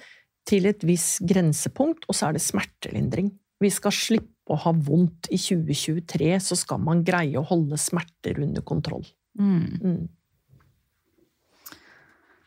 til 0.45 0.67
et 0.69 0.83
visst 0.85 1.23
grensepunkt, 1.25 2.05
og 2.09 2.17
så 2.17 2.29
er 2.29 2.37
det 2.37 2.45
smertelindring. 2.45 3.31
Vi 3.63 3.71
skal 3.73 3.95
slippe 3.97 4.53
å 4.53 4.59
ha 4.61 4.75
vondt 4.77 5.31
i 5.33 5.39
2023, 5.41 6.35
så 6.43 6.59
skal 6.59 6.83
man 6.85 7.05
greie 7.07 7.39
å 7.41 7.47
holde 7.49 7.79
smerter 7.81 8.43
under 8.45 8.65
kontroll. 8.67 9.07
Mm. 9.41 9.63
Mm. 9.81 10.03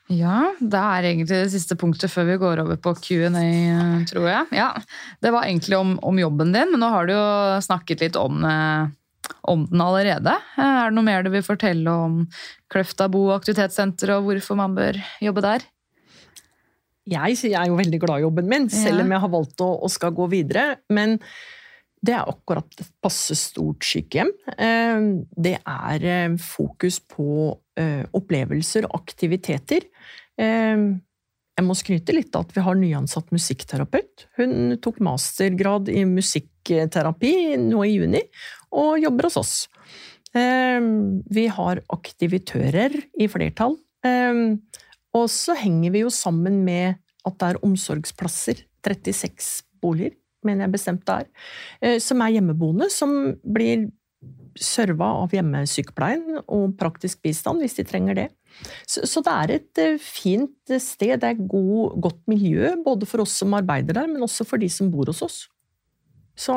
Ja, 0.07 0.53
det 0.61 0.79
er 0.79 1.03
egentlig 1.09 1.27
det 1.33 1.51
siste 1.51 1.75
punktet 1.79 2.11
før 2.13 2.29
vi 2.29 2.37
går 2.39 2.61
over 2.63 2.77
på 2.79 2.93
Q&A, 2.95 3.41
tror 4.07 4.27
jeg. 4.29 4.45
Ja, 4.55 4.69
Det 5.21 5.33
var 5.35 5.43
egentlig 5.49 5.75
om, 5.77 5.97
om 5.99 6.19
jobben 6.21 6.53
din, 6.55 6.71
men 6.71 6.79
nå 6.79 6.87
har 6.93 7.09
du 7.09 7.11
jo 7.11 7.25
snakket 7.65 8.05
litt 8.05 8.15
om, 8.19 8.39
eh, 8.47 8.87
om 9.51 9.65
den 9.67 9.83
allerede. 9.83 10.31
Eh, 10.55 10.63
Er 10.63 10.87
det 10.89 10.95
noe 10.95 11.03
mer 11.09 11.23
du 11.27 11.29
vil 11.33 11.43
fortelle 11.43 11.91
om 11.91 12.21
Kløfta 12.71 13.09
bo- 13.11 13.27
og 13.33 13.41
aktivitetssenter 13.41 14.15
og 14.15 14.29
hvorfor 14.29 14.55
man 14.55 14.75
bør 14.79 15.01
jobbe 15.23 15.43
der? 15.43 15.67
Jeg, 17.07 17.35
jeg 17.43 17.55
er 17.55 17.67
jo 17.67 17.75
veldig 17.79 17.99
glad 18.03 18.19
i 18.19 18.25
jobben 18.25 18.47
min, 18.51 18.69
selv 18.71 19.03
om 19.03 19.11
jeg 19.11 19.19
har 19.23 19.29
valgt 19.31 19.61
å, 19.63 19.69
å 19.83 19.87
skal 19.91 20.11
gå 20.15 20.25
videre. 20.31 20.77
Men 20.91 21.19
det 22.03 22.15
er 22.15 22.27
akkurat 22.31 22.67
et 22.79 22.89
passe 23.03 23.35
stort 23.39 23.83
sykehjem. 23.83 24.31
Eh, 24.55 25.07
Det 25.35 25.57
er 25.67 26.35
fokus 26.39 26.99
på 27.03 27.57
opplevelser 27.77 28.87
og 28.89 29.01
aktiviteter. 29.03 29.85
Eh, 30.37 30.87
Jeg 31.57 31.65
må 31.65 31.73
skryte 31.73 32.13
litt 32.13 32.35
av 32.37 32.43
at 32.45 32.51
vi 32.53 32.61
har 32.61 32.75
nyansatt 32.77 33.31
musikkterapeut. 33.33 34.27
Hun 34.37 34.77
tok 34.77 34.99
mastergrad 35.01 35.89
i 35.89 36.03
musikkterapi 36.05 37.57
nå 37.57 37.81
i 37.81 37.95
juni, 37.95 38.21
og 38.77 38.99
jobber 39.01 39.25
hos 39.25 39.37
oss. 39.37 39.55
Eh, 40.35 40.79
Vi 41.29 41.47
har 41.47 41.81
aktivitører 41.89 42.93
i 43.19 43.27
flertall. 43.27 43.77
Eh, 44.05 44.57
Og 45.15 45.29
så 45.33 45.55
henger 45.57 45.91
vi 45.91 45.99
jo 46.03 46.09
sammen 46.13 46.63
med 46.63 46.99
at 47.25 47.37
det 47.39 47.47
er 47.55 47.63
omsorgsplasser, 47.65 48.61
36 48.85 49.63
boliger, 49.81 50.13
mener 50.45 50.67
jeg 50.67 50.75
bestemt 50.75 51.05
det 51.05 51.15
er, 51.15 51.27
eh, 51.81 51.97
som 51.99 52.21
er 52.21 52.35
hjemmeboende, 52.37 52.89
som 52.91 53.33
blir 53.43 53.91
serva 54.63 55.09
av 55.23 55.33
hjemmesykepleien 55.35 56.41
og 56.43 56.75
praktisk 56.79 57.21
bistand 57.25 57.63
hvis 57.63 57.77
de 57.79 57.85
trenger 57.87 58.17
det. 58.17 58.27
Så, 58.89 59.05
så 59.09 59.21
det 59.25 59.33
er 59.33 59.53
et 59.57 59.81
eh, 59.83 60.01
fint 60.01 60.75
sted, 60.81 61.19
det 61.21 61.33
er 61.33 61.47
god, 61.49 61.97
godt 62.07 62.21
miljø 62.31 62.73
både 62.85 63.09
for 63.09 63.23
oss 63.25 63.35
som 63.41 63.55
arbeider 63.57 63.99
der, 63.99 64.09
men 64.09 64.25
også 64.25 64.47
for 64.47 64.61
de 64.61 64.69
som 64.71 64.91
bor 64.93 65.09
hos 65.11 65.23
oss. 65.25 65.39
Så 66.37 66.55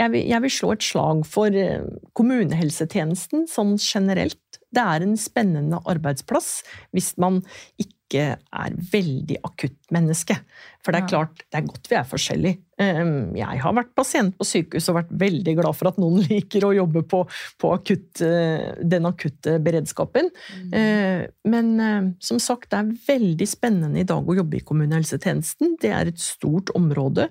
jeg 0.00 0.12
vil, 0.14 0.24
jeg 0.30 0.42
vil 0.44 0.52
slå 0.52 0.72
et 0.74 0.86
slag 0.86 1.24
for 1.28 1.58
eh, 1.58 1.84
kommunehelsetjenesten 2.18 3.46
sånn 3.50 3.76
generelt. 3.80 4.40
Det 4.72 4.82
er 4.82 5.04
en 5.04 5.18
spennende 5.20 5.82
arbeidsplass 5.88 6.62
hvis 6.96 7.12
man 7.22 7.42
ikke 7.80 8.32
er 8.34 8.76
veldig 8.92 9.38
akuttmenneske. 9.46 10.36
For 10.84 10.92
det 10.92 11.02
er 11.02 11.10
klart, 11.12 11.44
det 11.48 11.60
er 11.60 11.68
godt 11.68 11.90
vi 11.92 11.98
er 12.00 12.08
forskjellige. 12.08 12.60
Um, 12.82 13.34
Jeg 13.38 13.60
har 13.62 13.74
vært 13.76 13.92
pasient 13.98 14.34
på 14.38 14.46
sykehus 14.48 14.88
og 14.90 14.96
vært 14.98 15.12
veldig 15.22 15.54
glad 15.60 15.76
for 15.78 15.90
at 15.92 15.98
noen 16.02 16.22
liker 16.32 16.66
å 16.66 16.72
jobbe 16.74 17.04
på, 17.08 17.22
på 17.62 17.72
akutt, 17.76 18.22
eh, 18.26 18.72
den 18.82 19.06
akutte 19.08 19.58
beredskapen. 19.62 20.30
Mm. 20.72 21.28
Men 21.52 21.72
eh, 21.80 22.08
som 22.24 22.40
sagt, 22.42 22.70
det 22.72 22.80
er 22.80 22.94
veldig 23.08 23.48
spennende 23.48 24.02
i 24.02 24.06
dag 24.08 24.26
å 24.26 24.38
jobbe 24.40 24.58
i 24.58 24.64
kommunehelsetjenesten. 24.66 25.76
Det 25.82 25.92
er 25.94 26.10
et 26.10 26.22
stort 26.22 26.72
område. 26.78 27.28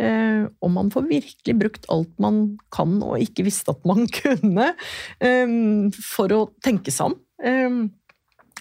eh, 0.00 0.44
Og 0.60 0.74
man 0.74 0.90
får 0.92 1.08
virkelig 1.08 1.56
brukt 1.62 1.88
alt 1.92 2.12
man 2.22 2.42
kan 2.74 2.98
og 3.02 3.18
ikke 3.22 3.46
visste 3.48 3.74
at 3.74 3.86
man 3.88 4.06
kunne, 4.20 4.72
eh, 5.20 5.56
for 6.04 6.36
å 6.36 6.44
tenke 6.64 6.92
seg 6.94 7.14
om. 7.14 7.90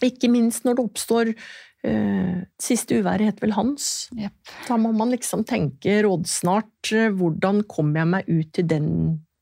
Ikke 0.05 0.29
minst 0.31 0.63
når 0.67 0.77
det 0.79 0.85
oppstår 0.85 1.31
eh, 1.83 2.35
Siste 2.61 2.99
uværet 2.99 3.31
het 3.33 3.41
vel 3.43 3.53
Hans. 3.57 4.09
Yep. 4.17 4.53
Da 4.67 4.77
må 4.79 4.91
man 4.95 5.11
liksom 5.13 5.45
tenke 5.47 6.01
rådsnart. 6.05 6.91
eh, 6.93 7.09
Hvordan 7.15 7.63
kommer 7.67 8.01
jeg 8.03 8.07
meg 8.13 8.29
ut 8.29 8.53
til 8.53 8.67
den 8.67 8.87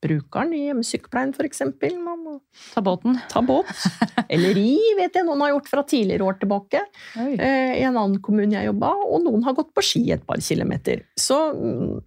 brukeren 0.03 0.51
i 0.53 0.67
hjemmesykepleien, 0.67 1.31
eksempel? 1.43 1.95
Man 1.99 2.19
må 2.23 2.33
Ta 2.73 2.81
båten. 2.85 3.17
ta 3.29 3.41
båt. 3.41 3.65
Eller 4.29 4.53
ri, 4.53 4.75
vet 4.99 5.15
jeg 5.17 5.25
noen 5.25 5.41
har 5.41 5.55
gjort 5.55 5.69
fra 5.71 5.83
tidligere 5.83 6.27
år 6.27 6.37
tilbake. 6.39 6.83
Oi. 7.17 7.31
Eh, 7.33 7.73
I 7.81 7.85
en 7.87 7.97
annen 7.97 8.19
kommune 8.21 8.53
jeg 8.53 8.69
jobba, 8.69 8.91
og 9.07 9.23
noen 9.25 9.43
har 9.47 9.55
gått 9.57 9.73
på 9.73 9.81
ski 9.83 10.03
et 10.13 10.25
par 10.27 10.37
kilometer. 10.37 11.01
Så 11.17 11.39
mm, 11.57 11.97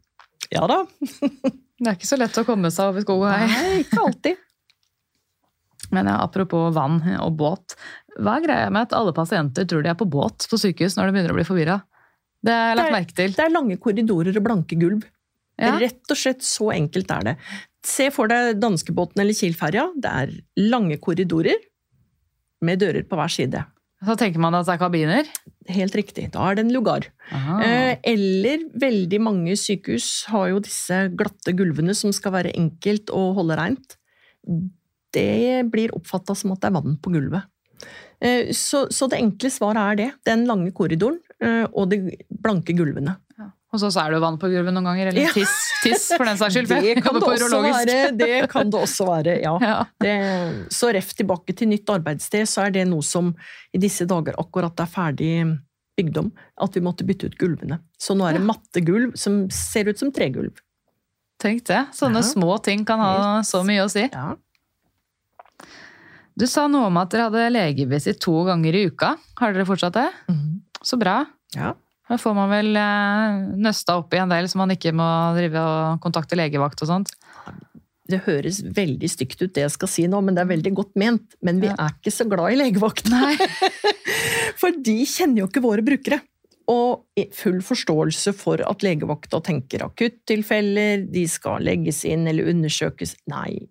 ja 0.54 0.66
da. 0.70 0.84
Det 1.80 1.88
er 1.88 1.96
ikke 1.96 2.10
så 2.10 2.18
lett 2.20 2.36
å 2.36 2.44
komme 2.44 2.68
seg 2.70 2.90
over 2.92 3.00
skogen 3.02 3.30
her. 3.32 3.46
Nei, 3.48 3.82
ikke 3.86 4.02
alltid. 4.04 4.36
Men 5.94 6.06
ja, 6.06 6.18
apropos 6.22 6.70
vann 6.76 7.00
og 7.18 7.32
båt. 7.40 7.74
Hva 8.18 8.36
er 8.38 8.44
greia 8.46 8.70
med 8.72 8.88
at 8.88 8.96
alle 8.98 9.12
pasienter 9.16 9.66
tror 9.68 9.82
de 9.84 9.90
er 9.92 9.98
på 9.98 10.08
båt 10.10 10.46
på 10.50 10.58
sykehus 10.58 10.96
når 10.98 11.08
de 11.10 11.16
begynner 11.16 11.34
å 11.34 11.38
bli 11.38 11.46
forvirra? 11.48 11.78
Det 12.42 12.52
har 12.56 12.70
jeg 12.70 12.76
lagt 12.80 12.88
er- 12.88 12.96
merke 12.96 13.14
til. 13.16 13.32
Det 13.36 13.44
er 13.44 13.52
lange 13.54 13.76
korridorer 13.78 14.36
og 14.36 14.44
blanke 14.46 14.78
gulv. 14.80 15.02
Ja. 15.60 15.74
Rett 15.78 16.08
og 16.10 16.16
slett 16.16 16.40
så 16.42 16.70
enkelt 16.72 17.10
er 17.12 17.26
det. 17.30 17.36
Se 17.84 18.10
for 18.10 18.28
deg 18.28 18.58
danskebåten 18.60 19.20
eller 19.20 19.36
Kiel-ferja. 19.36 19.90
Det 20.00 20.10
er 20.22 20.32
lange 20.56 20.96
korridorer 20.98 21.60
med 22.62 22.80
dører 22.80 23.04
på 23.08 23.16
hver 23.16 23.28
side. 23.32 23.64
Så 24.00 24.16
tenker 24.16 24.40
man 24.40 24.54
at 24.56 24.64
det 24.64 24.72
er 24.72 24.80
kabiner? 24.80 25.28
Helt 25.68 25.92
riktig. 25.92 26.30
Da 26.32 26.46
er 26.48 26.54
det 26.56 26.64
en 26.64 26.72
lugar. 26.72 27.04
Aha. 27.36 27.58
Eh, 27.60 27.96
eller 28.08 28.64
veldig 28.72 29.20
mange 29.20 29.52
sykehus 29.60 30.24
har 30.32 30.48
jo 30.48 30.60
disse 30.64 31.02
glatte 31.14 31.52
gulvene 31.52 31.94
som 31.94 32.10
skal 32.16 32.32
være 32.32 32.54
enkelt 32.56 33.12
å 33.12 33.34
holde 33.36 33.58
reint. 33.60 33.96
Det 35.12 35.68
blir 35.70 35.92
oppfatta 35.92 36.34
som 36.38 36.52
at 36.54 36.62
det 36.62 36.70
er 36.70 36.76
vann 36.78 36.96
på 37.02 37.12
gulvet. 37.12 37.44
Eh, 38.20 38.52
så, 38.52 38.86
så 38.92 39.08
det 39.08 39.18
enkle 39.18 39.50
svaret 39.50 39.80
er 39.80 39.96
det. 39.96 40.08
Den 40.28 40.46
lange 40.48 40.72
korridoren 40.76 41.18
eh, 41.42 41.66
og 41.72 41.88
de 41.92 42.16
blanke 42.28 42.74
gulvene. 42.76 43.16
Hos 43.70 43.84
oss 43.86 43.94
er 44.02 44.10
det 44.10 44.16
jo 44.18 44.22
vann 44.24 44.36
på 44.42 44.48
gulvet 44.50 44.74
noen 44.74 44.82
ganger, 44.88 45.08
eller 45.12 45.28
Ja. 45.28 45.30
tiss, 45.30 45.52
tiss 45.84 46.08
for 46.16 46.26
den 46.26 46.36
saks 46.40 46.56
skyld. 46.56 46.66
Det 46.82 47.02
kan 47.04 47.14
det, 47.14 47.22
være, 47.22 47.98
det 48.18 48.38
kan 48.50 48.68
det 48.72 48.80
også 48.82 49.06
være, 49.06 49.36
ja. 49.44 49.52
Ja. 49.62 49.76
Det, 50.02 50.14
så 50.74 50.90
ref 50.92 51.12
tilbake 51.14 51.54
til 51.54 51.70
nytt 51.70 51.86
arbeidssted, 51.94 52.48
så 52.50 52.64
er 52.66 52.74
det 52.74 52.82
noe 52.90 53.06
som 53.06 53.30
i 53.72 53.78
disse 53.78 54.08
dager 54.10 54.34
akkurat 54.42 54.74
er 54.82 54.90
ferdig 54.90 55.30
bygd 55.96 56.18
om. 56.18 56.32
At 56.66 56.74
vi 56.74 56.82
måtte 56.82 57.06
bytte 57.06 57.30
ut 57.30 57.38
gulvene. 57.38 57.78
Så 57.94 58.18
nå 58.18 58.26
er 58.26 58.32
det 58.36 58.42
Ja. 58.42 58.48
matte 58.50 58.82
gulv 58.82 59.14
som 59.16 59.44
ser 59.54 59.86
ut 59.86 60.02
som 60.02 60.10
tregulv. 60.10 60.58
Tenk 61.40 61.62
det. 61.70 61.84
Sånne 61.94 62.24
Ja. 62.24 62.26
små 62.26 62.58
ting 62.66 62.82
kan 62.84 62.98
ha 62.98 63.38
så 63.46 63.62
mye 63.64 63.86
å 63.86 63.88
si. 63.90 64.02
Ja. 64.12 64.34
Du 66.40 66.46
sa 66.48 66.64
noe 66.72 66.88
om 66.88 66.96
at 67.00 67.12
dere 67.12 67.26
hadde 67.28 67.46
legevisitt 67.52 68.20
to 68.24 68.32
ganger 68.48 68.76
i 68.78 68.86
uka. 68.88 69.12
Har 69.40 69.52
dere 69.52 69.66
fortsatt 69.68 69.98
det? 69.98 70.08
Mm. 70.32 70.60
Så 70.80 70.96
bra. 71.00 71.22
ja. 71.56 71.74
Da 72.10 72.16
får 72.18 72.32
man 72.34 72.48
vel 72.50 72.74
eh, 72.74 73.34
nøsta 73.62 73.94
opp 74.00 74.14
i 74.16 74.18
en 74.18 74.32
del, 74.32 74.48
så 74.50 74.58
man 74.58 74.72
ikke 74.74 74.90
må 74.98 75.04
drive 75.36 75.60
og 75.62 76.00
kontakte 76.02 76.34
legevakt 76.34 76.80
og 76.82 76.88
sånt. 76.90 77.12
Det 78.10 78.18
høres 78.24 78.56
veldig 78.66 79.06
stygt 79.12 79.44
ut 79.44 79.52
det 79.54 79.62
jeg 79.62 79.70
skal 79.76 79.90
si 79.92 80.06
nå, 80.10 80.18
men 80.26 80.34
det 80.34 80.42
er 80.42 80.48
veldig 80.50 80.72
godt 80.74 80.96
ment. 80.98 81.36
Men 81.46 81.60
vi 81.62 81.68
Ja. 81.70 81.76
er 81.78 81.94
ikke 81.94 82.10
så 82.10 82.26
glad 82.26 82.56
i 82.56 82.58
legevakt. 82.58 83.06
For 84.60 84.74
de 84.74 84.96
kjenner 85.06 85.44
jo 85.44 85.46
ikke 85.52 85.62
våre 85.62 85.84
brukere. 85.86 86.18
Og 86.70 87.06
full 87.34 87.60
forståelse 87.66 88.34
for 88.34 88.62
at 88.66 88.82
legevakta 88.86 89.40
tenker 89.46 89.82
akuttilfeller, 89.86 91.06
de 91.10 91.24
skal 91.30 91.62
legges 91.66 92.02
inn 92.10 92.26
eller 92.30 92.50
undersøkes. 92.50 93.14
Nei. 93.30 93.68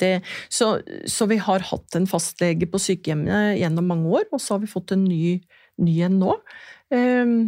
Det, 0.00 0.12
så, 0.52 0.74
så 1.08 1.28
vi 1.30 1.38
har 1.40 1.64
hatt 1.70 1.96
en 1.96 2.08
fastlege 2.10 2.68
på 2.68 2.80
sykehjemmet 2.82 3.56
gjennom 3.60 3.86
mange 3.94 4.10
år, 4.20 4.26
og 4.30 4.42
så 4.42 4.56
har 4.56 4.64
vi 4.64 4.72
fått 4.72 4.92
en 4.96 5.06
ny, 5.06 5.38
ny 5.80 5.94
en 6.04 6.18
nå. 6.20 6.34
Um, 6.92 7.38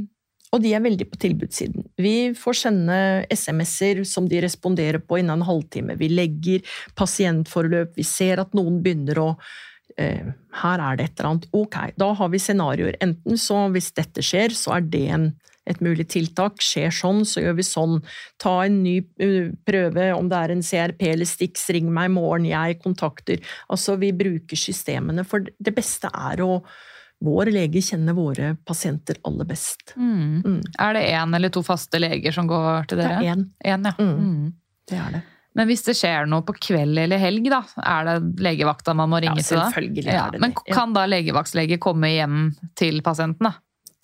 og 0.55 0.63
de 0.65 0.73
er 0.73 0.85
veldig 0.85 1.07
på 1.11 1.19
tilbudssiden. 1.21 1.85
Vi 2.01 2.33
får 2.39 2.57
sende 2.63 2.99
SMS-er 3.35 4.01
som 4.09 4.29
de 4.31 4.41
responderer 4.45 5.03
på 5.05 5.21
innen 5.21 5.43
en 5.43 5.49
halvtime. 5.49 5.99
Vi 6.01 6.09
legger 6.09 6.79
pasientforløp, 6.97 7.93
vi 7.99 8.07
ser 8.07 8.41
at 8.41 8.57
noen 8.57 8.81
begynner 8.85 9.21
å 9.21 9.29
eh, 10.01 10.31
her 10.63 10.85
er 10.85 10.97
det 10.97 11.09
et 11.09 11.21
eller 11.21 11.31
annet. 11.35 11.51
Ok, 11.53 11.77
da 12.01 12.09
har 12.17 12.33
vi 12.33 12.41
scenarioer. 12.41 12.97
Enten 13.05 13.41
så 13.41 13.67
hvis 13.75 13.93
dette 13.99 14.25
skjer, 14.25 14.57
så 14.57 14.79
er 14.79 14.89
det 14.89 15.05
en, 15.19 15.29
et 15.69 15.81
mulig 15.85 16.09
tiltak. 16.12 16.62
Skjer 16.64 16.95
sånn, 16.95 17.25
så 17.29 17.45
gjør 17.45 17.59
vi 17.61 17.66
sånn. 17.66 17.99
Ta 18.43 18.55
en 18.66 18.83
ny 18.85 18.99
uh, 19.23 19.51
prøve, 19.69 20.11
om 20.16 20.31
det 20.31 20.43
er 20.43 20.55
en 20.55 20.64
CRP 20.64 21.07
eller 21.12 21.29
Stix, 21.29 21.69
ring 21.75 21.91
meg 21.95 22.11
i 22.11 22.14
morgen, 22.16 22.49
jeg 22.49 22.81
kontakter. 22.85 23.43
Altså, 23.69 23.99
vi 24.01 24.12
bruker 24.16 24.59
systemene, 24.59 25.27
for 25.29 25.45
det 25.45 25.75
beste 25.77 26.12
er 26.12 26.45
å 26.47 26.62
Vår 27.19 27.49
lege 27.51 27.81
kjenner 27.83 28.14
våre 28.14 28.53
pasienter 28.62 29.16
aller 29.27 29.47
best. 29.49 29.97
Mm. 29.99 30.37
Mm. 30.45 30.61
Er 30.79 30.93
det 30.95 31.01
én 31.11 31.33
eller 31.35 31.51
to 31.51 31.64
faste 31.66 31.99
leger 31.99 32.31
som 32.31 32.47
går 32.47 32.87
til 32.93 33.01
dere? 33.01 33.16
Det 33.19 33.27
er 33.27 33.33
én. 33.33 33.43
En, 33.73 33.89
ja. 33.91 33.95
Mm. 33.99 34.21
Mm. 34.23 34.53
Det 34.87 35.01
er 35.03 35.16
det. 35.16 35.23
Men 35.59 35.66
hvis 35.66 35.83
det 35.89 35.97
skjer 35.99 36.29
noe 36.31 36.45
på 36.47 36.55
kveld 36.69 37.01
eller 37.03 37.19
helg, 37.19 37.49
da, 37.51 37.64
er 37.83 38.07
det 38.07 38.45
legevakta 38.47 38.95
man 38.95 39.11
må 39.11 39.19
Ja, 39.19 39.33
ringe 39.33 39.43
til 39.43 39.59
da? 39.59 39.64
selvfølgelig 39.66 40.12
er 40.12 40.37
det 40.37 40.43
men 40.45 40.55
det. 40.55 40.62
Men 40.69 40.77
kan 40.79 40.95
da 40.95 41.07
legevaktslege 41.11 41.81
komme 41.83 42.12
hjem 42.12 42.37
til 42.79 43.03
pasienten, 43.03 43.49
da? 43.49 43.57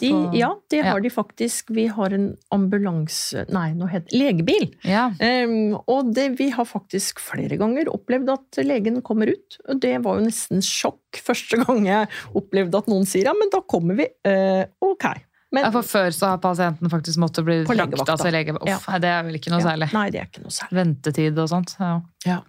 De, 0.02 0.08
ja, 0.34 0.48
det 0.70 0.80
har 0.82 0.98
ja. 0.98 1.02
de 1.04 1.10
faktisk. 1.12 1.70
Vi 1.70 1.86
har 1.86 2.14
en 2.16 2.32
ambulanse... 2.54 3.44
Nei, 3.54 3.68
nå 3.78 3.86
heter 3.92 4.10
det 4.10 4.18
legebil. 4.18 4.64
Ja. 4.82 5.04
Um, 5.20 5.76
og 5.90 6.10
det, 6.16 6.32
vi 6.40 6.48
har 6.54 6.66
faktisk 6.66 7.22
flere 7.22 7.58
ganger 7.60 7.90
opplevd 7.92 8.32
at 8.34 8.58
legen 8.66 8.98
kommer 9.06 9.30
ut. 9.30 9.58
Og 9.68 9.78
det 9.84 9.92
var 10.02 10.18
jo 10.18 10.26
nesten 10.26 10.64
sjokk 10.66 11.20
første 11.22 11.60
gang 11.62 11.86
jeg 11.86 12.10
opplevde 12.34 12.80
at 12.82 12.90
noen 12.90 13.06
sier 13.06 13.30
ja, 13.30 13.36
men 13.38 13.52
da 13.54 13.62
kommer 13.70 14.00
vi. 14.00 14.08
Uh, 14.26 14.66
ok. 14.82 15.06
Men 15.54 15.68
ja, 15.68 15.70
for 15.76 15.86
før 15.86 16.10
så 16.10 16.32
har 16.32 16.42
pasienten 16.42 16.90
faktisk 16.90 17.20
måttet 17.22 17.46
bli 17.46 17.60
lagt, 17.62 17.94
frakta 17.94 18.18
til 18.24 18.34
lege... 18.34 18.56
Uff, 18.58 18.88
Ja. 18.90 18.98
det 18.98 19.12
er 19.12 19.22
vel 19.28 19.38
ikke 19.38 19.54
noe 19.54 19.62
særlig. 19.62 19.92
Nei, 19.94 20.08
det 20.10 20.24
er 20.24 20.26
ikke 20.26 20.42
noe 20.42 20.56
særlig. 20.56 20.80
Ventetid 20.80 21.38
og 21.38 21.52
sånt. 21.52 21.76
Ja. 21.78 21.94
Ja. 22.26 22.40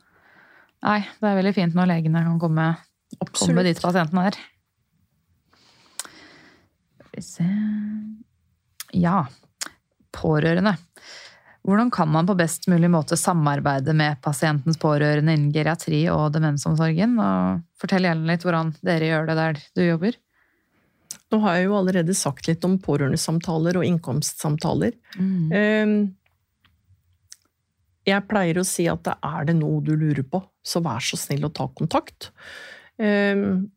Nei, 0.86 1.00
det 1.22 1.30
er 1.30 1.38
veldig 1.38 1.54
fint 1.54 1.78
når 1.78 1.93
legene 1.93 2.26
kan 2.26 2.41
komme, 2.41 2.66
komme 3.38 3.66
dit 3.70 3.82
pasienten 3.82 4.22
er. 4.26 4.41
Skal 7.16 7.22
vi 7.22 7.22
se 7.22 8.99
Ja. 8.99 9.28
Pårørende. 10.11 10.78
Hvordan 11.66 11.91
kan 11.91 12.07
man 12.09 12.28
på 12.28 12.36
best 12.38 12.68
mulig 12.68 12.89
måte 12.89 13.18
samarbeide 13.18 13.93
med 13.93 14.22
pasientens 14.22 14.78
pårørende 14.78 15.34
innen 15.34 15.51
geriatri 15.51 16.05
og 16.11 16.32
demensomsorgen? 16.34 17.18
Og 17.20 17.63
fortell 17.80 18.05
gjerne 18.05 18.28
litt 18.30 18.43
hvordan 18.45 18.74
dere 18.86 19.09
gjør 19.09 19.28
det 19.28 19.36
der 19.36 19.59
du 19.76 19.82
jobber. 19.84 20.16
Nå 21.32 21.39
har 21.41 21.55
jeg 21.57 21.66
jo 21.66 21.78
allerede 21.80 22.16
sagt 22.16 22.47
litt 22.47 22.63
om 22.66 22.78
pårørendesamtaler 22.80 23.80
og 23.80 23.86
innkomstsamtaler. 23.86 24.93
Mm. 25.18 25.51
Ehm, 25.51 26.16
Jeg 28.05 28.28
pleier 28.30 28.59
å 28.59 28.66
si 28.66 28.86
at 28.88 29.01
det 29.03 29.16
er 29.24 29.45
det 29.45 29.55
noe 29.55 29.82
du 29.82 29.95
lurer 29.97 30.24
på, 30.24 30.43
så 30.63 30.80
vær 30.80 31.01
så 31.01 31.18
snill 31.18 31.47
å 31.47 31.53
ta 31.53 31.68
kontakt. 31.68 32.30
Ehm, 32.99 33.72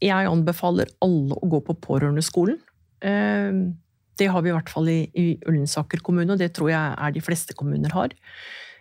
Jeg 0.00 0.26
anbefaler 0.26 0.88
alle 1.00 1.34
å 1.36 1.48
gå 1.48 1.60
på 1.60 1.74
pårørendeskolen. 1.80 2.58
Ehm, 3.02 3.76
Det 4.20 4.28
har 4.28 4.42
vi 4.42 4.50
i 4.50 4.52
hvert 4.52 4.68
fall 4.68 4.88
i, 4.92 4.98
i 5.16 5.38
Ullensaker 5.48 6.02
kommune, 6.04 6.32
og 6.34 6.38
det 6.38 6.52
tror 6.52 6.68
jeg 6.68 6.96
er 6.98 7.12
de 7.14 7.22
fleste 7.24 7.54
kommuner 7.56 7.90
har. 7.96 8.10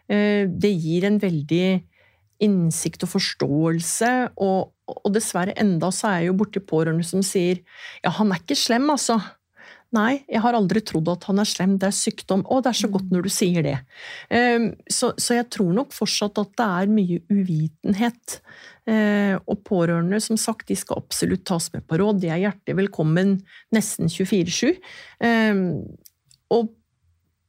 Eh, 0.09 0.45
Det 0.47 0.73
gir 0.75 1.05
en 1.07 1.19
veldig 1.19 1.83
innsikt 2.43 3.03
og 3.03 3.09
forståelse, 3.13 4.11
og, 4.37 4.71
og 4.87 5.13
dessverre 5.13 5.55
enda 5.59 5.91
så 5.91 6.07
er 6.07 6.19
jeg 6.19 6.27
jo 6.31 6.37
borti 6.39 6.59
pårørende 6.59 7.03
som 7.07 7.23
sier 7.23 7.59
ja, 8.03 8.11
han 8.15 8.31
er 8.31 8.39
ikke 8.39 8.55
slem, 8.55 8.89
altså. 8.89 9.19
Nei, 9.89 10.19
jeg 10.29 10.41
har 10.43 10.53
aldri 10.53 10.83
trodd 10.85 11.07
at 11.09 11.23
han 11.25 11.41
er 11.41 11.47
slem, 11.49 11.71
det 11.81 11.87
er 11.87 11.95
sykdom. 11.97 12.43
Å, 12.45 12.59
det 12.61 12.69
er 12.69 12.77
så 12.77 12.89
godt 12.93 13.07
når 13.09 13.23
du 13.25 13.29
sier 13.33 13.63
det. 13.65 13.77
Ehm, 14.29 14.67
Så, 14.85 15.15
så 15.17 15.33
jeg 15.39 15.47
tror 15.49 15.71
nok 15.73 15.95
fortsatt 15.95 16.37
at 16.37 16.51
det 16.59 16.67
er 16.81 16.91
mye 16.93 17.17
uvitenhet. 17.33 18.35
Eh, 18.85 19.33
Og 19.49 19.63
pårørende, 19.65 20.19
som 20.21 20.37
sagt, 20.37 20.67
de 20.69 20.77
skal 20.77 21.01
absolutt 21.01 21.41
tas 21.49 21.71
med 21.73 21.87
på 21.89 21.97
råd. 21.97 22.21
De 22.21 22.29
er 22.29 22.43
hjertelig 22.43 22.75
velkommen 22.83 23.39
nesten 23.73 24.11
24-7. 24.13 24.77
Ehm, 25.25 25.63
Og 26.53 26.69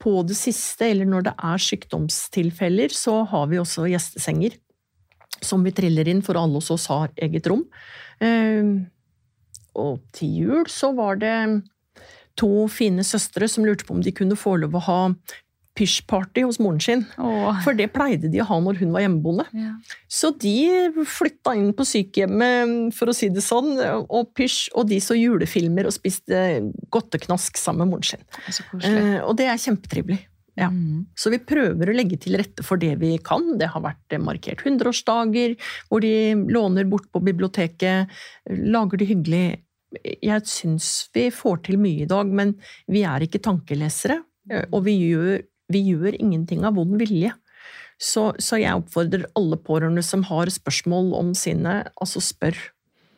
på 0.01 0.15
det 0.25 0.37
siste, 0.41 0.87
eller 0.89 1.05
når 1.05 1.27
det 1.29 1.35
er 1.37 1.61
sykdomstilfeller, 1.61 2.89
så 2.89 3.19
har 3.29 3.51
vi 3.53 3.59
også 3.61 3.85
gjestesenger. 3.93 4.57
Som 5.45 5.61
vi 5.65 5.73
triller 5.77 6.09
inn, 6.09 6.23
for 6.25 6.41
alle 6.41 6.57
hos 6.57 6.71
oss 6.73 6.87
har 6.89 7.13
eget 7.21 7.47
rom. 7.53 7.67
Ehm, 8.25 8.89
Og 9.77 10.01
til 10.17 10.33
jul 10.41 10.65
så 10.73 10.95
var 10.97 11.21
det 11.21 11.37
to 12.39 12.67
fine 12.73 13.05
søstre 13.07 13.49
som 13.51 13.67
lurte 13.67 13.87
på 13.87 13.97
om 13.97 14.03
de 14.05 14.15
kunne 14.15 14.39
få 14.39 14.57
lov 14.61 14.77
å 14.77 14.85
ha 14.87 15.01
pysjparty 15.79 16.43
hos 16.45 16.59
moren 16.61 16.81
sin. 16.83 17.05
Åh. 17.19 17.61
For 17.65 17.77
det 17.79 17.91
pleide 17.95 18.31
de 18.33 18.43
å 18.43 18.49
ha 18.49 18.59
når 18.63 18.81
hun 18.83 18.95
var 18.95 19.05
hjemmeboende. 19.05 19.47
Ja. 19.57 19.75
Så 20.11 20.33
de 20.43 20.91
flytta 21.09 21.55
inn 21.59 21.71
på 21.77 21.87
sykehjemmet, 21.89 22.91
for 22.97 23.11
å 23.11 23.17
si 23.17 23.31
det 23.33 23.45
sånn, 23.47 23.73
og 24.03 24.33
pysj, 24.37 24.73
og 24.75 24.91
de 24.91 25.01
så 25.05 25.17
julefilmer 25.19 25.89
og 25.89 25.95
spiste 25.97 26.43
godteknask 26.93 27.61
sammen 27.61 27.87
med 27.87 27.95
moren 27.95 28.11
sin. 28.11 28.27
Det. 28.51 28.91
Eh, 28.91 29.17
og 29.23 29.37
det 29.41 29.49
er 29.49 29.63
kjempetrivelig. 29.63 30.21
Ja. 30.59 30.69
Mm. 30.69 31.07
Så 31.17 31.31
vi 31.33 31.41
prøver 31.41 31.89
å 31.89 31.95
legge 31.97 32.19
til 32.21 32.37
rette 32.37 32.65
for 32.67 32.81
det 32.81 32.97
vi 33.01 33.15
kan. 33.25 33.55
Det 33.61 33.71
har 33.73 33.85
vært 33.85 34.19
markert 34.21 34.65
100-årsdager, 34.67 35.57
hvor 35.89 36.05
de 36.05 36.13
låner 36.51 36.89
bort 36.91 37.09
på 37.15 37.23
biblioteket, 37.25 38.11
lager 38.51 39.01
det 39.01 39.09
hyggelig. 39.15 39.47
Jeg 40.23 40.47
syns 40.47 41.09
vi 41.15 41.29
får 41.35 41.63
til 41.67 41.79
mye 41.83 42.05
i 42.05 42.09
dag, 42.11 42.27
men 42.31 42.55
vi 42.91 43.03
er 43.09 43.25
ikke 43.27 43.43
tankelesere. 43.43 44.21
eh, 44.51 44.67
Og 44.73 44.85
vi 44.87 44.97
gjør, 45.11 45.43
vi 45.73 45.83
gjør 45.91 46.17
ingenting 46.21 46.65
av 46.65 46.77
vond 46.79 46.97
vilje. 47.01 47.33
Så, 48.01 48.31
så 48.41 48.57
jeg 48.57 48.73
oppfordrer 48.79 49.27
alle 49.37 49.59
pårørende 49.61 50.03
som 50.07 50.23
har 50.31 50.49
spørsmål 50.49 51.13
om 51.19 51.35
sine, 51.37 51.83
altså 52.01 52.23
spør. 52.25 52.57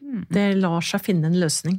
Mm. 0.03 0.25
Det 0.33 0.47
lar 0.59 0.83
seg 0.83 1.05
finne 1.05 1.31
en 1.31 1.39
løsning. 1.39 1.79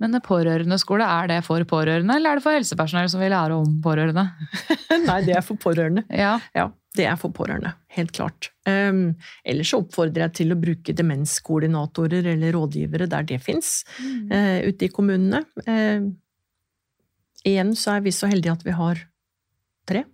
Men 0.00 0.16
pårørendeskole, 0.24 1.04
er 1.04 1.28
det 1.30 1.38
for 1.46 1.62
pårørende, 1.68 2.16
eller 2.18 2.34
er 2.34 2.40
det 2.40 2.44
for 2.44 2.56
helsepersonell 2.56 3.08
som 3.12 3.20
vil 3.22 3.32
lære 3.32 3.56
om 3.56 3.78
pårørende? 3.84 4.24
Nei, 5.08 5.20
det 5.24 5.36
er 5.38 5.44
for 5.44 5.60
pårørende. 5.60 6.04
Ja. 6.12 6.34
Ja, 6.56 6.70
det 6.94 7.06
er 7.10 7.16
for 7.18 7.34
pårørende. 7.34 7.72
Helt 7.96 8.12
klart. 8.14 8.50
Um, 8.68 9.16
ellers 9.46 9.72
så 9.72 9.80
oppfordrer 9.82 10.28
jeg 10.28 10.34
til 10.40 10.54
å 10.54 10.58
bruke 10.60 10.94
demenskoordinatorer 10.94 12.28
eller 12.34 12.54
rådgivere 12.54 13.08
der 13.10 13.26
det 13.26 13.40
fins, 13.42 13.80
uh, 14.30 14.60
ute 14.62 14.86
i 14.86 14.92
kommunene. 14.94 15.42
Uh, 15.66 16.06
igjen 17.44 17.74
så 17.78 17.96
er 17.96 18.04
vi 18.06 18.14
så 18.14 18.30
heldige 18.30 18.54
at 18.54 18.66
vi 18.66 18.76
har 18.78 19.02
tre. 19.90 20.04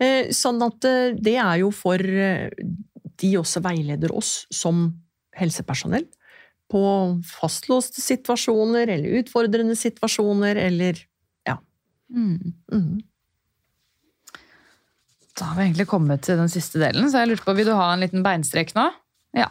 Uh, 0.00 0.30
Sånn 0.32 0.62
at 0.64 0.88
eh, 0.88 1.16
det 1.18 1.36
er 1.36 1.58
jo 1.60 1.68
for 1.74 2.00
De 2.00 3.32
også 3.36 3.60
veileder 3.60 4.14
oss 4.16 4.46
som 4.54 4.86
helsepersonell 5.36 6.06
på 6.72 6.80
fastlåste 7.26 8.00
situasjoner 8.00 8.88
eller 8.94 9.18
utfordrende 9.20 9.76
situasjoner 9.76 10.56
eller 10.62 11.02
Mm. 12.08 12.52
mm. 12.72 13.00
Da 15.38 15.52
har 15.52 15.58
vi 15.58 15.68
egentlig 15.68 15.86
kommet 15.90 16.24
til 16.26 16.38
den 16.40 16.50
siste 16.50 16.80
delen, 16.82 17.06
så 17.10 17.22
jeg 17.22 17.32
lurte 17.32 17.46
på, 17.46 17.54
vil 17.54 17.70
du 17.70 17.76
ha 17.78 17.92
en 17.94 18.02
liten 18.02 18.24
beinstrek 18.26 18.74
nå? 18.78 18.90
Ja. 19.38 19.50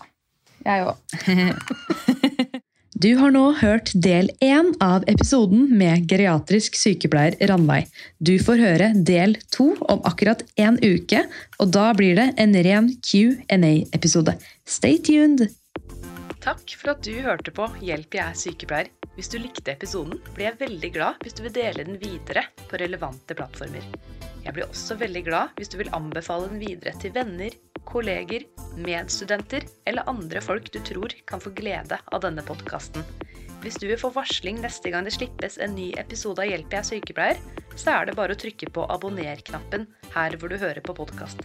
Jeg 0.67 0.87
òg. 0.89 0.97
Du 2.97 3.11
har 3.19 3.29
nå 3.29 3.43
hørt 3.59 3.91
del 3.93 4.31
én 4.41 4.71
av 4.81 5.03
episoden 5.11 5.67
med 5.77 6.07
geriatrisk 6.09 6.73
sykepleier 6.79 7.35
Ranveig. 7.51 7.91
Du 8.17 8.33
får 8.41 8.63
høre 8.63 8.87
del 9.05 9.35
to 9.53 9.67
om 9.85 10.01
akkurat 10.09 10.41
en 10.57 10.79
uke, 10.81 11.21
og 11.61 11.75
da 11.75 11.91
blir 11.93 12.17
det 12.17 12.31
en 12.41 12.57
ren 12.65 12.89
Q&A-episode. 13.05 14.33
Stay 14.65 14.97
tuned! 14.97 15.45
Takk 16.41 16.73
for 16.79 16.95
at 16.95 17.05
du 17.05 17.13
hørte 17.21 17.53
på 17.53 17.69
Hjelp, 17.85 18.17
jeg 18.17 18.25
er 18.25 18.41
sykepleier. 18.41 18.93
Hvis 19.13 19.29
du 19.29 19.37
likte 19.43 19.77
episoden, 19.77 20.17
blir 20.33 20.49
jeg 20.49 20.61
veldig 20.65 20.95
glad 20.97 21.21
hvis 21.21 21.37
du 21.37 21.45
vil 21.45 21.53
dele 21.53 21.85
den 21.85 22.01
videre 22.01 22.47
på 22.65 22.81
relevante 22.81 23.37
plattformer. 23.37 23.85
Jeg 24.47 24.55
blir 24.55 24.69
også 24.69 24.95
veldig 24.95 25.25
glad 25.25 25.57
hvis 25.59 25.67
du 25.73 25.75
vil 25.81 25.91
anbefale 25.91 26.47
den 26.47 26.61
videre 26.61 26.93
til 27.01 27.11
venner, 27.11 27.51
kolleger, 27.87 28.45
medstudenter 28.79 29.65
eller 29.89 30.07
andre 30.07 30.39
folk 30.43 30.69
du 30.71 30.79
tror 30.87 31.11
kan 31.27 31.43
få 31.43 31.51
glede 31.57 31.97
av 31.99 32.23
denne 32.23 32.45
podkasten. 32.47 33.03
Hvis 33.59 33.79
du 33.81 33.89
vil 33.89 33.99
få 33.99 34.13
varsling 34.15 34.61
neste 34.63 34.93
gang 34.93 35.03
det 35.03 35.17
slippes 35.17 35.57
en 35.59 35.75
ny 35.75 35.89
episode 35.99 36.45
av 36.45 36.47
Hjelp, 36.47 36.71
jeg 36.71 36.79
er 36.79 36.87
sykepleier, 36.93 37.43
så 37.75 37.97
er 37.97 38.07
det 38.07 38.15
bare 38.15 38.37
å 38.37 38.39
trykke 38.39 38.71
på 38.71 38.87
abonner-knappen 38.95 39.83
her 40.15 40.39
hvor 40.39 40.53
du 40.53 40.55
hører 40.61 40.79
på 40.85 40.95
podkast. 40.95 41.43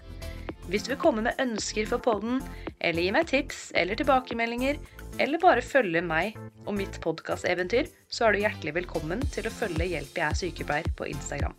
Hvis 0.70 0.86
du 0.86 0.92
vil 0.92 1.02
komme 1.02 1.26
med 1.26 1.42
ønsker 1.42 1.90
for 1.90 2.04
podden, 2.04 2.38
eller 2.78 3.02
gi 3.02 3.10
meg 3.18 3.26
tips 3.32 3.72
eller 3.74 3.98
tilbakemeldinger, 3.98 4.78
eller 5.18 5.42
bare 5.42 5.66
følge 5.66 6.06
meg 6.06 6.38
og 6.68 6.76
mitt 6.78 7.02
podkasteventyr, 7.02 7.90
så 8.06 8.28
er 8.28 8.36
du 8.36 8.44
hjertelig 8.44 8.78
velkommen 8.78 9.26
til 9.34 9.50
å 9.50 9.56
følge 9.58 9.90
Hjelp 9.96 10.22
jeg 10.22 10.28
er 10.30 10.42
sykepleier 10.44 10.94
på 10.94 11.10
Instagram. 11.10 11.58